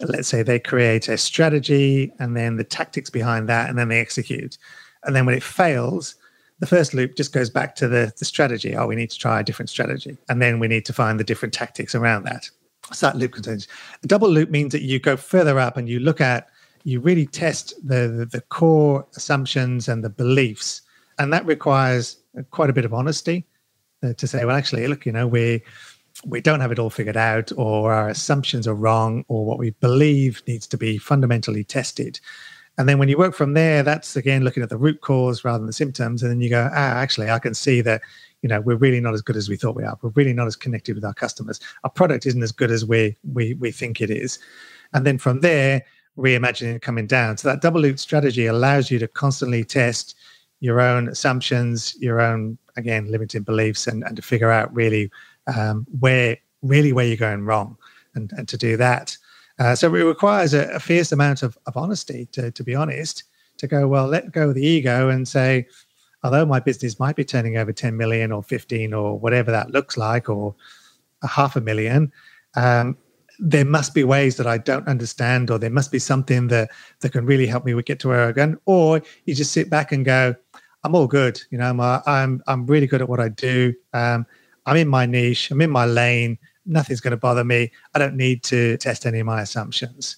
let's 0.00 0.28
say 0.28 0.42
they 0.42 0.58
create 0.58 1.08
a 1.08 1.16
strategy 1.16 2.12
and 2.18 2.36
then 2.36 2.56
the 2.56 2.64
tactics 2.64 3.08
behind 3.08 3.48
that, 3.48 3.70
and 3.70 3.78
then 3.78 3.88
they 3.88 3.98
execute. 3.98 4.58
And 5.04 5.16
then 5.16 5.26
when 5.26 5.34
it 5.34 5.42
fails, 5.42 6.14
the 6.60 6.66
first 6.66 6.94
loop 6.94 7.16
just 7.16 7.32
goes 7.32 7.50
back 7.50 7.74
to 7.76 7.88
the, 7.88 8.12
the 8.18 8.24
strategy. 8.24 8.76
Oh, 8.76 8.86
we 8.86 8.94
need 8.94 9.10
to 9.10 9.18
try 9.18 9.40
a 9.40 9.42
different 9.42 9.70
strategy. 9.70 10.16
And 10.28 10.40
then 10.40 10.60
we 10.60 10.68
need 10.68 10.84
to 10.84 10.92
find 10.92 11.18
the 11.18 11.24
different 11.24 11.54
tactics 11.54 11.94
around 11.94 12.24
that. 12.24 12.48
So 12.92 13.06
that 13.06 13.16
loop 13.16 13.32
continues. 13.32 13.66
A 14.04 14.06
double 14.06 14.28
loop 14.28 14.50
means 14.50 14.72
that 14.72 14.82
you 14.82 15.00
go 15.00 15.16
further 15.16 15.58
up 15.58 15.76
and 15.76 15.88
you 15.88 15.98
look 15.98 16.20
at, 16.20 16.48
you 16.84 17.00
really 17.00 17.26
test 17.26 17.74
the, 17.82 18.06
the, 18.06 18.26
the 18.26 18.40
core 18.42 19.06
assumptions 19.16 19.88
and 19.88 20.04
the 20.04 20.10
beliefs. 20.10 20.82
And 21.18 21.32
that 21.32 21.46
requires 21.46 22.18
quite 22.50 22.70
a 22.70 22.72
bit 22.72 22.84
of 22.84 22.92
honesty 22.92 23.46
to 24.02 24.26
say, 24.26 24.44
well, 24.44 24.56
actually, 24.56 24.86
look, 24.86 25.06
you 25.06 25.12
know, 25.12 25.26
we 25.26 25.62
we 26.24 26.40
don't 26.40 26.60
have 26.60 26.72
it 26.72 26.78
all 26.78 26.90
figured 26.90 27.16
out, 27.16 27.50
or 27.56 27.92
our 27.92 28.08
assumptions 28.08 28.66
are 28.68 28.74
wrong, 28.74 29.24
or 29.28 29.44
what 29.44 29.58
we 29.58 29.70
believe 29.70 30.42
needs 30.46 30.66
to 30.68 30.76
be 30.76 30.98
fundamentally 30.98 31.64
tested. 31.64 32.20
And 32.78 32.88
then 32.88 32.98
when 32.98 33.08
you 33.08 33.18
work 33.18 33.34
from 33.34 33.52
there, 33.54 33.82
that's 33.82 34.16
again 34.16 34.44
looking 34.44 34.62
at 34.62 34.70
the 34.70 34.78
root 34.78 35.00
cause 35.00 35.44
rather 35.44 35.58
than 35.58 35.66
the 35.66 35.72
symptoms. 35.72 36.22
And 36.22 36.30
then 36.30 36.40
you 36.40 36.48
go, 36.48 36.68
ah, 36.72 36.94
actually, 36.94 37.30
I 37.30 37.38
can 37.38 37.54
see 37.54 37.80
that, 37.82 38.00
you 38.40 38.48
know, 38.48 38.60
we're 38.60 38.76
really 38.76 39.00
not 39.00 39.14
as 39.14 39.22
good 39.22 39.36
as 39.36 39.48
we 39.48 39.56
thought 39.56 39.76
we 39.76 39.84
are. 39.84 39.98
We're 40.00 40.10
really 40.10 40.32
not 40.32 40.46
as 40.46 40.56
connected 40.56 40.94
with 40.94 41.04
our 41.04 41.14
customers. 41.14 41.60
Our 41.84 41.90
product 41.90 42.26
isn't 42.26 42.42
as 42.42 42.52
good 42.52 42.70
as 42.70 42.84
we 42.84 43.16
we 43.32 43.54
we 43.54 43.72
think 43.72 44.00
it 44.00 44.10
is. 44.10 44.38
And 44.94 45.06
then 45.06 45.18
from 45.18 45.40
there, 45.40 45.82
reimagining 46.18 46.76
it 46.76 46.82
coming 46.82 47.06
down. 47.06 47.36
So 47.36 47.48
that 47.48 47.62
double 47.62 47.80
loop 47.80 47.98
strategy 47.98 48.46
allows 48.46 48.90
you 48.90 48.98
to 48.98 49.08
constantly 49.08 49.64
test 49.64 50.14
your 50.60 50.80
own 50.80 51.08
assumptions, 51.08 51.96
your 51.98 52.20
own 52.20 52.58
again 52.76 53.10
limiting 53.10 53.42
beliefs, 53.42 53.86
and, 53.86 54.02
and 54.04 54.16
to 54.16 54.22
figure 54.22 54.50
out 54.50 54.74
really 54.74 55.10
um, 55.54 55.86
where 56.00 56.36
really 56.62 56.92
where 56.92 57.06
you're 57.06 57.16
going 57.16 57.44
wrong, 57.44 57.76
and 58.14 58.32
and 58.32 58.48
to 58.48 58.56
do 58.56 58.76
that. 58.76 59.16
Uh, 59.58 59.74
so 59.74 59.94
it 59.94 60.02
requires 60.02 60.54
a, 60.54 60.68
a, 60.70 60.80
fierce 60.80 61.12
amount 61.12 61.42
of, 61.42 61.58
of 61.66 61.76
honesty 61.76 62.26
to 62.32 62.50
to 62.50 62.64
be 62.64 62.74
honest 62.74 63.24
to 63.58 63.66
go 63.66 63.86
well 63.86 64.06
let 64.06 64.32
go 64.32 64.48
of 64.48 64.54
the 64.54 64.66
ego 64.66 65.10
and 65.10 65.28
say 65.28 65.66
although 66.24 66.46
my 66.46 66.58
business 66.58 66.98
might 66.98 67.16
be 67.16 67.24
turning 67.24 67.58
over 67.58 67.70
10 67.70 67.94
million 67.94 68.32
or 68.32 68.42
15 68.42 68.94
or 68.94 69.18
whatever 69.18 69.50
that 69.50 69.70
looks 69.70 69.98
like 69.98 70.30
or 70.30 70.54
a 71.22 71.28
half 71.28 71.54
a 71.54 71.60
million 71.60 72.10
um, 72.56 72.96
there 73.38 73.64
must 73.64 73.94
be 73.94 74.04
ways 74.04 74.36
that 74.36 74.46
I 74.46 74.58
don't 74.58 74.86
understand, 74.86 75.50
or 75.50 75.58
there 75.58 75.70
must 75.70 75.90
be 75.90 75.98
something 75.98 76.48
that 76.48 76.70
that 77.00 77.12
can 77.12 77.26
really 77.26 77.46
help 77.46 77.64
me 77.64 77.80
get 77.82 77.98
to 78.00 78.08
where 78.08 78.28
I'm 78.28 78.32
going. 78.32 78.58
Or 78.66 79.02
you 79.24 79.34
just 79.34 79.52
sit 79.52 79.70
back 79.70 79.90
and 79.90 80.04
go, 80.04 80.34
I'm 80.84 80.94
all 80.94 81.06
good. 81.06 81.40
You 81.50 81.58
know, 81.58 81.70
I'm 81.70 81.80
I'm 81.80 82.42
I'm 82.46 82.66
really 82.66 82.86
good 82.86 83.02
at 83.02 83.08
what 83.08 83.20
I 83.20 83.28
do. 83.28 83.74
Um, 83.92 84.26
I'm 84.66 84.76
in 84.76 84.88
my 84.88 85.06
niche. 85.06 85.50
I'm 85.50 85.60
in 85.60 85.70
my 85.70 85.86
lane. 85.86 86.38
Nothing's 86.66 87.00
going 87.00 87.12
to 87.12 87.16
bother 87.16 87.44
me. 87.44 87.70
I 87.94 87.98
don't 87.98 88.16
need 88.16 88.42
to 88.44 88.76
test 88.78 89.06
any 89.06 89.20
of 89.20 89.26
my 89.26 89.42
assumptions. 89.42 90.16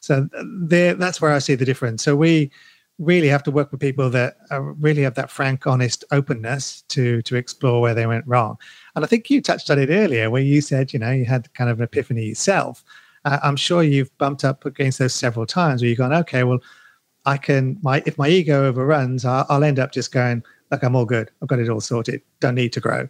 So 0.00 0.28
there, 0.60 0.94
that's 0.94 1.20
where 1.20 1.32
I 1.32 1.38
see 1.38 1.54
the 1.54 1.64
difference. 1.64 2.04
So 2.04 2.14
we 2.14 2.50
really 2.98 3.28
have 3.28 3.42
to 3.42 3.50
work 3.50 3.70
with 3.70 3.80
people 3.80 4.08
that 4.10 4.36
really 4.78 5.02
have 5.02 5.14
that 5.14 5.30
frank, 5.30 5.66
honest 5.66 6.04
openness 6.12 6.82
to 6.88 7.22
to 7.22 7.36
explore 7.36 7.80
where 7.80 7.94
they 7.94 8.06
went 8.06 8.26
wrong. 8.26 8.56
And 8.94 9.04
I 9.04 9.08
think 9.08 9.30
you 9.30 9.42
touched 9.42 9.70
on 9.70 9.78
it 9.78 9.90
earlier, 9.90 10.30
where 10.30 10.42
you 10.42 10.60
said, 10.60 10.92
you 10.92 10.98
know, 10.98 11.10
you 11.10 11.24
had 11.24 11.52
kind 11.54 11.70
of 11.70 11.78
an 11.78 11.84
epiphany 11.84 12.24
yourself. 12.24 12.84
Uh, 13.24 13.38
I'm 13.42 13.56
sure 13.56 13.82
you've 13.82 14.16
bumped 14.18 14.44
up 14.44 14.64
against 14.64 14.98
those 14.98 15.14
several 15.14 15.46
times 15.46 15.82
where 15.82 15.88
you've 15.88 15.98
gone, 15.98 16.12
okay, 16.12 16.44
well, 16.44 16.60
I 17.26 17.36
can 17.36 17.78
my 17.82 18.02
if 18.06 18.16
my 18.16 18.28
ego 18.28 18.64
overruns, 18.66 19.24
I'll, 19.24 19.44
I'll 19.48 19.64
end 19.64 19.78
up 19.78 19.92
just 19.92 20.12
going 20.12 20.42
like 20.70 20.82
I'm 20.82 20.96
all 20.96 21.04
good. 21.04 21.30
I've 21.42 21.48
got 21.48 21.58
it 21.58 21.68
all 21.68 21.80
sorted. 21.80 22.22
Don't 22.40 22.54
need 22.54 22.72
to 22.72 22.80
grow, 22.80 23.08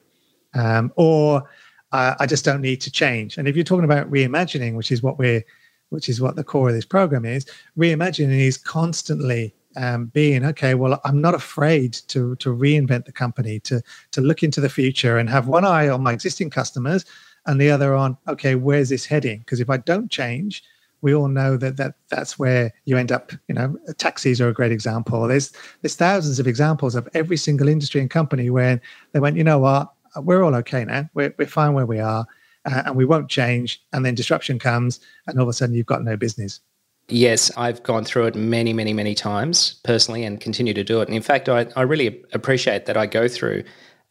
um, 0.54 0.92
or 0.96 1.48
uh, 1.92 2.14
I 2.18 2.26
just 2.26 2.44
don't 2.44 2.62
need 2.62 2.80
to 2.80 2.90
change. 2.90 3.38
And 3.38 3.46
if 3.46 3.54
you're 3.54 3.64
talking 3.64 3.84
about 3.84 4.10
reimagining, 4.10 4.74
which 4.74 4.90
is 4.90 5.02
what 5.02 5.18
we're 5.18 5.44
which 5.90 6.08
is 6.08 6.20
what 6.20 6.34
the 6.34 6.42
core 6.42 6.68
of 6.68 6.74
this 6.74 6.84
program 6.84 7.24
is, 7.24 7.46
reimagining 7.78 8.40
is 8.40 8.58
constantly 8.58 9.54
um, 9.76 10.06
being 10.06 10.44
okay. 10.44 10.74
Well, 10.74 11.00
I'm 11.04 11.20
not 11.20 11.34
afraid 11.34 11.92
to 12.08 12.36
to 12.36 12.48
reinvent 12.54 13.04
the 13.04 13.12
company, 13.12 13.60
to 13.60 13.82
to 14.12 14.20
look 14.20 14.42
into 14.42 14.60
the 14.60 14.70
future, 14.70 15.18
and 15.18 15.28
have 15.28 15.46
one 15.46 15.64
eye 15.64 15.88
on 15.88 16.02
my 16.02 16.12
existing 16.12 16.50
customers 16.50 17.04
and 17.46 17.60
the 17.60 17.70
other 17.70 17.94
on 17.94 18.16
okay, 18.28 18.54
where's 18.54 18.88
this 18.88 19.04
heading? 19.04 19.40
Because 19.40 19.60
if 19.60 19.70
I 19.70 19.76
don't 19.76 20.10
change, 20.10 20.64
we 21.02 21.14
all 21.14 21.28
know 21.28 21.56
that 21.56 21.76
that 21.76 21.94
that's 22.08 22.38
where 22.38 22.72
you 22.84 22.96
end 22.96 23.12
up. 23.12 23.32
You 23.48 23.54
know, 23.54 23.76
taxis 23.98 24.40
are 24.40 24.48
a 24.48 24.52
great 24.52 24.72
example. 24.72 25.26
There's 25.28 25.52
there's 25.82 25.96
thousands 25.96 26.38
of 26.38 26.46
examples 26.46 26.94
of 26.94 27.08
every 27.14 27.36
single 27.36 27.68
industry 27.68 28.00
and 28.00 28.10
company 28.10 28.50
where 28.50 28.80
they 29.12 29.20
went, 29.20 29.36
you 29.36 29.44
know 29.44 29.58
what, 29.58 29.92
we're 30.16 30.42
all 30.42 30.54
okay 30.56 30.84
now. 30.84 31.08
We're 31.14 31.34
we're 31.38 31.46
fine 31.46 31.74
where 31.74 31.86
we 31.86 32.00
are, 32.00 32.26
uh, 32.64 32.82
and 32.86 32.96
we 32.96 33.04
won't 33.04 33.28
change. 33.28 33.82
And 33.92 34.04
then 34.04 34.14
disruption 34.14 34.58
comes, 34.58 35.00
and 35.26 35.38
all 35.38 35.44
of 35.44 35.48
a 35.48 35.52
sudden 35.52 35.74
you've 35.74 35.86
got 35.86 36.04
no 36.04 36.16
business. 36.16 36.60
Yes, 37.08 37.52
I've 37.56 37.84
gone 37.84 38.04
through 38.04 38.26
it 38.26 38.34
many, 38.34 38.72
many, 38.72 38.92
many 38.92 39.14
times 39.14 39.78
personally 39.84 40.24
and 40.24 40.40
continue 40.40 40.74
to 40.74 40.82
do 40.82 41.00
it. 41.00 41.06
And 41.06 41.16
in 41.16 41.22
fact, 41.22 41.48
I, 41.48 41.68
I 41.76 41.82
really 41.82 42.24
appreciate 42.32 42.86
that 42.86 42.96
I 42.96 43.06
go 43.06 43.28
through 43.28 43.62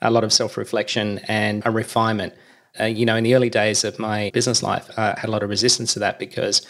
a 0.02 0.10
lot 0.10 0.24
of 0.24 0.32
self 0.32 0.56
reflection 0.56 1.19
and 1.28 1.62
a 1.65 1.71
refinement 1.71 2.34
uh, 2.79 2.85
you 2.85 3.05
know, 3.05 3.15
in 3.15 3.23
the 3.23 3.35
early 3.35 3.49
days 3.49 3.83
of 3.83 3.99
my 3.99 4.31
business 4.33 4.61
life, 4.61 4.89
I 4.97 5.17
had 5.17 5.29
a 5.29 5.31
lot 5.31 5.43
of 5.43 5.49
resistance 5.49 5.93
to 5.93 5.99
that 5.99 6.19
because 6.19 6.65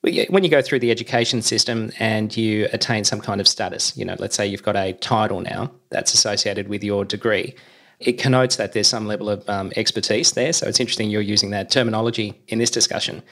when 0.00 0.44
you 0.44 0.50
go 0.50 0.62
through 0.62 0.78
the 0.78 0.90
education 0.90 1.42
system 1.42 1.90
and 1.98 2.36
you 2.36 2.68
attain 2.72 3.04
some 3.04 3.20
kind 3.20 3.40
of 3.40 3.48
status, 3.48 3.96
you 3.96 4.04
know, 4.04 4.14
let's 4.18 4.36
say 4.36 4.46
you've 4.46 4.62
got 4.62 4.76
a 4.76 4.92
title 4.94 5.40
now 5.40 5.72
that's 5.90 6.14
associated 6.14 6.68
with 6.68 6.84
your 6.84 7.04
degree, 7.04 7.54
it 7.98 8.12
connotes 8.12 8.56
that 8.56 8.72
there's 8.72 8.86
some 8.86 9.06
level 9.08 9.28
of 9.28 9.48
um, 9.48 9.72
expertise 9.74 10.32
there. 10.32 10.52
So 10.52 10.68
it's 10.68 10.78
interesting 10.78 11.10
you're 11.10 11.20
using 11.20 11.50
that 11.50 11.70
terminology 11.70 12.40
in 12.46 12.58
this 12.58 12.70
discussion. 12.70 13.22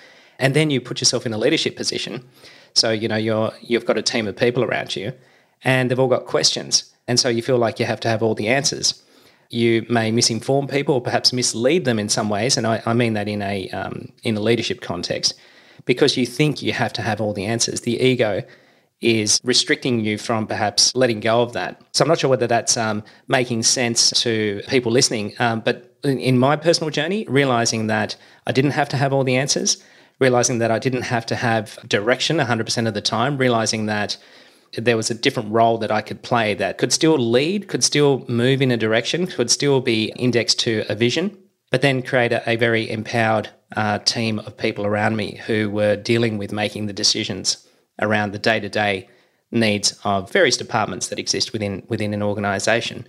And 0.41 0.55
then 0.55 0.71
you 0.71 0.81
put 0.81 1.01
yourself 1.01 1.25
in 1.25 1.33
a 1.33 1.39
leadership 1.39 1.77
position. 1.77 2.29
So, 2.75 2.91
you 2.91 3.07
know, 3.07 3.17
you're, 3.17 3.53
you've 3.61 3.87
got 3.87 3.97
a 3.97 4.03
team 4.03 4.27
of 4.27 4.37
people 4.37 4.65
around 4.65 4.97
you 4.97 5.13
and 5.63 5.89
they've 5.89 5.99
all 5.99 6.09
got 6.09 6.27
questions. 6.27 6.93
And 7.07 7.21
so 7.21 7.29
you 7.29 7.43
feel 7.43 7.59
like 7.59 7.79
you 7.79 7.87
have 7.87 8.01
to 8.01 8.09
have 8.09 8.25
all 8.25 8.35
the 8.35 8.49
answers 8.49 9.03
you 9.51 9.87
may 9.89 10.11
misinform 10.11 10.71
people 10.71 10.97
or 10.97 11.01
perhaps 11.01 11.33
mislead 11.33 11.85
them 11.85 11.99
in 11.99 12.09
some 12.09 12.29
ways, 12.29 12.57
and 12.57 12.67
I, 12.67 12.83
I 12.87 12.95
mean 12.95 13.15
that 13.15 13.29
in 13.29 13.43
a 13.43 13.69
um, 13.71 14.13
in 14.23 14.37
a 14.37 14.41
leadership 14.41 14.81
context, 14.81 15.35
because 15.85 16.17
you 16.17 16.27
think 16.27 16.63
you 16.63 16.73
have 16.73 16.93
to 16.95 17.03
have 17.03 17.21
all 17.21 17.33
the 17.33 17.45
answers. 17.45 17.83
The 17.83 18.01
ego 18.01 18.43
is 19.01 19.41
restricting 19.45 20.01
you 20.01 20.17
from 20.17 20.47
perhaps 20.47 20.95
letting 20.95 21.21
go 21.21 21.43
of 21.43 21.53
that. 21.53 21.81
So 21.93 22.03
I'm 22.03 22.09
not 22.09 22.19
sure 22.19 22.31
whether 22.31 22.47
that's 22.47 22.77
um, 22.77 23.05
making 23.29 23.63
sense 23.63 24.11
to 24.23 24.63
people 24.69 24.91
listening, 24.91 25.35
um, 25.39 25.61
but 25.61 25.97
in, 26.03 26.19
in 26.19 26.39
my 26.39 26.57
personal 26.57 26.91
journey, 26.91 27.27
realizing 27.29 27.89
that 27.89 28.17
I 28.47 28.53
didn't 28.53 28.71
have 28.73 28.89
to 28.91 28.97
have 28.97 29.13
all 29.13 29.25
the 29.25 29.37
answers, 29.37 29.83
realizing 30.19 30.59
that 30.59 30.71
I 30.71 30.79
didn't 30.79 31.03
have 31.03 31.27
to 31.27 31.37
have 31.37 31.79
direction 31.87 32.39
100% 32.39 32.89
of 32.89 32.95
the 32.95 33.03
time, 33.03 33.37
realizing 33.37 33.87
that 33.87 34.17
there 34.85 34.97
was 34.97 35.11
a 35.11 35.15
different 35.15 35.51
role 35.53 35.79
that 35.79 35.91
I 35.91 36.03
could 36.03 36.23
play 36.23 36.55
that 36.55 36.79
could 36.79 36.93
still 36.93 37.19
lead, 37.19 37.69
could 37.69 37.83
still 37.83 38.25
move 38.29 38.61
in 38.61 38.71
a 38.71 38.77
direction, 38.77 39.27
could 39.27 39.51
still 39.51 39.81
be 39.81 40.13
indexed 40.17 40.59
to 40.61 40.85
a 40.89 40.95
vision, 40.95 41.37
but 41.71 41.83
then 41.83 42.03
create 42.03 42.33
a, 42.33 42.51
a 42.51 42.57
very 42.57 42.89
empowered 42.91 43.49
uh, 43.75 43.99
team 44.01 44.39
of 44.41 44.57
people 44.57 44.87
around 44.87 45.17
me 45.17 45.41
who 45.47 45.71
were 45.71 45.97
dealing 45.97 46.39
with 46.39 46.53
making 46.53 46.87
the 46.87 46.93
decisions 46.93 47.67
around 48.01 48.33
the 48.33 48.39
day 48.39 48.61
to 48.61 48.69
day 48.69 49.09
needs 49.51 49.99
of 50.05 50.31
various 50.31 50.57
departments 50.57 51.09
that 51.09 51.19
exist 51.19 51.53
within 51.53 51.83
within 51.89 52.13
an 52.13 52.23
organization. 52.23 53.07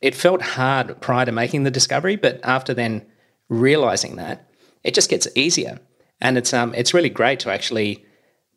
It 0.00 0.14
felt 0.14 0.42
hard 0.42 1.00
prior 1.00 1.26
to 1.26 1.32
making 1.32 1.64
the 1.64 1.70
discovery, 1.70 2.16
but 2.16 2.40
after 2.42 2.74
then 2.74 3.06
realizing 3.48 4.16
that, 4.16 4.48
it 4.82 4.94
just 4.94 5.10
gets 5.10 5.28
easier. 5.34 5.78
And 6.20 6.38
it's 6.38 6.52
um 6.52 6.74
it's 6.74 6.94
really 6.94 7.10
great 7.10 7.40
to 7.40 7.50
actually 7.50 8.04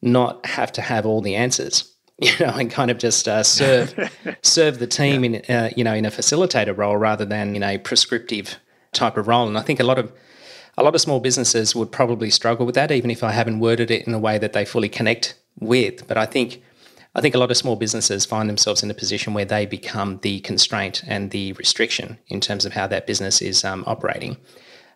not 0.02 0.46
have 0.46 0.72
to 0.74 0.82
have 0.82 1.06
all 1.06 1.22
the 1.22 1.36
answers 1.36 1.94
you 2.22 2.32
know, 2.40 2.54
and 2.56 2.72
kind 2.72 2.90
of 2.90 2.98
just 2.98 3.28
uh, 3.28 3.44
serve 3.44 3.94
serve 4.42 4.80
the 4.80 4.88
team 4.88 5.24
yeah. 5.24 5.40
in 5.40 5.56
uh, 5.56 5.70
you 5.76 5.84
know 5.84 5.94
in 5.94 6.06
a 6.06 6.10
facilitator 6.10 6.76
role 6.76 6.98
rather 6.98 7.26
than 7.26 7.56
in 7.56 7.62
a 7.62 7.78
prescriptive 7.78 8.56
type 8.92 9.18
of 9.18 9.28
role. 9.28 9.48
And 9.48 9.58
I 9.58 9.62
think 9.62 9.80
a 9.80 9.84
lot 9.84 10.00
of 10.00 10.12
a 10.78 10.84
lot 10.84 10.96
of 10.96 11.02
small 11.02 11.20
businesses 11.20 11.76
would 11.76 11.92
probably 11.92 12.32
struggle 12.32 12.66
with 12.66 12.76
that, 12.76 12.92
even 12.92 13.12
if 13.12 13.24
I 13.24 13.32
haven't 13.32 13.60
worded 13.60 13.92
it 13.92 14.08
in 14.08 14.14
a 14.14 14.20
way 14.20 14.38
that 14.40 14.54
they 14.54 14.66
fully 14.66 14.90
connect 14.90 15.36
with. 15.60 16.08
But 16.08 16.18
I 16.18 16.26
think 16.26 16.64
I 17.14 17.22
think 17.22 17.36
a 17.36 17.38
lot 17.38 17.52
of 17.52 17.58
small 17.58 17.76
businesses 17.76 18.26
find 18.26 18.50
themselves 18.50 18.82
in 18.82 18.90
a 18.90 18.96
position 18.96 19.36
where 19.36 19.46
they 19.46 19.68
become 19.68 20.20
the 20.24 20.40
constraint 20.40 21.04
and 21.06 21.30
the 21.30 21.54
restriction 21.54 22.18
in 22.28 22.42
terms 22.42 22.66
of 22.66 22.74
how 22.74 22.88
that 22.88 23.06
business 23.06 23.44
is 23.44 23.64
um, 23.64 23.84
operating. 23.86 24.38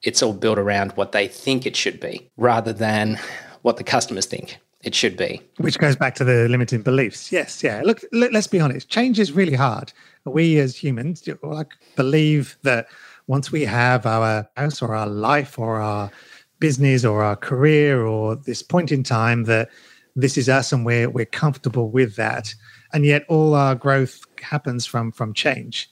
It's 0.01 0.23
all 0.23 0.33
built 0.33 0.57
around 0.57 0.93
what 0.93 1.11
they 1.11 1.27
think 1.27 1.67
it 1.67 1.75
should 1.75 1.99
be 1.99 2.31
rather 2.35 2.73
than 2.73 3.19
what 3.61 3.77
the 3.77 3.83
customers 3.83 4.25
think 4.25 4.57
it 4.83 4.95
should 4.95 5.15
be. 5.15 5.41
Which 5.57 5.77
goes 5.77 5.95
back 5.95 6.15
to 6.15 6.23
the 6.23 6.47
limiting 6.49 6.81
beliefs. 6.81 7.31
Yes, 7.31 7.63
yeah. 7.63 7.81
Look, 7.83 8.03
let, 8.11 8.35
us 8.35 8.47
be 8.47 8.59
honest. 8.59 8.89
Change 8.89 9.19
is 9.19 9.31
really 9.31 9.53
hard. 9.53 9.93
We 10.25 10.59
as 10.59 10.75
humans 10.75 11.27
like 11.43 11.73
believe 11.95 12.57
that 12.63 12.87
once 13.27 13.51
we 13.51 13.63
have 13.65 14.05
our 14.05 14.49
house 14.57 14.81
or 14.81 14.95
our 14.95 15.07
life 15.07 15.57
or 15.57 15.79
our 15.79 16.11
business 16.59 17.05
or 17.05 17.23
our 17.23 17.35
career 17.35 18.05
or 18.05 18.35
this 18.35 18.61
point 18.61 18.91
in 18.91 19.03
time 19.03 19.45
that 19.45 19.69
this 20.15 20.37
is 20.37 20.49
us 20.49 20.71
and 20.71 20.85
we're 20.85 21.09
we're 21.09 21.25
comfortable 21.25 21.89
with 21.89 22.15
that 22.17 22.53
and 22.93 23.05
yet 23.05 23.23
all 23.29 23.55
our 23.55 23.73
growth 23.73 24.25
happens 24.41 24.85
from 24.85 25.11
from 25.11 25.33
change 25.33 25.89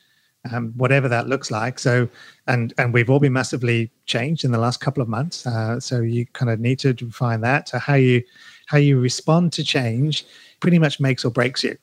um, 0.52 0.74
whatever 0.76 1.08
that 1.08 1.28
looks 1.28 1.50
like 1.50 1.80
so 1.80 2.08
and 2.48 2.74
and 2.78 2.94
we've 2.94 3.10
all 3.10 3.20
been 3.20 3.34
massively 3.34 3.90
changed 4.06 4.44
in 4.44 4.52
the 4.52 4.60
last 4.60 4.80
couple 4.80 5.02
of 5.02 5.10
months 5.10 5.48
uh, 5.48 5.80
so 5.80 6.02
you 6.02 6.26
kind 6.34 6.52
of 6.52 6.60
need 6.60 6.78
to 6.78 6.94
define 6.94 7.42
that 7.42 7.66
to 7.66 7.80
how 7.80 7.96
you 7.96 8.22
how 8.70 8.78
you 8.78 9.00
respond 9.00 9.52
to 9.52 9.64
change 9.64 10.26
pretty 10.60 10.78
much 10.78 11.00
makes 11.00 11.26
or 11.26 11.32
breaks 11.32 11.64
you. 11.64 11.76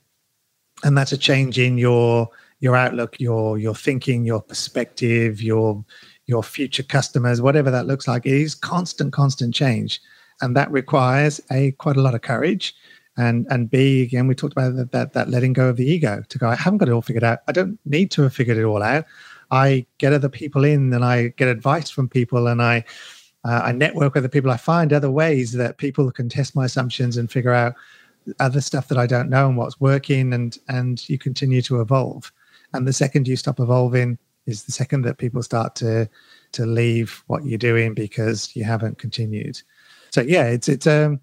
And 0.84 0.96
that's 0.96 1.12
a 1.12 1.18
change 1.18 1.58
in 1.58 1.78
your 1.78 2.28
your 2.60 2.76
outlook 2.76 3.20
your 3.20 3.58
your 3.58 3.74
thinking 3.74 4.24
your 4.24 4.40
perspective 4.40 5.42
your 5.42 5.84
your 6.24 6.42
future 6.42 6.82
customers 6.82 7.42
whatever 7.42 7.70
that 7.70 7.86
looks 7.86 8.08
like 8.08 8.24
it 8.24 8.32
is 8.32 8.54
constant 8.54 9.12
constant 9.12 9.54
change. 9.54 10.00
And 10.40 10.56
that 10.56 10.70
requires 10.70 11.40
a 11.50 11.72
quite 11.72 11.96
a 11.96 12.02
lot 12.02 12.14
of 12.14 12.22
courage 12.22 12.74
and 13.16 13.46
and 13.50 13.68
b 13.70 14.02
again 14.02 14.26
we 14.26 14.34
talked 14.34 14.52
about 14.52 14.76
that, 14.76 14.92
that 14.92 15.12
that 15.12 15.28
letting 15.28 15.54
go 15.54 15.68
of 15.68 15.76
the 15.76 15.86
ego 15.86 16.22
to 16.28 16.38
go 16.38 16.48
i 16.48 16.54
haven't 16.54 16.78
got 16.78 16.88
it 16.88 16.92
all 16.92 17.02
figured 17.02 17.24
out. 17.24 17.40
I 17.48 17.52
don't 17.52 17.78
need 17.84 18.10
to 18.12 18.22
have 18.22 18.34
figured 18.34 18.58
it 18.58 18.64
all 18.64 18.82
out. 18.82 19.06
I 19.50 19.86
get 19.98 20.12
other 20.12 20.28
people 20.28 20.64
in 20.64 20.92
and 20.92 21.04
i 21.04 21.28
get 21.28 21.48
advice 21.48 21.90
from 21.90 22.08
people 22.08 22.46
and 22.46 22.62
i 22.62 22.84
uh, 23.44 23.62
i 23.64 23.72
network 23.72 24.14
with 24.14 24.22
other 24.22 24.28
people 24.28 24.50
i 24.50 24.56
find 24.56 24.92
other 24.92 25.10
ways 25.10 25.52
that 25.52 25.78
people 25.78 26.10
can 26.10 26.28
test 26.28 26.54
my 26.54 26.64
assumptions 26.64 27.16
and 27.16 27.30
figure 27.30 27.52
out 27.52 27.74
other 28.40 28.60
stuff 28.60 28.88
that 28.88 28.98
i 28.98 29.06
don't 29.06 29.30
know 29.30 29.48
and 29.48 29.56
what's 29.56 29.80
working 29.80 30.32
and 30.32 30.58
and 30.68 31.08
you 31.08 31.18
continue 31.18 31.62
to 31.62 31.80
evolve 31.80 32.32
and 32.72 32.86
the 32.86 32.92
second 32.92 33.28
you 33.28 33.36
stop 33.36 33.60
evolving 33.60 34.18
is 34.46 34.64
the 34.64 34.72
second 34.72 35.02
that 35.02 35.18
people 35.18 35.42
start 35.42 35.74
to 35.74 36.08
to 36.52 36.66
leave 36.66 37.22
what 37.26 37.44
you're 37.44 37.58
doing 37.58 37.94
because 37.94 38.54
you 38.56 38.64
haven't 38.64 38.98
continued 38.98 39.60
so 40.16 40.22
yeah, 40.22 40.44
it's 40.46 40.68
it's 40.68 40.86
um 40.86 41.20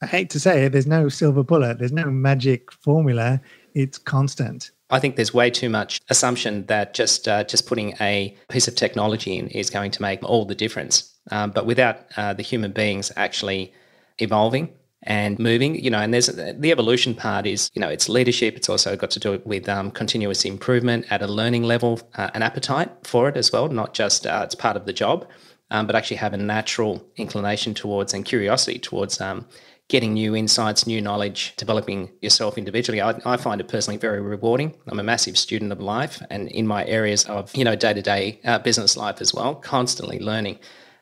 I 0.00 0.06
hate 0.06 0.30
to 0.30 0.40
say 0.40 0.64
it, 0.64 0.72
there's 0.72 0.86
no 0.86 1.08
silver 1.08 1.42
bullet, 1.42 1.80
there's 1.80 1.92
no 1.92 2.08
magic 2.08 2.70
formula. 2.70 3.40
It's 3.74 3.98
constant. 3.98 4.70
I 4.90 5.00
think 5.00 5.16
there's 5.16 5.34
way 5.34 5.50
too 5.50 5.68
much 5.68 6.00
assumption 6.08 6.64
that 6.66 6.94
just 6.94 7.26
uh, 7.26 7.42
just 7.44 7.66
putting 7.66 7.94
a 8.00 8.36
piece 8.48 8.68
of 8.68 8.76
technology 8.76 9.36
in 9.36 9.48
is 9.48 9.70
going 9.70 9.90
to 9.90 10.02
make 10.02 10.22
all 10.22 10.44
the 10.44 10.54
difference. 10.54 11.14
Um, 11.30 11.50
but 11.50 11.66
without 11.66 12.00
uh, 12.16 12.34
the 12.34 12.42
human 12.42 12.72
beings 12.72 13.12
actually 13.16 13.72
evolving 14.18 14.70
and 15.02 15.38
moving, 15.38 15.82
you 15.82 15.90
know, 15.90 15.98
and 15.98 16.12
there's 16.12 16.26
the 16.26 16.70
evolution 16.72 17.14
part 17.14 17.46
is, 17.46 17.70
you 17.74 17.80
know, 17.80 17.88
it's 17.88 18.08
leadership. 18.08 18.56
It's 18.56 18.68
also 18.68 18.96
got 18.96 19.10
to 19.12 19.20
do 19.20 19.40
with 19.44 19.68
um, 19.68 19.90
continuous 19.90 20.44
improvement 20.44 21.06
at 21.10 21.22
a 21.22 21.26
learning 21.26 21.62
level, 21.62 22.00
uh, 22.16 22.30
an 22.34 22.42
appetite 22.42 22.90
for 23.04 23.28
it 23.28 23.36
as 23.36 23.52
well, 23.52 23.68
not 23.68 23.94
just 23.94 24.26
uh, 24.26 24.42
it's 24.44 24.54
part 24.54 24.76
of 24.76 24.86
the 24.86 24.92
job 24.92 25.26
um, 25.70 25.86
but 25.86 25.94
actually 25.94 26.16
have 26.16 26.32
a 26.32 26.38
natural 26.38 27.04
inclination 27.16 27.74
towards 27.74 28.14
and 28.14 28.24
curiosity 28.24 28.78
towards 28.78 29.20
um, 29.20 29.46
getting 29.88 30.12
new 30.12 30.36
insights, 30.36 30.86
new 30.86 31.00
knowledge, 31.00 31.54
developing 31.56 32.10
yourself 32.20 32.58
individually. 32.58 33.00
I, 33.00 33.18
I, 33.24 33.36
find 33.36 33.60
it 33.60 33.68
personally 33.68 33.98
very 33.98 34.20
rewarding. 34.20 34.74
I'm 34.86 35.00
a 35.00 35.02
massive 35.02 35.38
student 35.38 35.72
of 35.72 35.80
life, 35.80 36.22
and 36.30 36.48
in 36.48 36.66
my 36.66 36.84
areas 36.86 37.24
of 37.24 37.54
you 37.56 37.64
know 37.64 37.76
day 37.76 37.94
to 37.94 38.02
day 38.02 38.40
business 38.64 38.96
life 38.96 39.20
as 39.20 39.32
well, 39.32 39.54
constantly 39.54 40.18
learning. 40.18 40.58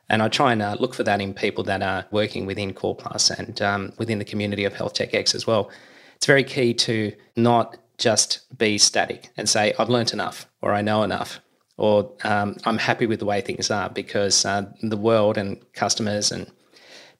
And 0.08 0.22
I 0.22 0.28
try 0.28 0.52
and 0.52 0.62
uh, 0.62 0.76
look 0.78 0.94
for 0.94 1.02
that 1.02 1.20
in 1.20 1.34
people 1.34 1.64
that 1.64 1.82
are 1.82 2.06
working 2.10 2.46
within 2.46 2.72
Core 2.72 2.94
Plus 2.94 3.30
and 3.30 3.60
um, 3.60 3.92
within 3.98 4.18
the 4.18 4.24
community 4.24 4.64
of 4.64 4.74
Health 4.74 4.94
Tech 4.94 5.14
X 5.14 5.34
as 5.34 5.46
well. 5.46 5.70
It's 6.14 6.26
very 6.26 6.44
key 6.44 6.74
to 6.74 7.12
not 7.36 7.76
just 7.98 8.56
be 8.56 8.78
static 8.78 9.30
and 9.36 9.48
say, 9.48 9.74
I've 9.78 9.88
learnt 9.88 10.12
enough 10.12 10.46
or 10.62 10.72
I 10.72 10.82
know 10.82 11.02
enough 11.02 11.40
or 11.76 12.12
um, 12.24 12.56
I'm 12.64 12.78
happy 12.78 13.06
with 13.06 13.18
the 13.18 13.26
way 13.26 13.40
things 13.40 13.70
are 13.70 13.90
because 13.90 14.44
uh, 14.44 14.66
the 14.82 14.96
world 14.96 15.36
and 15.36 15.60
customers 15.72 16.32
and 16.32 16.50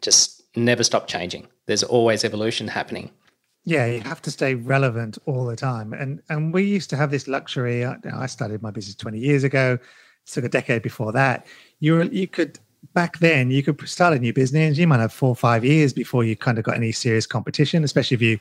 just 0.00 0.42
never 0.56 0.82
stop 0.82 1.08
changing. 1.08 1.46
There's 1.66 1.82
always 1.82 2.24
evolution 2.24 2.68
happening. 2.68 3.10
Yeah, 3.64 3.86
you 3.86 4.00
have 4.00 4.22
to 4.22 4.30
stay 4.30 4.54
relevant 4.54 5.18
all 5.26 5.44
the 5.44 5.56
time. 5.56 5.92
And 5.92 6.22
and 6.28 6.54
we 6.54 6.62
used 6.62 6.88
to 6.90 6.96
have 6.96 7.10
this 7.10 7.26
luxury. 7.26 7.84
I, 7.84 7.96
I 8.14 8.26
started 8.26 8.62
my 8.62 8.70
business 8.70 8.94
20 8.94 9.18
years 9.18 9.44
ago. 9.44 9.74
It 9.74 10.30
took 10.30 10.44
a 10.44 10.48
decade 10.48 10.82
before 10.82 11.12
that. 11.12 11.46
You 11.80 11.94
were, 11.94 12.04
you 12.04 12.28
could 12.28 12.58
back 12.94 13.18
then 13.18 13.50
you 13.50 13.62
could 13.62 13.88
start 13.88 14.14
a 14.14 14.18
new 14.18 14.32
business. 14.32 14.78
You 14.78 14.86
might 14.86 15.00
have 15.00 15.12
four 15.12 15.30
or 15.30 15.36
five 15.36 15.64
years 15.64 15.92
before 15.92 16.24
you 16.24 16.36
kind 16.36 16.58
of 16.58 16.64
got 16.64 16.76
any 16.76 16.92
serious 16.92 17.26
competition, 17.26 17.84
especially 17.84 18.16
if 18.16 18.22
you 18.22 18.38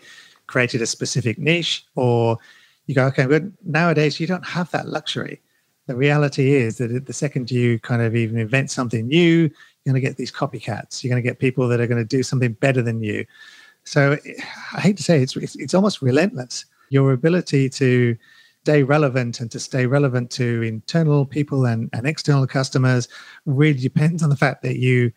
created 0.48 0.82
a 0.82 0.86
specific 0.86 1.38
niche 1.38 1.86
or 1.96 2.38
you 2.86 2.96
go 2.96 3.06
okay. 3.08 3.26
But 3.26 3.44
nowadays 3.66 4.20
you 4.20 4.28
don't 4.28 4.46
have 4.46 4.70
that 4.72 4.88
luxury 4.88 5.42
the 5.88 5.96
reality 5.96 6.56
is 6.56 6.78
that 6.78 7.06
the 7.06 7.14
second 7.14 7.52
you 7.52 7.80
kind 7.80 8.02
of 8.02 8.16
even 8.16 8.40
invent 8.40 8.72
something 8.72 9.08
new, 9.08 9.42
you're 9.44 9.52
going 9.86 9.96
to 9.96 10.02
get 10.02 10.18
these 10.18 10.32
copycats. 10.32 11.04
You're 11.04 11.12
going 11.12 11.22
to 11.22 11.28
get 11.28 11.40
people 11.40 11.68
that 11.68 11.80
are 11.80 11.88
going 11.88 12.02
to 12.02 12.18
do 12.18 12.24
something 12.24 12.54
better 12.54 12.82
than 12.82 13.04
you. 13.04 13.26
So 13.84 14.18
I 14.74 14.82
hate 14.82 14.98
to 14.98 15.04
say 15.04 15.20
it, 15.20 15.24
it's, 15.24 15.36
it's, 15.36 15.56
it's 15.56 15.74
almost 15.76 16.02
relentless. 16.02 16.66
Your 16.90 17.14
ability 17.14 17.70
to 17.70 18.18
stay 18.66 18.82
relevant 18.82 19.40
and 19.40 19.52
to 19.52 19.60
stay 19.60 19.86
relevant 19.86 20.32
to 20.32 20.64
internal 20.64 21.26
people 21.26 21.66
and, 21.66 21.90
and 21.94 22.08
external 22.08 22.48
customers 22.48 23.08
really 23.46 23.80
depends 23.80 24.24
on 24.24 24.30
the 24.30 24.36
fact 24.36 24.64
that 24.64 24.78
you 24.78 25.12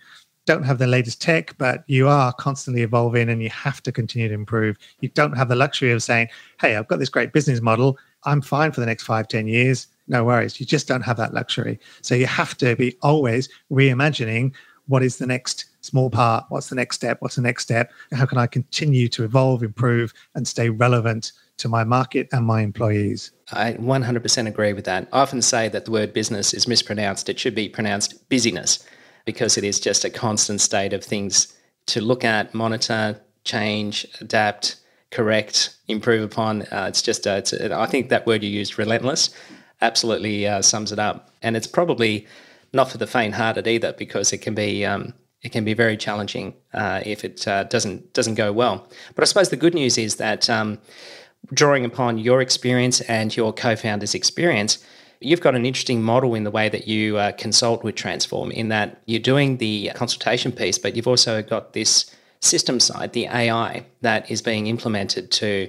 don't 0.44 0.64
have 0.64 0.78
the 0.78 0.86
latest 0.86 1.20
tech, 1.20 1.56
but 1.56 1.82
you 1.86 2.08
are 2.08 2.32
constantly 2.34 2.82
evolving 2.82 3.30
and 3.30 3.42
you 3.42 3.50
have 3.50 3.82
to 3.82 3.90
continue 3.90 4.28
to 4.28 4.34
improve. 4.34 4.76
You 5.00 5.08
don't 5.08 5.36
have 5.36 5.48
the 5.48 5.56
luxury 5.56 5.92
of 5.92 6.02
saying, 6.02 6.28
hey, 6.60 6.76
I've 6.76 6.88
got 6.88 6.98
this 6.98 7.08
great 7.08 7.32
business 7.32 7.62
model. 7.62 7.98
I'm 8.24 8.42
fine 8.42 8.72
for 8.72 8.80
the 8.80 8.86
next 8.86 9.04
five, 9.04 9.28
ten 9.28 9.48
years 9.48 9.86
no 10.08 10.24
worries. 10.24 10.58
You 10.58 10.66
just 10.66 10.88
don't 10.88 11.02
have 11.02 11.18
that 11.18 11.34
luxury. 11.34 11.78
So 12.02 12.14
you 12.14 12.26
have 12.26 12.56
to 12.58 12.74
be 12.76 12.96
always 13.02 13.48
reimagining 13.70 14.54
what 14.86 15.02
is 15.02 15.18
the 15.18 15.26
next 15.26 15.66
small 15.82 16.08
part? 16.08 16.46
What's 16.48 16.70
the 16.70 16.74
next 16.74 16.96
step? 16.96 17.18
What's 17.20 17.36
the 17.36 17.42
next 17.42 17.62
step? 17.62 17.92
How 18.12 18.24
can 18.24 18.38
I 18.38 18.46
continue 18.46 19.06
to 19.08 19.24
evolve, 19.24 19.62
improve, 19.62 20.14
and 20.34 20.48
stay 20.48 20.70
relevant 20.70 21.32
to 21.58 21.68
my 21.68 21.84
market 21.84 22.28
and 22.32 22.46
my 22.46 22.62
employees? 22.62 23.32
I 23.52 23.74
100% 23.74 24.46
agree 24.46 24.72
with 24.72 24.84
that. 24.84 25.08
I 25.12 25.20
often 25.20 25.42
say 25.42 25.68
that 25.68 25.84
the 25.84 25.90
word 25.90 26.12
business 26.12 26.54
is 26.54 26.66
mispronounced. 26.66 27.28
It 27.28 27.38
should 27.38 27.54
be 27.54 27.68
pronounced 27.68 28.28
busyness 28.28 28.84
because 29.24 29.58
it 29.58 29.64
is 29.64 29.78
just 29.80 30.04
a 30.04 30.10
constant 30.10 30.60
state 30.60 30.92
of 30.92 31.04
things 31.04 31.54
to 31.86 32.00
look 32.00 32.24
at, 32.24 32.54
monitor, 32.54 33.20
change, 33.44 34.06
adapt, 34.20 34.76
correct, 35.10 35.76
improve 35.88 36.22
upon. 36.22 36.62
Uh, 36.62 36.86
it's 36.88 37.02
just, 37.02 37.26
uh, 37.26 37.32
it's, 37.32 37.52
I 37.52 37.86
think 37.86 38.08
that 38.08 38.26
word 38.26 38.42
you 38.42 38.50
used, 38.50 38.78
relentless, 38.78 39.30
absolutely 39.80 40.46
uh, 40.46 40.62
sums 40.62 40.92
it 40.92 40.98
up. 40.98 41.30
And 41.42 41.56
it's 41.56 41.66
probably 41.66 42.26
not 42.72 42.90
for 42.90 42.98
the 42.98 43.06
faint-hearted 43.06 43.66
either, 43.66 43.92
because 43.92 44.32
it 44.32 44.38
can 44.38 44.54
be 44.54 44.84
um, 44.84 45.14
it 45.42 45.52
can 45.52 45.64
be 45.64 45.74
very 45.74 45.96
challenging 45.96 46.54
uh, 46.74 47.00
if 47.04 47.24
it 47.24 47.46
uh, 47.46 47.64
doesn't 47.64 48.12
doesn't 48.12 48.34
go 48.34 48.52
well. 48.52 48.88
But 49.14 49.22
I 49.22 49.24
suppose 49.26 49.50
the 49.50 49.56
good 49.56 49.74
news 49.74 49.96
is 49.96 50.16
that 50.16 50.50
um, 50.50 50.78
drawing 51.52 51.84
upon 51.84 52.18
your 52.18 52.40
experience 52.40 53.00
and 53.02 53.34
your 53.36 53.52
co-founder's 53.52 54.14
experience, 54.14 54.78
you've 55.20 55.40
got 55.40 55.54
an 55.54 55.66
interesting 55.66 56.02
model 56.02 56.34
in 56.34 56.44
the 56.44 56.50
way 56.50 56.68
that 56.68 56.86
you 56.86 57.16
uh, 57.16 57.32
consult 57.32 57.82
with 57.82 57.94
Trnsform. 57.94 58.52
In 58.52 58.68
that 58.68 59.02
you're 59.06 59.20
doing 59.20 59.56
the 59.56 59.90
consultation 59.94 60.52
piece, 60.52 60.78
but 60.78 60.94
you've 60.94 61.08
also 61.08 61.42
got 61.42 61.72
this 61.72 62.14
system 62.40 62.78
side, 62.78 63.12
the 63.12 63.26
AI 63.26 63.84
that 64.02 64.30
is 64.30 64.42
being 64.42 64.66
implemented 64.66 65.30
to 65.32 65.68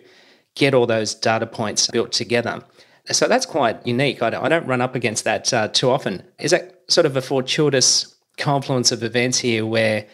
get 0.56 0.74
all 0.74 0.86
those 0.86 1.16
data 1.16 1.48
points 1.48 1.88
built 1.88 2.12
together. 2.12 2.64
So 3.12 3.28
that's 3.28 3.46
quite 3.46 3.86
unique. 3.88 4.22
I 4.22 4.30
don't, 4.30 4.44
I 4.44 4.50
don't 4.50 4.68
run 4.68 4.82
up 4.82 4.94
against 4.94 5.24
that 5.24 5.52
uh, 5.52 5.68
too 5.70 5.90
often. 5.90 6.22
Is 6.40 6.52
that 6.52 6.84
sort 6.88 7.06
of 7.06 7.16
a 7.16 7.22
fortuitous 7.22 8.16
confluence 8.38 8.92
of 8.92 9.04
events 9.04 9.40
here 9.40 9.66
where 9.66 10.06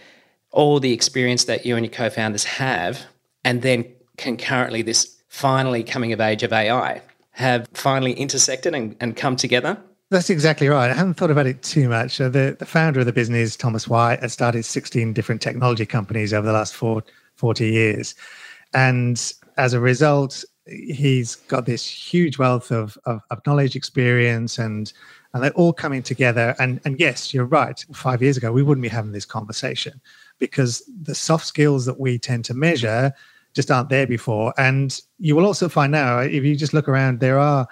all 0.52 0.80
the 0.80 0.94
experience 0.94 1.46
that 1.46 1.66
you 1.66 1.76
and 1.76 1.86
your 1.86 1.94
co 1.94 2.10
founders 2.10 2.46
have, 2.46 3.02
and 3.44 3.62
then 3.62 3.86
concurrently 4.18 4.82
this 4.82 5.15
finally 5.36 5.84
coming 5.84 6.14
of 6.14 6.22
age 6.22 6.44
of 6.44 6.54
AI, 6.54 7.02
have 7.32 7.68
finally 7.74 8.14
intersected 8.14 8.74
and, 8.74 8.96
and 9.02 9.18
come 9.18 9.36
together? 9.36 9.78
That's 10.10 10.30
exactly 10.30 10.70
right. 10.70 10.90
I 10.90 10.94
haven't 10.94 11.16
thought 11.16 11.30
about 11.30 11.46
it 11.46 11.62
too 11.62 11.90
much. 11.90 12.20
The, 12.20 12.56
the 12.58 12.66
founder 12.66 13.02
of 13.02 13.06
the 13.06 13.12
business, 13.12 13.58
Thomas 13.58 13.86
White, 13.88 14.22
has 14.22 14.32
started 14.32 14.64
16 14.64 15.12
different 15.12 15.42
technology 15.42 15.86
companies 15.86 16.34
over 16.34 16.48
the 16.48 16.54
last 16.54 16.74
four, 16.74 17.04
40 17.36 17.68
years. 17.68 18.16
And 18.74 19.34
as 19.58 19.74
a 19.74 19.80
result, 19.82 20.46
he's 20.68 21.36
got 21.36 21.66
this 21.66 21.86
huge 21.86 22.38
wealth 22.38 22.72
of, 22.72 22.98
of, 23.06 23.22
of, 23.30 23.46
knowledge, 23.46 23.76
experience, 23.76 24.58
and 24.58 24.92
and 25.34 25.44
they're 25.44 25.52
all 25.52 25.74
coming 25.74 26.02
together. 26.02 26.56
And 26.60 26.80
and 26.86 26.98
yes, 26.98 27.34
you're 27.34 27.46
right. 27.46 27.84
Five 27.94 28.22
years 28.22 28.38
ago, 28.38 28.54
we 28.54 28.64
wouldn't 28.64 28.84
be 28.84 28.88
having 28.90 29.12
this 29.12 29.26
conversation 29.26 30.00
because 30.40 30.82
the 31.02 31.16
soft 31.16 31.46
skills 31.46 31.86
that 31.86 32.00
we 32.00 32.18
tend 32.18 32.46
to 32.46 32.54
measure 32.54 33.14
just 33.56 33.72
aren't 33.72 33.90
there 33.90 34.06
before. 34.06 34.54
And 34.58 35.00
you 35.18 35.36
will 35.36 35.46
also 35.46 35.70
find 35.70 35.92
now, 35.92 36.20
if 36.20 36.44
you 36.44 36.56
just 36.56 36.74
look 36.74 36.88
around, 36.88 37.20
there 37.20 37.40
are 37.40 37.68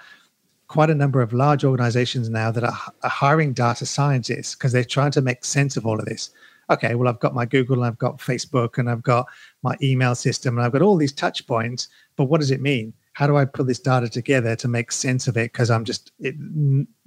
quite 0.66 0.90
a 0.90 0.94
number 0.94 1.20
of 1.20 1.32
large 1.32 1.64
organizations 1.64 2.28
now 2.30 2.50
that 2.50 2.64
are, 2.64 2.78
are 3.02 3.10
hiring 3.10 3.52
data 3.52 3.86
scientists 3.86 4.54
because 4.54 4.72
they're 4.72 4.82
trying 4.82 5.12
to 5.12 5.20
make 5.20 5.44
sense 5.44 5.76
of 5.76 5.86
all 5.86 5.98
of 5.98 6.06
this. 6.06 6.30
Okay, 6.70 6.94
well, 6.94 7.08
I've 7.08 7.20
got 7.20 7.34
my 7.34 7.44
Google 7.44 7.76
and 7.76 7.84
I've 7.84 7.98
got 7.98 8.18
Facebook 8.18 8.78
and 8.78 8.88
I've 8.88 9.02
got 9.02 9.26
my 9.62 9.76
email 9.82 10.14
system 10.14 10.56
and 10.56 10.64
I've 10.64 10.72
got 10.72 10.80
all 10.80 10.96
these 10.96 11.12
touch 11.12 11.46
points, 11.46 11.88
but 12.16 12.24
what 12.24 12.40
does 12.40 12.50
it 12.50 12.62
mean? 12.62 12.94
How 13.12 13.26
do 13.26 13.36
I 13.36 13.44
put 13.44 13.66
this 13.66 13.78
data 13.78 14.08
together 14.08 14.56
to 14.56 14.66
make 14.66 14.90
sense 14.90 15.28
of 15.28 15.36
it? 15.36 15.52
Because 15.52 15.70
I'm 15.70 15.84
just, 15.84 16.10
it, 16.18 16.34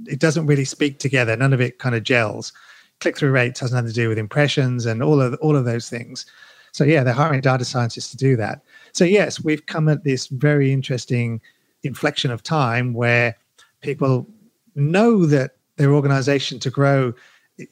it 0.06 0.20
doesn't 0.20 0.46
really 0.46 0.64
speak 0.64 1.00
together. 1.00 1.36
None 1.36 1.54
of 1.54 1.60
it 1.60 1.80
kind 1.80 1.96
of 1.96 2.04
gels. 2.04 2.54
Click 3.00 3.18
through 3.18 3.32
rates 3.32 3.60
has 3.60 3.74
nothing 3.74 3.90
to 3.90 3.94
do 3.94 4.08
with 4.08 4.18
impressions 4.18 4.86
and 4.86 5.02
all 5.02 5.20
of, 5.20 5.34
all 5.42 5.56
of 5.56 5.66
those 5.66 5.90
things. 5.90 6.26
So, 6.78 6.84
yeah, 6.84 7.04
they're 7.04 7.12
hiring 7.12 7.42
data 7.42 7.66
scientists 7.66 8.12
to 8.12 8.18
do 8.18 8.36
that. 8.36 8.62
So, 8.92 9.04
yes, 9.04 9.44
we've 9.44 9.66
come 9.66 9.90
at 9.90 10.04
this 10.04 10.28
very 10.28 10.72
interesting 10.72 11.42
inflection 11.82 12.30
of 12.30 12.44
time 12.44 12.94
where 12.94 13.36
people 13.82 14.28
know 14.76 15.26
that 15.26 15.56
their 15.78 15.92
organization 15.92 16.60
to 16.60 16.70
grow 16.70 17.16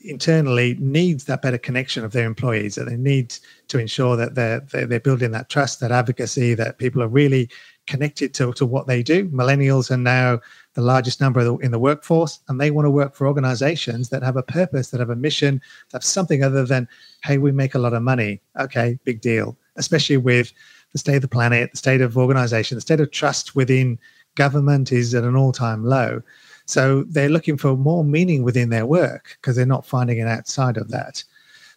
internally 0.02 0.76
needs 0.80 1.26
that 1.26 1.44
better 1.44 1.60
connection 1.60 2.04
of 2.04 2.14
their 2.14 2.26
employees 2.26 2.74
that 2.74 2.86
they 2.86 2.98
need 2.98 3.36
to 3.68 3.78
ensure 3.78 4.16
that 4.16 4.34
they're, 4.34 4.62
they're 4.88 5.00
building 5.00 5.30
that 5.34 5.50
trust 5.50 5.82
that 5.82 5.92
advocacy 5.92 6.56
that 6.56 6.80
people 6.80 7.04
are 7.04 7.08
really 7.08 7.48
connected 7.86 8.34
to, 8.34 8.52
to 8.54 8.66
what 8.66 8.88
they 8.88 9.04
do 9.04 9.30
millennials 9.30 9.92
are 9.92 9.98
now 9.98 10.40
the 10.76 10.82
largest 10.82 11.20
number 11.20 11.62
in 11.62 11.72
the 11.72 11.80
workforce 11.80 12.40
and 12.48 12.62
they 12.62 12.72
want 12.72 12.86
to 12.86 12.92
work 12.92 13.16
for 13.16 13.28
organizations 13.28 14.10
that 14.10 14.24
have 14.24 14.38
a 14.38 14.44
purpose 14.44 14.92
that 14.92 15.00
have 15.00 15.10
a 15.10 15.16
mission 15.16 15.62
that 15.90 15.98
have 15.98 16.04
something 16.04 16.44
other 16.44 16.66
than 16.66 16.88
hey 17.24 17.38
we 17.38 17.52
make 17.52 17.76
a 17.76 17.80
lot 17.80 17.94
of 17.94 18.04
money 18.04 18.40
okay 18.60 18.98
big 19.04 19.22
deal 19.22 19.58
especially 19.78 20.18
with 20.18 20.54
the 20.92 21.00
state 21.00 21.16
of 21.16 21.22
the 21.22 21.28
planet 21.28 21.72
the 21.72 21.78
state 21.78 22.02
of 22.02 22.18
organization 22.18 22.76
the 22.76 22.82
state 22.82 23.00
of 23.00 23.12
trust 23.12 23.56
within 23.56 23.98
government 24.36 24.92
is 24.92 25.16
at 25.16 25.24
an 25.24 25.36
all-time 25.36 25.84
low 25.84 26.22
so 26.66 27.04
they're 27.04 27.30
looking 27.30 27.58
for 27.58 27.78
more 27.78 28.04
meaning 28.04 28.44
within 28.44 28.70
their 28.70 28.86
work 28.86 29.38
because 29.40 29.56
they're 29.56 29.66
not 29.66 29.86
finding 29.86 30.18
it 30.18 30.28
outside 30.28 30.78
of 30.78 30.90
that. 30.90 31.24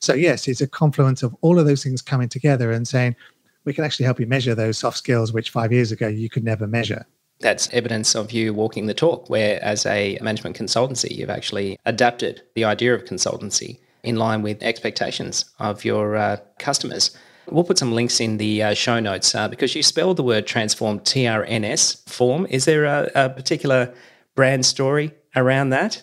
So, 0.01 0.15
yes, 0.15 0.49
it's 0.49 0.61
a 0.61 0.67
confluence 0.67 1.23
of 1.23 1.37
all 1.43 1.59
of 1.59 1.67
those 1.67 1.83
things 1.83 2.01
coming 2.01 2.29
together 2.29 2.73
and 2.73 2.87
saying, 2.87 3.17
we 3.65 3.75
can 3.75 3.85
actually 3.85 4.07
help 4.07 4.21
you 4.21 4.27
measure 4.27 4.55
those 4.55 4.79
soft 4.79 4.97
skills, 4.97 5.33
which 5.33 5.51
five 5.51 5.73
years 5.73 5.93
ago 5.93 6.09
you 6.09 6.31
could 6.31 6.45
never 6.45 6.67
measure. 6.67 7.05
That's 7.41 7.73
evidence 7.73 8.15
of 8.15 8.33
you 8.33 8.53
walking 8.53 8.87
the 8.87 8.95
talk, 8.95 9.31
where 9.31 9.63
as 9.63 9.87
a 9.87 10.19
management 10.21 10.57
consultancy, 10.57 11.17
you've 11.17 11.31
actually 11.31 11.79
adapted 11.87 12.43
the 12.55 12.65
idea 12.65 12.95
of 12.95 13.05
consultancy 13.05 13.79
in 14.03 14.17
line 14.17 14.43
with 14.43 14.63
expectations 14.63 15.45
of 15.59 15.85
your 15.85 16.17
uh, 16.17 16.39
customers. 16.59 17.17
We'll 17.47 17.65
put 17.65 17.79
some 17.79 17.93
links 17.93 18.21
in 18.21 18.37
the 18.37 18.63
uh, 18.63 18.75
show 18.75 19.01
notes 19.01 19.35
uh, 19.35 19.49
because 19.49 19.75
you 19.75 19.83
spelled 19.83 20.17
the 20.17 20.23
word 20.23 20.47
transform 20.47 21.01
TRNS 21.01 22.09
form. 22.09 22.47
Is 22.51 22.65
there 22.65 22.85
a, 22.85 23.11
a 23.15 23.31
particular 23.31 23.95
brand 24.35 24.67
story 24.67 25.13
around 25.35 25.71
that? 25.71 26.03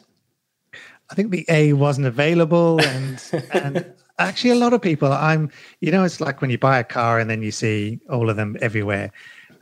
I 1.10 1.16
think 1.16 1.32
the 1.32 1.46
A 1.50 1.74
wasn't 1.74 2.08
available, 2.08 2.82
and 2.86 3.22
and 3.52 3.94
actually 4.18 4.52
a 4.52 4.56
lot 4.56 4.74
of 4.74 4.82
people. 4.82 5.12
I'm, 5.12 5.52
you 5.82 5.92
know, 5.92 6.04
it's 6.04 6.20
like 6.20 6.42
when 6.42 6.50
you 6.50 6.58
buy 6.58 6.80
a 6.80 6.84
car 6.84 7.20
and 7.20 7.30
then 7.30 7.42
you 7.44 7.52
see 7.52 8.00
all 8.10 8.30
of 8.30 8.38
them 8.38 8.58
everywhere. 8.62 9.12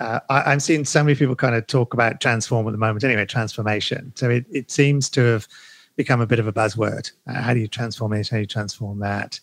Uh, 0.04 0.20
I, 0.30 0.52
am 0.52 0.60
seeing 0.60 0.84
so 0.84 1.02
many 1.02 1.16
people 1.16 1.34
kind 1.34 1.56
of 1.56 1.66
talk 1.66 1.94
about 1.94 2.20
transform 2.20 2.68
at 2.68 2.72
the 2.72 2.78
moment. 2.78 3.06
Anyway, 3.06 3.26
transformation. 3.26 4.12
So 4.16 4.30
it 4.30 4.46
it 4.52 4.70
seems 4.70 5.10
to 5.12 5.22
have 5.22 5.48
become 5.96 6.20
a 6.20 6.28
bit 6.28 6.40
of 6.40 6.48
a 6.48 6.52
buzzword. 6.52 7.10
Uh, 7.26 7.42
how 7.42 7.54
do 7.54 7.62
you 7.62 7.70
transform 7.70 8.12
it? 8.12 8.28
How 8.28 8.36
do 8.36 8.42
you 8.42 8.48
transform 8.48 9.00
that? 9.00 9.40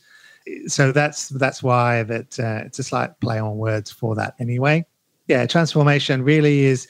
So 0.66 0.92
that's 0.92 1.30
that's 1.30 1.62
why 1.62 2.02
that 2.02 2.38
uh, 2.38 2.66
it's 2.66 2.78
a 2.78 2.82
slight 2.82 3.18
play 3.20 3.38
on 3.38 3.56
words 3.56 3.90
for 3.90 4.14
that. 4.16 4.34
Anyway, 4.38 4.84
yeah, 5.28 5.46
transformation 5.46 6.22
really 6.24 6.64
is 6.64 6.88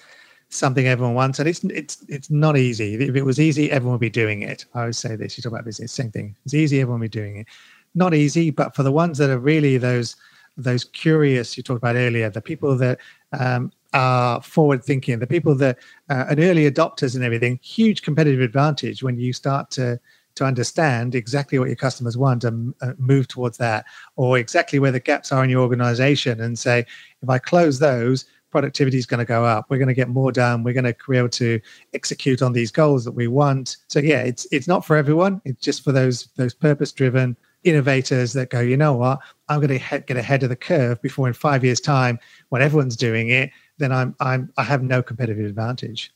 something 0.49 0.89
everyone 0.89 1.15
wants, 1.15 1.39
and 1.39 1.49
it's 1.49 1.63
it's 1.63 2.05
it's 2.09 2.29
not 2.29 2.57
easy. 2.57 2.95
If 2.95 3.15
it 3.15 3.25
was 3.25 3.39
easy, 3.39 3.71
everyone 3.71 3.93
would 3.93 4.01
be 4.01 4.11
doing 4.11 4.43
it. 4.43 4.65
I 4.75 4.81
always 4.81 4.99
say 4.99 5.15
this. 5.15 5.39
You 5.39 5.43
talk 5.43 5.53
about 5.53 5.65
business, 5.65 5.93
same 5.93 6.11
thing. 6.11 6.35
It's 6.45 6.55
easy, 6.55 6.81
everyone 6.81 6.99
would 6.99 7.13
be 7.13 7.21
doing 7.21 7.37
it. 7.37 7.47
Not 7.95 8.15
easy, 8.15 8.51
but 8.51 8.75
for 8.75 8.83
the 8.83 8.91
ones 8.91 9.19
that 9.19 9.31
are 9.31 9.39
really 9.39 9.79
those 9.79 10.17
those 10.63 10.85
curious 10.85 11.57
you 11.57 11.63
talked 11.63 11.79
about 11.79 11.97
earlier, 11.97 12.31
the 12.31 12.41
people 12.41 12.77
that 12.77 12.99
um, 13.39 13.73
are 13.93 14.41
forward 14.43 14.85
thinking, 14.85 15.19
the 15.19 15.27
people 15.27 15.55
that 15.57 15.79
uh, 16.09 16.27
and 16.29 16.41
early 16.41 16.71
adopters 16.71 17.15
and 17.15 17.25
everything, 17.25 17.59
huge 17.63 18.03
competitive 18.03 18.41
advantage 18.41 19.03
when 19.03 19.19
you 19.19 19.33
start 19.33 19.71
to 19.73 19.99
to 20.37 20.45
understand 20.45 21.15
exactly 21.15 21.59
what 21.59 21.67
your 21.67 21.77
customers 21.77 22.17
want 22.17 22.45
and 22.45 22.73
uh, 22.83 22.93
move 22.99 23.27
towards 23.27 23.59
that, 23.59 23.85
or 24.17 24.39
exactly 24.39 24.79
where 24.79 24.93
the 24.93 25.01
gaps 25.01 25.33
are 25.33 25.43
in 25.43 25.51
your 25.51 25.61
organization, 25.61 26.41
and 26.41 26.59
say, 26.59 26.87
if 27.23 27.29
I 27.29 27.39
close 27.39 27.79
those, 27.81 28.25
productivity 28.51 28.99
is 28.99 29.07
going 29.07 29.19
to 29.19 29.25
go 29.25 29.45
up. 29.45 29.67
We're 29.69 29.79
going 29.79 29.89
to 29.89 29.95
get 29.95 30.09
more 30.09 30.33
done. 30.33 30.63
We're 30.63 30.75
going 30.75 30.85
to 30.85 30.97
be 31.09 31.17
able 31.17 31.29
to 31.31 31.61
execute 31.95 32.43
on 32.43 32.53
these 32.53 32.71
goals 32.71 33.05
that 33.05 33.13
we 33.13 33.29
want. 33.29 33.77
So 33.89 33.99
yeah, 34.01 34.21
it's 34.21 34.47
it's 34.51 34.69
not 34.69 34.85
for 34.85 34.97
everyone. 34.97 35.41
It's 35.45 35.61
just 35.61 35.83
for 35.83 35.93
those 35.93 36.29
those 36.37 36.55
purpose 36.55 36.93
driven 36.93 37.37
innovators 37.65 38.33
that 38.33 38.51
go, 38.51 38.61
you 38.61 38.77
know 38.77 38.95
what, 38.95 39.21
I'm 39.49 39.61
going 39.61 39.69
to 39.69 39.79
he- 39.79 40.01
get 40.01 40.17
ahead 40.17 40.43
of 40.43 40.49
the 40.49 40.57
curve 40.57 41.01
before 41.03 41.29
in 41.29 41.35
five 41.35 41.65
years' 41.65 41.81
time, 41.81 42.19
when 42.49 42.63
everyone's 42.63 42.97
doing 42.97 43.31
it, 43.31 43.51
then 43.79 43.93
I'm 43.93 44.15
I'm 44.21 44.53
I 44.57 44.63
have 44.63 44.83
no 44.83 45.03
competitive 45.03 45.45
advantage. 45.45 46.13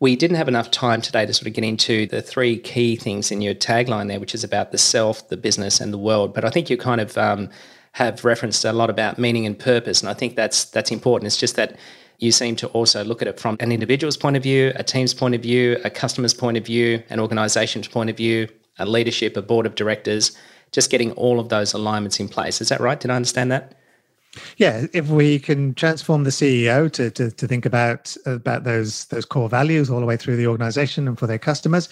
We 0.00 0.14
didn't 0.14 0.36
have 0.36 0.46
enough 0.46 0.70
time 0.70 1.00
today 1.00 1.26
to 1.26 1.34
sort 1.34 1.48
of 1.48 1.54
get 1.54 1.64
into 1.64 2.06
the 2.06 2.22
three 2.22 2.58
key 2.58 2.94
things 2.94 3.32
in 3.32 3.40
your 3.40 3.54
tagline 3.54 4.06
there, 4.06 4.20
which 4.20 4.34
is 4.34 4.44
about 4.44 4.70
the 4.70 4.78
self, 4.78 5.28
the 5.28 5.36
business, 5.36 5.80
and 5.80 5.92
the 5.92 5.98
world. 5.98 6.32
But 6.34 6.44
I 6.44 6.50
think 6.50 6.70
you 6.70 6.76
kind 6.76 7.00
of 7.00 7.18
um, 7.18 7.50
have 7.92 8.24
referenced 8.24 8.64
a 8.64 8.72
lot 8.72 8.90
about 8.90 9.18
meaning 9.18 9.44
and 9.44 9.58
purpose, 9.58 10.00
and 10.00 10.08
I 10.08 10.14
think 10.14 10.36
that's 10.36 10.66
that's 10.66 10.92
important. 10.92 11.26
It's 11.26 11.36
just 11.36 11.56
that 11.56 11.76
you 12.18 12.32
seem 12.32 12.56
to 12.56 12.66
also 12.68 13.04
look 13.04 13.22
at 13.22 13.28
it 13.28 13.38
from 13.38 13.56
an 13.60 13.72
individual's 13.72 14.16
point 14.16 14.36
of 14.36 14.42
view, 14.42 14.72
a 14.74 14.82
team's 14.82 15.14
point 15.14 15.34
of 15.34 15.42
view, 15.42 15.78
a 15.84 15.90
customer's 15.90 16.34
point 16.34 16.56
of 16.56 16.66
view, 16.66 17.02
an 17.10 17.20
organization's 17.20 17.86
point 17.86 18.10
of 18.10 18.16
view, 18.16 18.48
a 18.78 18.86
leadership, 18.86 19.36
a 19.36 19.42
board 19.42 19.66
of 19.66 19.74
directors, 19.76 20.36
just 20.72 20.90
getting 20.90 21.12
all 21.12 21.40
of 21.40 21.48
those 21.48 21.72
alignments 21.72 22.20
in 22.20 22.28
place. 22.28 22.60
Is 22.60 22.68
that 22.68 22.80
right? 22.80 22.98
Did 22.98 23.10
I 23.10 23.16
understand 23.16 23.50
that? 23.52 23.74
Yeah, 24.56 24.86
if 24.92 25.08
we 25.08 25.38
can 25.38 25.74
transform 25.74 26.24
the 26.24 26.30
CEO 26.30 26.92
to, 26.92 27.10
to, 27.10 27.30
to 27.30 27.46
think 27.46 27.64
about 27.66 28.16
about 28.26 28.64
those 28.64 29.06
those 29.06 29.24
core 29.24 29.48
values 29.48 29.90
all 29.90 30.00
the 30.00 30.06
way 30.06 30.16
through 30.16 30.36
the 30.36 30.46
organization 30.46 31.08
and 31.08 31.18
for 31.18 31.26
their 31.26 31.38
customers, 31.38 31.88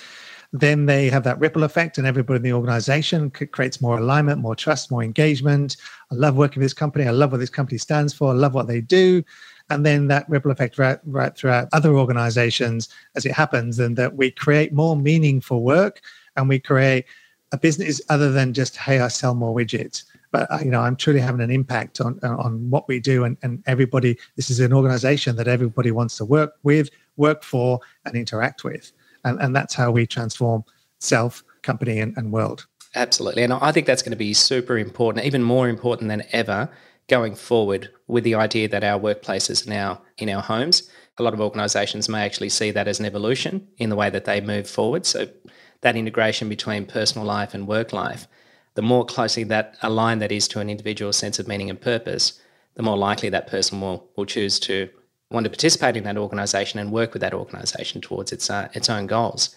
then 0.53 0.87
they 0.87 1.09
have 1.09 1.25
that 1.25 1.39
ripple 1.39 1.65
effect 1.65 1.99
and 1.99 2.07
everybody 2.07 2.37
in 2.37 2.43
the 2.43 2.53
organization 2.53 3.31
creates 3.31 3.81
more 3.81 3.99
alignment 3.99 4.41
more 4.41 4.55
trust 4.55 4.91
more 4.91 5.03
engagement 5.03 5.77
i 6.13 6.15
love 6.15 6.37
working 6.37 6.61
with 6.61 6.65
this 6.65 6.75
company 6.75 7.07
i 7.07 7.11
love 7.11 7.33
what 7.33 7.39
this 7.39 7.51
company 7.51 7.79
stands 7.79 8.13
for 8.13 8.31
i 8.31 8.35
love 8.35 8.55
what 8.55 8.67
they 8.67 8.81
do 8.81 9.23
and 9.69 9.85
then 9.85 10.07
that 10.07 10.29
ripple 10.29 10.53
effect 10.53 10.79
right, 10.79 10.99
right 11.05 11.37
throughout 11.37 11.69
other 11.73 11.97
organizations 11.97 12.89
as 13.17 13.27
it 13.27 13.33
happens 13.33 13.79
and 13.79 13.97
that 13.97 14.15
we 14.15 14.31
create 14.31 14.73
more 14.73 14.97
meaningful 14.97 15.63
work 15.63 16.01
and 16.37 16.49
we 16.49 16.59
create 16.59 17.05
a 17.53 17.59
business 17.59 18.01
other 18.09 18.33
than 18.33 18.53
just 18.53 18.77
hey 18.77 19.01
i 19.01 19.09
sell 19.09 19.35
more 19.35 19.55
widgets 19.55 20.05
but 20.33 20.51
uh, 20.51 20.59
you 20.65 20.71
know 20.71 20.81
i'm 20.81 20.97
truly 20.97 21.21
having 21.21 21.41
an 21.41 21.51
impact 21.51 22.01
on 22.01 22.19
on 22.23 22.69
what 22.71 22.89
we 22.89 22.99
do 22.99 23.25
and, 23.25 23.37
and 23.43 23.63
everybody 23.67 24.19
this 24.35 24.51
is 24.51 24.61
an 24.61 24.73
organization 24.73 25.37
that 25.37 25.49
everybody 25.49 25.91
wants 25.91 26.17
to 26.17 26.25
work 26.25 26.55
with 26.65 26.91
work 27.17 27.43
for 27.45 27.81
and 28.05 28.17
interact 28.17 28.65
with 28.65 28.93
and, 29.27 29.41
and 29.41 29.55
that's 29.55 29.75
how 29.75 29.91
we 29.91 30.07
transform 30.07 30.65
self, 31.01 31.45
company, 31.63 31.99
and, 31.99 32.17
and 32.17 32.33
world. 32.33 32.67
Absolutely. 32.95 33.43
And 33.43 33.53
I 33.53 33.73
think 33.73 33.87
that's 33.87 34.03
going 34.03 34.13
to 34.13 34.17
be 34.17 34.33
super 34.33 34.79
important, 34.79 35.27
even 35.27 35.43
more 35.43 35.69
important 35.69 36.09
than 36.09 36.23
ever 36.33 36.71
going 37.09 37.35
forward 37.35 37.91
with 38.07 38.25
the 38.25 38.35
idea 38.35 38.69
that 38.69 38.83
our 38.83 38.99
workplaces 38.99 39.67
are 39.67 39.71
now 39.71 40.03
in 40.19 40.31
our 40.31 40.43
homes. 40.43 40.89
A 41.19 41.23
lot 41.23 41.35
of 41.35 41.41
organizations 41.41 42.09
may 42.09 42.25
actually 42.25 42.49
see 42.49 42.71
that 42.71 42.89
as 42.89 42.99
an 42.99 43.07
evolution 43.07 43.67
in 43.79 43.91
the 43.91 43.97
way 43.97 44.11
that 44.11 44.25
they 44.25 44.41
move 44.41 44.69
forward. 44.69 45.07
So 45.07 45.29
that 45.87 45.97
integration 45.97 46.49
between 46.49 46.85
personal 46.85 47.25
life 47.25 47.55
and 47.55 47.69
work 47.69 47.93
life, 47.93 48.27
the 48.75 48.83
more 48.83 49.05
closely 49.05 49.45
that 49.45 49.77
aligned 49.83 50.21
that 50.21 50.33
is 50.33 50.49
to 50.49 50.59
an 50.59 50.69
individual's 50.69 51.17
sense 51.17 51.39
of 51.39 51.47
meaning 51.47 51.71
and 51.71 51.81
purpose, 51.81 52.41
the 52.75 52.83
more 52.83 52.97
likely 52.99 53.29
that 53.29 53.47
person 53.47 53.81
will, 53.81 54.11
will 54.17 54.27
choose 54.27 54.59
to 54.59 54.89
want 55.31 55.45
to 55.45 55.51
participate 55.51 55.97
in 55.97 56.03
that 56.03 56.19
organisation 56.19 56.81
and 56.81 56.91
work 56.91 57.13
with 57.13 57.23
that 57.23 57.33
organisation 57.33 58.01
towards 58.01 58.33
its 58.33 58.51
uh, 58.51 58.69
its 58.75 58.91
own 58.91 59.07
goals. 59.07 59.57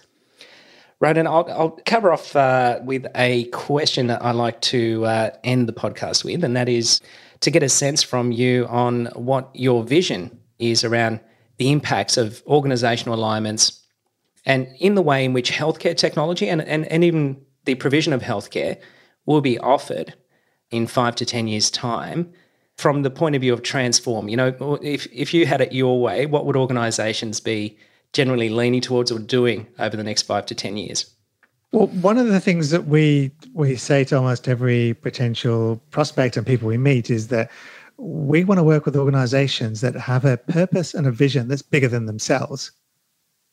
Ronan, 1.00 1.28
I'll, 1.28 1.48
I'll 1.50 1.80
cover 1.86 2.12
off 2.12 2.36
uh, 2.36 2.80
with 2.84 3.08
a 3.16 3.46
question 3.46 4.08
that 4.08 4.22
I 4.24 4.32
like 4.32 4.60
to 4.74 5.06
uh, 5.06 5.30
end 5.44 5.68
the 5.68 5.74
podcast 5.74 6.24
with, 6.24 6.44
and 6.44 6.56
that 6.56 6.70
is 6.70 7.02
to 7.40 7.50
get 7.50 7.64
a 7.64 7.70
sense 7.70 8.04
from 8.04 8.32
you 8.32 8.68
on 8.68 9.06
what 9.16 9.50
your 9.54 9.84
vision 9.84 10.38
is 10.60 10.84
around 10.84 11.22
the 11.58 11.72
impacts 11.72 12.18
of 12.18 12.44
organisational 12.46 13.14
alignments 13.14 13.79
and 14.46 14.68
in 14.80 14.96
the 14.96 15.02
way 15.02 15.26
in 15.26 15.34
which 15.34 15.52
healthcare 15.52 15.96
technology 15.96 16.48
and, 16.48 16.62
and, 16.62 16.86
and 16.88 17.04
even 17.04 17.42
the 17.66 17.76
provision 17.76 18.14
of 18.14 18.22
healthcare 18.22 18.78
will 19.26 19.42
be 19.42 19.60
offered 19.60 20.14
in 20.72 20.88
five 20.88 21.16
to 21.16 21.26
10 21.26 21.48
years' 21.48 21.70
time 21.70 22.32
from 22.78 23.02
the 23.02 23.10
point 23.10 23.36
of 23.36 23.42
view 23.42 23.52
of 23.52 23.62
transform, 23.62 24.30
you 24.30 24.38
know, 24.38 24.80
if, 24.82 25.06
if 25.12 25.34
you 25.34 25.46
had 25.46 25.60
it 25.60 25.74
your 25.74 26.02
way, 26.02 26.26
what 26.26 26.46
would 26.46 26.56
organizations 26.56 27.42
be 27.42 27.78
generally 28.14 28.48
leaning 28.48 28.80
towards 28.80 29.12
or 29.12 29.20
doing 29.20 29.68
over 29.80 29.98
the 29.98 30.04
next 30.04 30.22
five 30.22 30.46
to 30.46 30.56
10 30.56 30.78
years? 30.78 31.14
Well, 31.74 31.88
one 31.88 32.18
of 32.18 32.28
the 32.28 32.40
things 32.40 32.70
that 32.72 32.86
we 32.88 33.32
we 33.54 33.76
say 33.76 34.04
to 34.06 34.16
almost 34.18 34.48
every 34.48 34.96
potential 34.96 35.82
prospect 35.92 36.38
and 36.38 36.48
people 36.48 36.68
we 36.68 36.78
meet 36.78 37.10
is 37.10 37.28
that 37.28 37.52
we 37.98 38.44
want 38.44 38.60
to 38.60 38.64
work 38.64 38.86
with 38.86 38.96
organizations 38.96 39.82
that 39.82 39.96
have 39.96 40.26
a 40.26 40.38
purpose 40.38 40.94
and 40.94 41.06
a 41.06 41.12
vision 41.12 41.48
that's 41.50 41.62
bigger 41.62 41.90
than 41.90 42.06
themselves. 42.06 42.72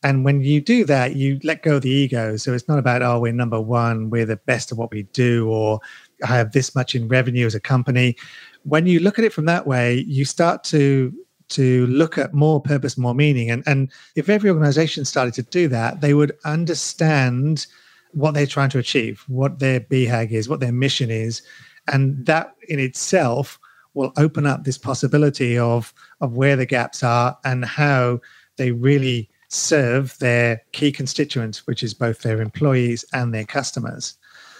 And 0.03 0.23
when 0.23 0.41
you 0.41 0.61
do 0.61 0.85
that, 0.85 1.15
you 1.15 1.39
let 1.43 1.63
go 1.63 1.77
of 1.77 1.81
the 1.81 1.89
ego. 1.89 2.37
So 2.37 2.53
it's 2.53 2.67
not 2.67 2.77
about, 2.77 3.01
oh, 3.01 3.19
we're 3.19 3.33
number 3.33 3.59
one, 3.59 4.09
we're 4.09 4.25
the 4.25 4.37
best 4.37 4.71
at 4.71 4.77
what 4.77 4.91
we 4.91 5.03
do, 5.03 5.49
or 5.49 5.79
I 6.23 6.27
have 6.27 6.51
this 6.51 6.75
much 6.75 6.93
in 6.93 7.07
revenue 7.07 7.45
as 7.45 7.55
a 7.55 7.59
company. 7.59 8.15
When 8.63 8.85
you 8.85 8.99
look 8.99 9.17
at 9.17 9.25
it 9.25 9.33
from 9.33 9.45
that 9.45 9.65
way, 9.65 9.99
you 10.07 10.25
start 10.25 10.63
to 10.65 11.13
to 11.49 11.87
look 11.87 12.17
at 12.17 12.33
more 12.33 12.61
purpose, 12.61 12.97
more 12.97 13.15
meaning. 13.15 13.49
And 13.49 13.63
and 13.65 13.91
if 14.15 14.29
every 14.29 14.49
organization 14.49 15.05
started 15.05 15.33
to 15.35 15.43
do 15.43 15.67
that, 15.69 16.01
they 16.01 16.13
would 16.13 16.37
understand 16.45 17.65
what 18.11 18.33
they're 18.33 18.45
trying 18.45 18.69
to 18.69 18.79
achieve, 18.79 19.23
what 19.27 19.59
their 19.59 19.79
BHAG 19.79 20.31
is, 20.31 20.49
what 20.49 20.59
their 20.59 20.71
mission 20.71 21.09
is. 21.09 21.41
And 21.91 22.25
that 22.25 22.53
in 22.67 22.79
itself 22.79 23.59
will 23.93 24.11
open 24.17 24.45
up 24.45 24.63
this 24.63 24.77
possibility 24.77 25.57
of 25.57 25.93
of 26.21 26.33
where 26.33 26.55
the 26.55 26.65
gaps 26.65 27.01
are 27.03 27.37
and 27.45 27.65
how 27.65 28.19
they 28.57 28.71
really 28.71 29.29
serve 29.49 30.17
their 30.19 30.61
key 30.71 30.91
constituents, 30.91 31.65
which 31.67 31.83
is 31.83 31.93
both 31.93 32.21
their 32.21 32.41
employees 32.41 33.05
and 33.13 33.33
their 33.33 33.45
customers. 33.45 34.17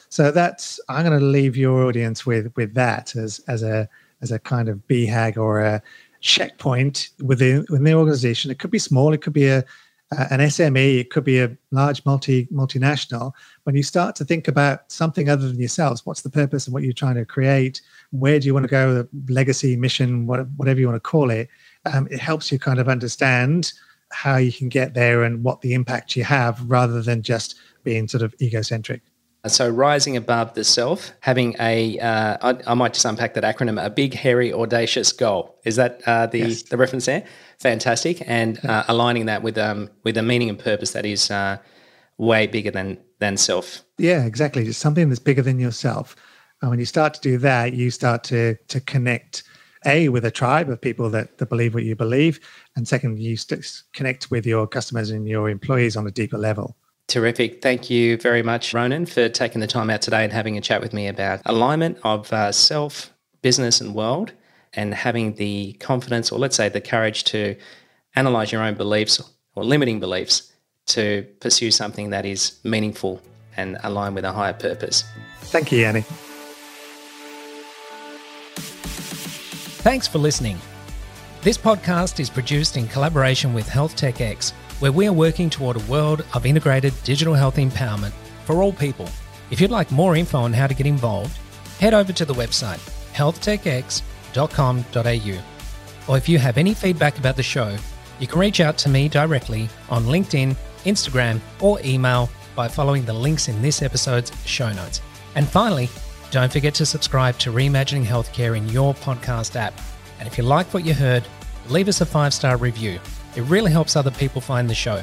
So 0.10 0.32
that's 0.32 0.80
I'm 0.88 1.06
going 1.06 1.20
to 1.20 1.26
leave 1.26 1.58
your 1.58 1.86
audience 1.86 2.26
with 2.26 2.54
with 2.56 2.74
that 2.76 3.16
as 3.16 3.40
as 3.48 3.64
a 3.64 3.90
as 4.22 4.32
a 4.32 4.40
kind 4.40 4.70
of 4.70 4.78
BHAG 4.88 5.38
or 5.38 5.60
a 5.62 5.82
checkpoint 6.22 7.10
within 7.22 7.66
within 7.70 7.84
the 7.84 7.94
organization. 7.94 8.50
It 8.52 8.60
could 8.60 8.72
be 8.72 8.80
small, 8.80 9.14
it 9.14 9.22
could 9.22 9.34
be 9.34 9.48
a 9.48 9.66
an 10.12 10.40
SME, 10.40 11.02
it 11.02 11.10
could 11.10 11.26
be 11.26 11.42
a 11.42 11.56
large 11.72 12.06
multi 12.06 12.46
multinational. 12.46 13.34
When 13.64 13.76
you 13.76 13.84
start 13.84 14.16
to 14.18 14.26
think 14.26 14.48
about 14.48 14.90
something 14.90 15.28
other 15.28 15.50
than 15.50 15.60
yourselves, 15.60 16.06
what's 16.06 16.22
the 16.22 16.30
purpose 16.30 16.66
and 16.66 16.74
what 16.74 16.84
you're 16.84 16.94
trying 16.94 17.16
to 17.16 17.26
create? 17.26 17.82
Where 18.12 18.40
do 18.40 18.46
you 18.46 18.54
want 18.54 18.64
to 18.64 18.70
go? 18.70 19.06
Legacy, 19.28 19.76
mission, 19.76 20.26
whatever 20.26 20.80
you 20.80 20.88
want 20.88 20.96
to 20.96 21.10
call 21.10 21.30
it. 21.30 21.50
Um, 21.86 22.08
it 22.10 22.20
helps 22.20 22.52
you 22.52 22.60
kind 22.60 22.80
of 22.80 22.88
understand 22.88 23.74
how 24.12 24.38
you 24.38 24.52
can 24.52 24.70
get 24.70 24.94
there 24.94 25.24
and 25.24 25.44
what 25.44 25.62
the 25.62 25.74
impact 25.74 26.16
you 26.16 26.24
have 26.24 26.64
rather 26.70 27.02
than 27.02 27.22
just 27.22 27.56
being 27.84 28.08
sort 28.08 28.24
of 28.24 28.34
egocentric. 28.42 29.02
So, 29.46 29.70
rising 29.70 30.18
above 30.18 30.56
the 30.56 30.64
self, 30.64 31.12
having 31.22 31.56
a, 31.60 31.98
uh, 32.00 32.38
I, 32.42 32.72
I, 32.72 32.74
might 32.74 32.94
just 32.94 33.06
unpack 33.06 33.34
that 33.36 33.44
acronym, 33.44 33.82
a 33.82 33.90
big, 33.90 34.14
hairy, 34.14 34.52
audacious 34.52 35.14
goal. 35.14 35.58
Is 35.64 35.78
that 35.78 36.02
uh, 36.06 36.26
the, 36.26 36.40
yes. 36.40 36.64
the 36.64 36.76
reference 36.76 37.06
there? 37.06 37.24
Fantastic. 37.60 38.22
And 38.26 38.64
uh, 38.66 38.84
aligning 38.88 39.28
that 39.28 39.44
with, 39.44 39.58
um, 39.58 39.90
with 40.04 40.18
a 40.18 40.24
meaning 40.24 40.50
and 40.50 40.60
purpose 40.60 40.92
that 40.92 41.06
is 41.06 41.32
uh, 41.32 41.58
way 42.18 42.48
bigger 42.48 42.72
than, 42.72 42.98
than 43.20 43.38
self. 43.38 43.84
Yeah, 43.98 44.26
exactly. 44.26 44.66
Just 44.66 44.82
something 44.82 45.08
that's 45.08 45.20
bigger 45.20 45.44
than 45.44 45.60
yourself. 45.60 46.16
And 46.62 46.70
when 46.70 46.80
you 46.80 46.86
start 46.86 47.14
to 47.14 47.22
do 47.22 47.38
that, 47.38 47.74
you 47.74 47.90
start 47.90 48.24
to, 48.26 48.56
to 48.68 48.82
connect 48.82 49.44
a 49.88 50.10
with 50.10 50.26
a 50.26 50.32
tribe 50.32 50.70
of 50.70 50.80
people 50.80 51.10
that, 51.10 51.38
that 51.38 51.50
believe 51.50 51.74
what 51.74 51.84
you 51.84 51.96
believe 51.96 52.40
and 52.76 52.88
second 52.88 53.20
you 53.20 53.38
connect 53.94 54.30
with 54.30 54.46
your 54.46 54.68
customers 54.68 55.10
and 55.10 55.28
your 55.28 55.50
employees 55.50 55.96
on 55.96 56.06
a 56.06 56.12
deeper 56.12 56.38
level 56.38 56.76
Terrific. 57.08 57.62
Thank 57.62 57.90
you 57.90 58.18
very 58.18 58.44
much, 58.44 58.74
Ronan, 58.74 59.06
for 59.06 59.30
taking 59.30 59.62
the 59.62 59.68
time 59.68 59.90
out 59.90 60.02
today 60.02 60.26
and 60.26 60.34
having 60.34 60.58
a 60.58 60.62
chat 60.62 60.82
with 60.82 60.92
me 60.92 61.08
about 61.08 61.40
alignment 61.46 61.98
of 62.04 62.32
uh, 62.34 62.52
self, 62.52 63.14
business, 63.42 63.80
and 63.80 63.96
world, 63.96 64.34
and 64.74 64.94
having 64.94 65.36
the 65.36 65.74
confidence, 65.80 66.34
or 66.34 66.40
let's 66.40 66.58
say 66.58 66.68
the 66.68 66.82
courage 66.82 67.24
to 67.26 67.56
analyze 68.16 68.52
your 68.52 68.62
own 68.62 68.76
beliefs 68.76 69.22
or 69.56 69.64
limiting 69.64 70.02
beliefs 70.02 70.52
to 70.88 71.26
pursue 71.40 71.72
something 71.72 72.10
that 72.10 72.26
is 72.26 72.60
meaningful 72.66 73.22
and 73.56 73.78
aligned 73.84 74.16
with 74.16 74.26
a 74.26 74.34
higher 74.34 74.54
purpose. 74.54 75.06
Thank 75.44 75.72
you, 75.72 75.80
Yanni. 75.80 76.04
Thanks 79.88 80.04
for 80.06 80.18
listening. 80.18 80.60
This 81.44 81.58
podcast 81.58 82.20
is 82.20 82.30
produced 82.30 82.76
in 82.76 82.90
collaboration 82.90 83.54
with 83.54 83.70
Health 83.70 83.96
Tech 83.96 84.20
X, 84.20 84.52
where 84.80 84.92
we 84.92 85.08
are 85.08 85.14
working 85.14 85.50
toward 85.50 85.78
a 85.78 85.90
world 85.90 86.26
of 86.34 86.46
integrated 86.46 86.94
digital 87.06 87.34
health 87.34 87.56
empowerment 87.56 88.12
for 88.44 88.62
all 88.62 88.74
people. 88.74 89.08
If 89.50 89.62
you'd 89.62 89.72
like 89.72 89.90
more 89.90 90.18
info 90.18 90.40
on 90.40 90.52
how 90.52 90.68
to 90.68 90.74
get 90.74 90.88
involved, 90.88 91.40
head 91.80 91.94
over 91.94 92.12
to 92.12 92.26
the 92.26 92.34
website 92.34 92.82
healthtechx.com.au. 93.14 96.12
Or 96.12 96.18
if 96.18 96.28
you 96.28 96.38
have 96.38 96.58
any 96.58 96.74
feedback 96.74 97.18
about 97.18 97.38
the 97.38 97.44
show, 97.44 97.78
you 98.20 98.28
can 98.28 98.40
reach 98.40 98.60
out 98.60 98.78
to 98.80 98.90
me 98.90 99.08
directly 99.08 99.70
on 99.90 100.04
LinkedIn, 100.04 100.58
Instagram, 100.84 101.40
or 101.62 101.80
email 101.86 102.30
by 102.58 102.68
following 102.68 103.06
the 103.06 103.14
links 103.14 103.48
in 103.48 103.62
this 103.62 103.82
episode's 103.82 104.34
show 104.46 104.70
notes. 104.74 105.00
And 105.36 105.48
finally, 105.48 105.88
don't 106.32 106.52
forget 106.52 106.74
to 106.76 106.86
subscribe 106.86 107.38
to 107.40 107.52
Reimagining 107.52 108.06
Healthcare 108.06 108.58
in 108.58 108.68
your 108.70 108.94
podcast 108.94 109.56
app. 109.56 109.74
And 110.20 110.28
if 110.28 110.38
you 110.38 110.44
like 110.44 110.74
what 110.74 110.86
you 110.86 110.94
heard, 110.94 111.26
leave 111.70 111.88
us 111.88 112.02
a 112.02 112.06
five 112.06 112.34
star 112.34 112.58
review. 112.58 113.00
It 113.36 113.42
really 113.44 113.72
helps 113.72 113.96
other 113.96 114.12
people 114.12 114.42
find 114.42 114.70
the 114.70 114.76
show. 114.76 115.02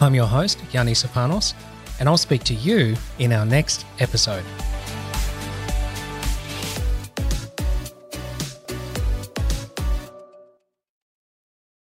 I'm 0.00 0.14
your 0.14 0.26
host, 0.26 0.58
Yanni 0.72 0.92
Sopanos, 0.92 1.54
and 2.00 2.08
I'll 2.08 2.16
speak 2.16 2.44
to 2.44 2.54
you 2.54 2.96
in 3.18 3.32
our 3.32 3.44
next 3.44 3.84
episode. 3.98 4.44